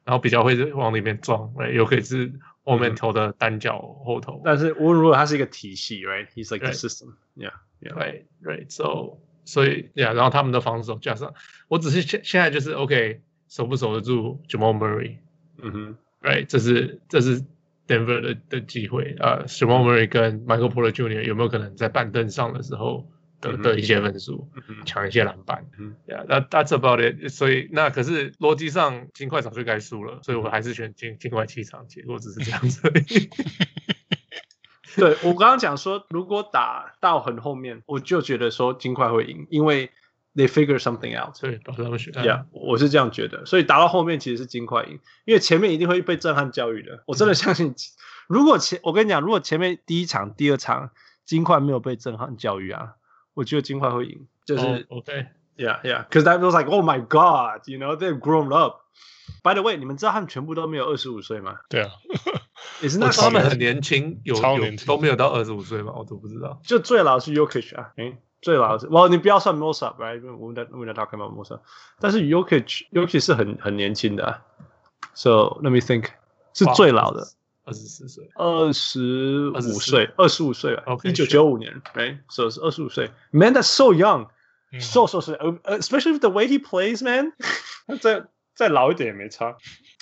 [0.03, 2.33] 然后比较会往里面撞，right，Jokic 是
[2.63, 9.17] 后面投的单脚后投，但是无论如何他是一个体系，right，he's like the system，yeah yeah，right，right，so。
[9.43, 11.33] 所以呀，然后他们的防守加上，
[11.67, 15.17] 我只是现现在就是 OK，守不守得住 Jamal Murray？
[15.57, 17.43] 嗯哼，Right，这是这是
[17.86, 19.44] Denver 的的机会啊。
[19.44, 21.22] Uh, Jamal Murray 跟 Michael Porter Jr.
[21.22, 23.08] 有没有可能在板凳上的时候
[23.40, 25.66] 得、嗯、得一些分数，嗯、抢一些篮板？
[25.78, 27.28] 嗯，Yeah，那 That's about it。
[27.28, 32.90] 所以那可是逻辑上金块早就该输了，所以我还是选金金块七场，结果只是这样子。
[34.96, 39.90] 对，我刚刚讲说，如果打到很后面，我就觉得说金块会赢，因为
[40.36, 41.34] they figure something out。
[41.40, 42.12] 对，保持他们选。
[42.12, 43.44] Yeah，我是这样觉得。
[43.46, 47.02] 所以打到后面其实是金块赢，因为前面一定会被震撼教育的。
[47.06, 47.74] 我真的相信，
[48.28, 50.90] 如果前我跟你讲，如果前面第一场、第二场
[51.24, 52.94] 金块没有被震撼教育啊，
[53.34, 54.28] 我觉得金块会赢。
[54.44, 55.26] 就是、oh, OK。
[55.56, 58.82] Yeah，yeah，because that was like, oh my God，you know they've grown up。
[59.42, 61.56] By the way，你们知道他们全部都没有二十五岁吗？
[61.70, 61.90] 对啊。
[62.82, 64.34] 也是那他们很年轻，有
[64.86, 65.94] 都没有到二十五岁吗？
[65.96, 66.60] 我都不知道。
[66.62, 70.21] 就最老是 Yokish 啊，哎，最老是，哇，你不要算 Millsap，right？
[70.37, 71.59] 我们在我们在 talk about Millsap，
[71.99, 74.41] 但是 Jokic Jokic 是很很年轻的、啊、，
[75.13, 76.07] so let me think，
[76.53, 77.27] 是最老的，
[77.65, 85.33] 二十四岁，二十五岁，二十五岁吧，一九九五年，right？So 是二十五岁，Man，that's so young，so、嗯、so so
[85.65, 87.33] especially with the way he plays，man，
[87.99, 88.25] 再
[88.55, 89.55] 再老一点也没差，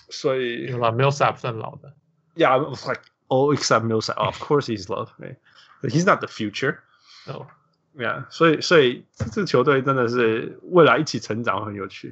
[0.10, 1.94] 所以有啦，Millsap 算老的。
[2.36, 4.16] Yeah, I was like, oh, except Millsap.
[4.18, 5.36] Oh, of course, he's love, right?
[5.82, 6.80] But he's not the future.
[7.28, 7.48] No.
[7.97, 12.11] Yeah，所以所以这支球队真的是未来一起成长很有趣。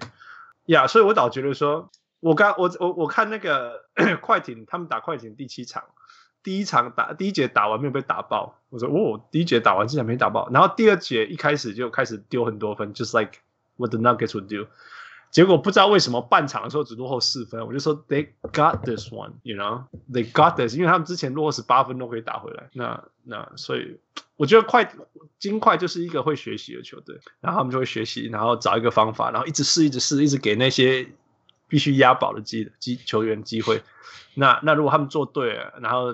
[0.65, 1.91] Yeah，所以我倒觉得说，
[2.21, 3.85] 我刚我我我看那个
[4.23, 5.83] 快艇，他们打快艇第七场，
[6.45, 13.41] 第一场打第一节打完没有被打爆，我说哦，第一节打完竟然没打爆，然后第二节一开始就开始丢很多分，just like
[13.77, 14.69] what the Nuggets would do。
[15.33, 22.69] 结果不知道为什么半场的时候只落后四分，我就说 They got this one，you know，They got this，因为他们之前落后十八分都可以打回来。
[22.75, 23.99] 那那所以
[24.37, 24.95] 我觉得快
[25.39, 31.09] 金块就是一个会学习的球队，然后他们就会学习，然后找一个方法，然后一直试，一直试，一直给那些
[31.67, 33.83] 必须押宝的机机球员机会。
[34.35, 36.13] 那那如果他们做对了，然后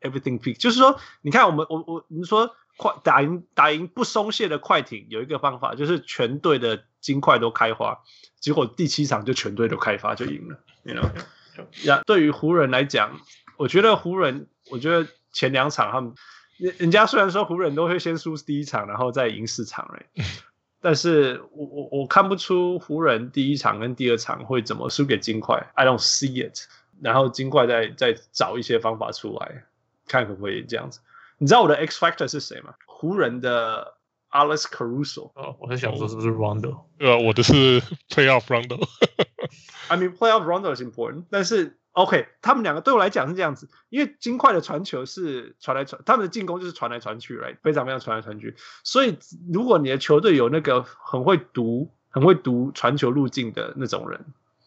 [0.00, 7.98] everything peak，就是说，你看我们我我你说快打赢打赢不松懈的快艇有一个方法，就是全队的金块都开花。
[8.38, 11.86] 结果第七场就全队都开花就赢了，you know？
[11.86, 13.18] 呀，对于湖人来讲，
[13.56, 16.14] 我觉得湖人，我觉得前两场他们，
[16.58, 20.24] 人人家虽然说湖人都会先输第一场，然后再赢四场，哎，
[20.82, 26.68] 但是我我我看不出湖人第一场跟第二场会怎么输给金块，I don't see it。
[27.00, 29.64] 然后金块再再找一些方法出来，
[30.06, 31.00] 看可不可以这样子。
[31.38, 32.74] 你知道我的 X factor 是谁吗？
[32.86, 33.94] 湖人的。
[34.28, 36.80] Alice Caruso，哦，我在想说是不是 Rondo？
[36.98, 37.80] 呃，我的是
[38.10, 38.86] Playoff Rondo。
[39.88, 47.56] I mean Playoff Rondo is important，但是 OK，他们两个对我来讲是这样子，因为金块的传球是传来传，他们的进攻就是传来传去，right？
[47.62, 48.56] 非常非常传来传去。
[48.84, 49.16] 所以
[49.50, 54.26] 如果你的球队有那个很会读、很会读传球路径的那种人，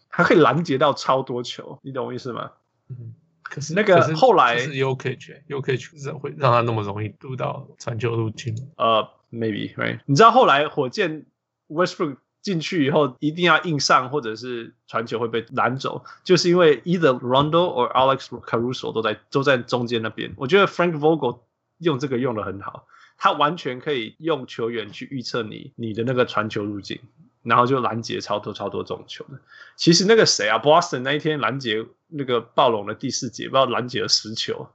[0.10, 2.54] 他可以拦截到超多球，你懂我意思吗？
[2.88, 3.14] 嗯。
[3.50, 8.56] 可是那个后来是 Jokic，Jokic 会让他那么容易读到传球路径？
[8.78, 10.00] 呃、uh,，maybe right？
[10.06, 11.26] 你知道后来火箭
[11.68, 20.34] Westbrook 进去以后，一定要硬上，或者是传球会被拦走，就是因为 either Rondo or Alex Caruso 都在都在中间那边。
[20.38, 21.40] 我觉得 Frank Vogel
[21.80, 22.86] 用这个用的很好，
[23.18, 27.00] 他完全可以用球员去预测你你的那个传球路径。
[27.44, 29.40] 然后就拦截超多超多这种球的。
[29.76, 34.70] 其实那个谁啊，Boston 那一天拦截那个暴龙的第四节，不知道拦截了十球。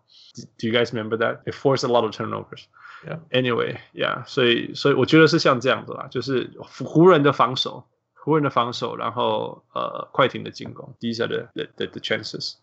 [0.58, 1.42] Do you guys remember that?
[1.44, 2.64] It forced a lot of turnovers.
[3.06, 3.20] Yeah.
[3.30, 4.24] Anyway, yeah.
[4.26, 7.84] 所以所以我觉得是像这样子啦，就是湖人的防守，
[8.14, 10.94] 湖人的防守，然后呃快艇的进攻。
[11.00, 12.54] These are the the the chances.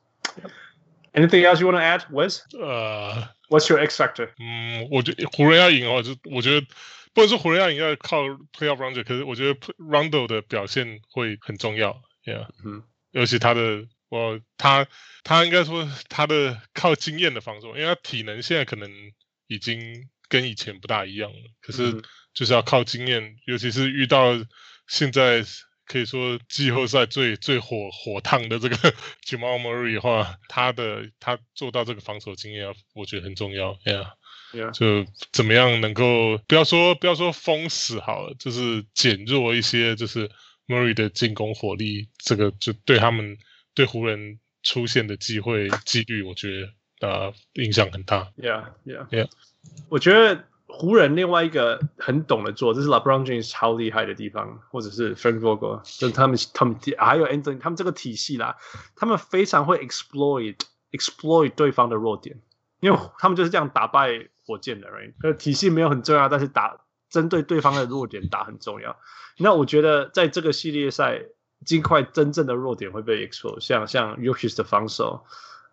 [1.13, 2.41] Anything else you want to add, Wes?
[2.59, 4.29] 呃、uh,，What's your X factor?
[4.39, 6.65] 嗯，我觉得湖人要赢的话，就我觉得。
[7.13, 14.87] 不能说湖人要赢要靠 playoff Rondo，可是我觉得 Rondo 的表现会很重要，Yeah，嗯，尤其他的，我他
[15.23, 18.89] 他应该说他的靠经验的防守，因为他体能现在可能
[19.47, 22.01] 已经跟以前不大一样了，可是
[22.33, 24.33] 就是要靠经验，尤其是遇到
[24.87, 25.43] 现在
[25.85, 28.77] 可以说季后赛最最火火烫的这个
[29.27, 34.13] Jamal Murray 的话，他的他做到这个防守经验，我觉得很重要，Yeah。
[34.53, 34.71] Yeah.
[34.71, 40.29] 就怎么样能够不要说不要说封死好了，就是减弱一些，就是
[40.67, 43.37] Murray 的进攻火力，这个就对他们
[43.73, 46.49] 对湖人出现的机会几率，我觉
[46.99, 48.29] 得呃影响很大。
[48.35, 49.29] Yeah, yeah, yeah.
[49.87, 58.57] 我觉得湖人另外一个很懂得做，这是 LeBron James 超厉害的地方，或者是 Frank Vogel，就是他们他们还有 Anthony，他们这个体系啦，
[58.97, 60.57] 他们非常会 exploit
[60.91, 62.41] exploit 对方的弱点，
[62.81, 64.27] 因为他们就是这样打败。
[64.51, 65.13] 火箭的，right？
[65.23, 68.97] 呃，体系没有很重要，但是打针对对方的弱点打很重要。
[69.37, 71.21] 那我觉得在这个系列赛，
[71.65, 75.25] 金块真正的弱点会被 expose，像像 Jokic 的防守，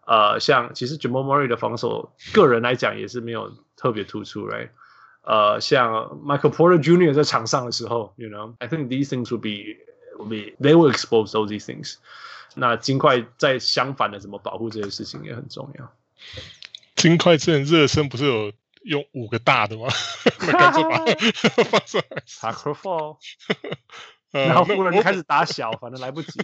[0.07, 4.71] 呃，像其实 Jamal Murray 的防守，个人来讲也是没有特别突出，right？
[5.23, 7.13] 呃，像 Michael Porter Jr.
[7.13, 9.77] 在场上的时候，you know，I think these things will be
[10.17, 11.97] will be they will expose all these things。
[12.55, 15.93] 那金块在相反的怎么保护这些事情也很重要。
[16.97, 18.53] 金块之前热身不是有
[18.85, 19.89] 用五个大的吗？
[20.53, 20.99] 干脆把
[21.65, 22.23] 放上来。
[22.27, 23.17] Tactical Fall，
[24.31, 26.41] 然后湖人就开始打小，反正来不及。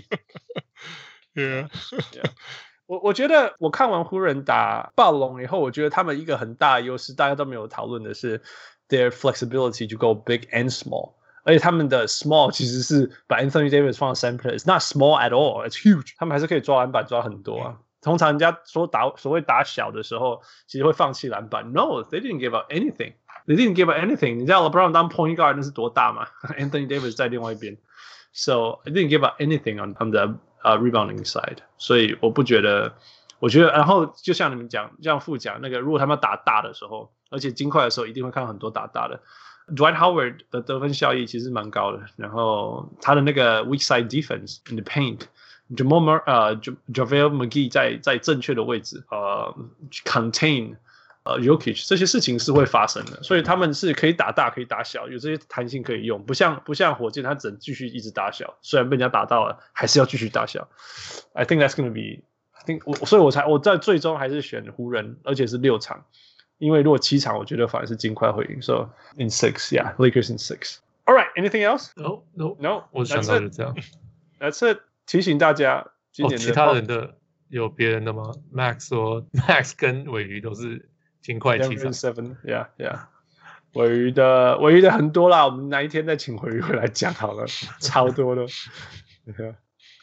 [1.34, 1.68] Yeah，
[2.86, 8.42] 我我觉得我看完湖人打暴龙以后，我觉得他们一个很大的优势，大家都没有讨论的是
[8.88, 11.14] their flexibility to go big and small。
[11.46, 16.12] 而且他们的 small 其实是把 Anthony Davis 放在 center，it's not small at all，it's huge。
[16.16, 17.76] 他们还是可以抓篮板抓很多啊。
[18.04, 21.72] 通常人家说打所谓打小的时候，其实会放弃篮板。
[21.72, 23.14] No，they didn't give up anything.
[23.46, 24.36] They didn't give up anything.
[24.36, 26.26] 你知道 LeBron 当 point guard 那是多大吗
[26.58, 27.76] ？Anthony Davis 在另外一边
[28.32, 31.58] ，so they didn't give up anything on on the uh, rebounding side.
[31.76, 32.94] 所以我不觉得，
[33.38, 39.20] 我觉得，然后就像你们讲，像副讲那个，如果他们打大的时候，而且金块的时候，一定会看到很多打大的。
[39.74, 45.20] Dwight Howard 的得分效益其实蛮高的，然后他的那个 weak side defense in the paint。
[45.75, 49.55] Jamal Murray 呃，JaVale McGee 在在正确的位置，呃，
[50.03, 50.75] contain
[51.23, 60.67] 呃 Jokic 这些事情是会发生的，所以他们是可以打大，可以打小，有这些弹性可以用，不像不像火箭，他只能继续一直打小，虽然被人家打到了，还是要继续打小。
[61.33, 66.05] I think that's gonna be，I think 我所以我才我在最终还是选湖人，而且是六场，
[66.57, 68.61] 因为如果七场，我觉得反而是金块会赢。
[68.61, 70.77] So in six, yeah, Lakers in six.
[71.05, 71.89] All right, anything else?
[71.95, 72.83] No, no, no.
[72.91, 73.75] 我想到就这样。
[74.39, 74.79] That's it.
[75.06, 77.18] 提醒大家，今年哦，其他人的
[77.48, 80.88] 有别人的吗？Max 说，Max 跟尾鱼都是
[81.20, 81.92] 金块七场。
[81.92, 83.06] Seven，yeah yeah。
[83.74, 87.44] 尾鱼的尾鱼的很多啦，我们哪一天再请鮪鱼回来讲好了，
[87.80, 88.46] 超多的。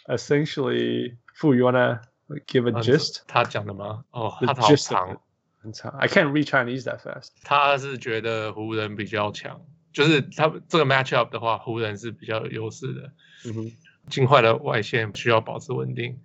[0.07, 2.01] Essentially，傅，you wanna
[2.47, 3.21] give a gist？
[3.27, 4.03] 他讲的吗？
[4.11, 5.21] 哦，他好长，
[5.61, 5.91] 很长。
[5.93, 7.29] I can't read Chinese that fast。
[7.43, 9.61] 他是觉得湖人比较强，
[9.93, 13.13] 就是他这个 matchup 的话，湖人是比较有优势的。
[13.45, 13.71] 嗯哼。
[14.11, 16.19] 金块的外线需要保持稳定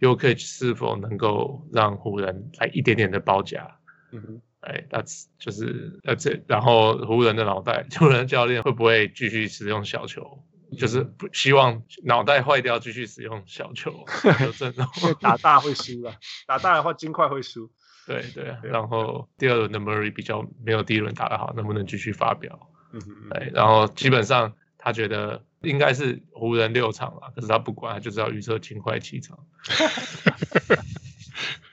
[0.00, 3.76] ，Jokic 是否能够让湖人来一点点的包夹？
[4.10, 6.44] 嗯哼，哎，That's 就是 That's it。
[6.48, 10.42] 然后湖人的脑袋，湖人教练会不会继续使用小球？
[10.78, 14.04] 就是不希望脑袋坏掉，继续使用小球。
[14.44, 14.86] 有阵容
[15.20, 16.14] 打大会输了，
[16.46, 17.70] 打大的话金块会输。
[18.06, 18.56] 对对。
[18.62, 22.58] 然后第二轮的 Murray 比较没有第一轮打得好，能不能继续发表？
[22.92, 23.50] 嗯哼，对。
[23.54, 25.44] 然后基本上他觉得。
[25.61, 29.39] 应该是湖人六场了，可是他不管，他就是要预测金块七场。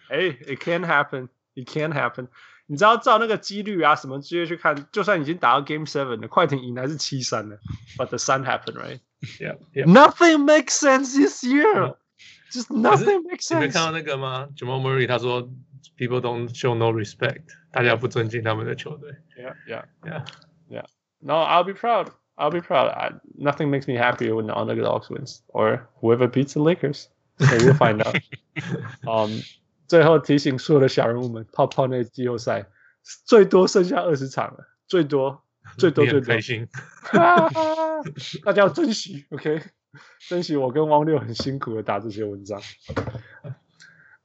[0.09, 2.28] 哎、 hey,，It can happen, it can happen。
[2.66, 7.56] 你知道照那个几率啊，什么直接去看，就算已经打到 Game Seven 了，快艇赢还是七三呢？
[7.97, 9.01] But the sun happened, right?
[9.38, 9.86] Yeah, yeah.
[9.86, 11.97] Nothing makes sense this year.
[12.52, 13.60] Just nothing makes sense.
[13.60, 14.48] 你没看到那个吗？
[14.56, 15.51] Jamal Murray 他说，
[15.98, 19.16] People don't show no respect，大家不尊敬他们的球队。
[19.36, 20.24] Yeah, yeah, yeah,
[20.68, 20.84] yeah.
[21.18, 22.09] No, I'll be proud.
[22.36, 22.88] I'll be proud.
[22.88, 27.09] I, nothing makes me happier when the underdogs wins or whoever beats the Lakers.
[27.38, 28.16] So we'll find out.
[29.06, 29.42] um,
[29.86, 32.66] 最后提醒所有的小人物们，泡泡那季后赛
[33.24, 35.42] 最多剩下二十场了，最多
[35.76, 36.34] 最多最多。
[36.34, 36.68] 开心，
[38.44, 39.60] 大家要珍惜，OK？
[40.28, 42.60] 珍惜我跟汪六很辛苦的打这些文章。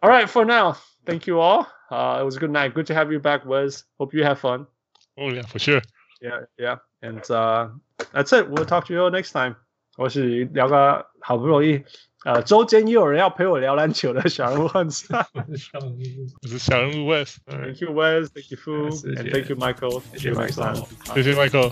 [0.01, 1.65] All right, for now, thank you all.
[1.89, 2.73] Uh, it was a good night.
[2.73, 3.85] Good to have you back, Wes.
[3.97, 4.67] Hope you have fun.
[5.17, 5.81] Oh yeah, for sure.
[6.21, 6.77] Yeah, yeah.
[7.01, 7.69] And uh,
[8.13, 8.49] that's it.
[8.49, 9.55] We'll talk to you all next time.
[9.97, 11.83] 我是聊个好不容易，
[12.25, 15.13] 呃，周间又有人要陪我聊篮球的小人物汉斯。
[15.13, 18.27] 我是小人物 Wes。Thank you Wes.
[18.27, 18.89] Thank you Fu.
[18.89, 20.01] And thank you Michael.
[20.13, 20.85] 谢谢 Michael。
[21.13, 21.71] 谢谢 Michael。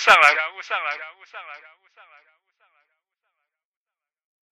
[0.00, 0.34] 上来，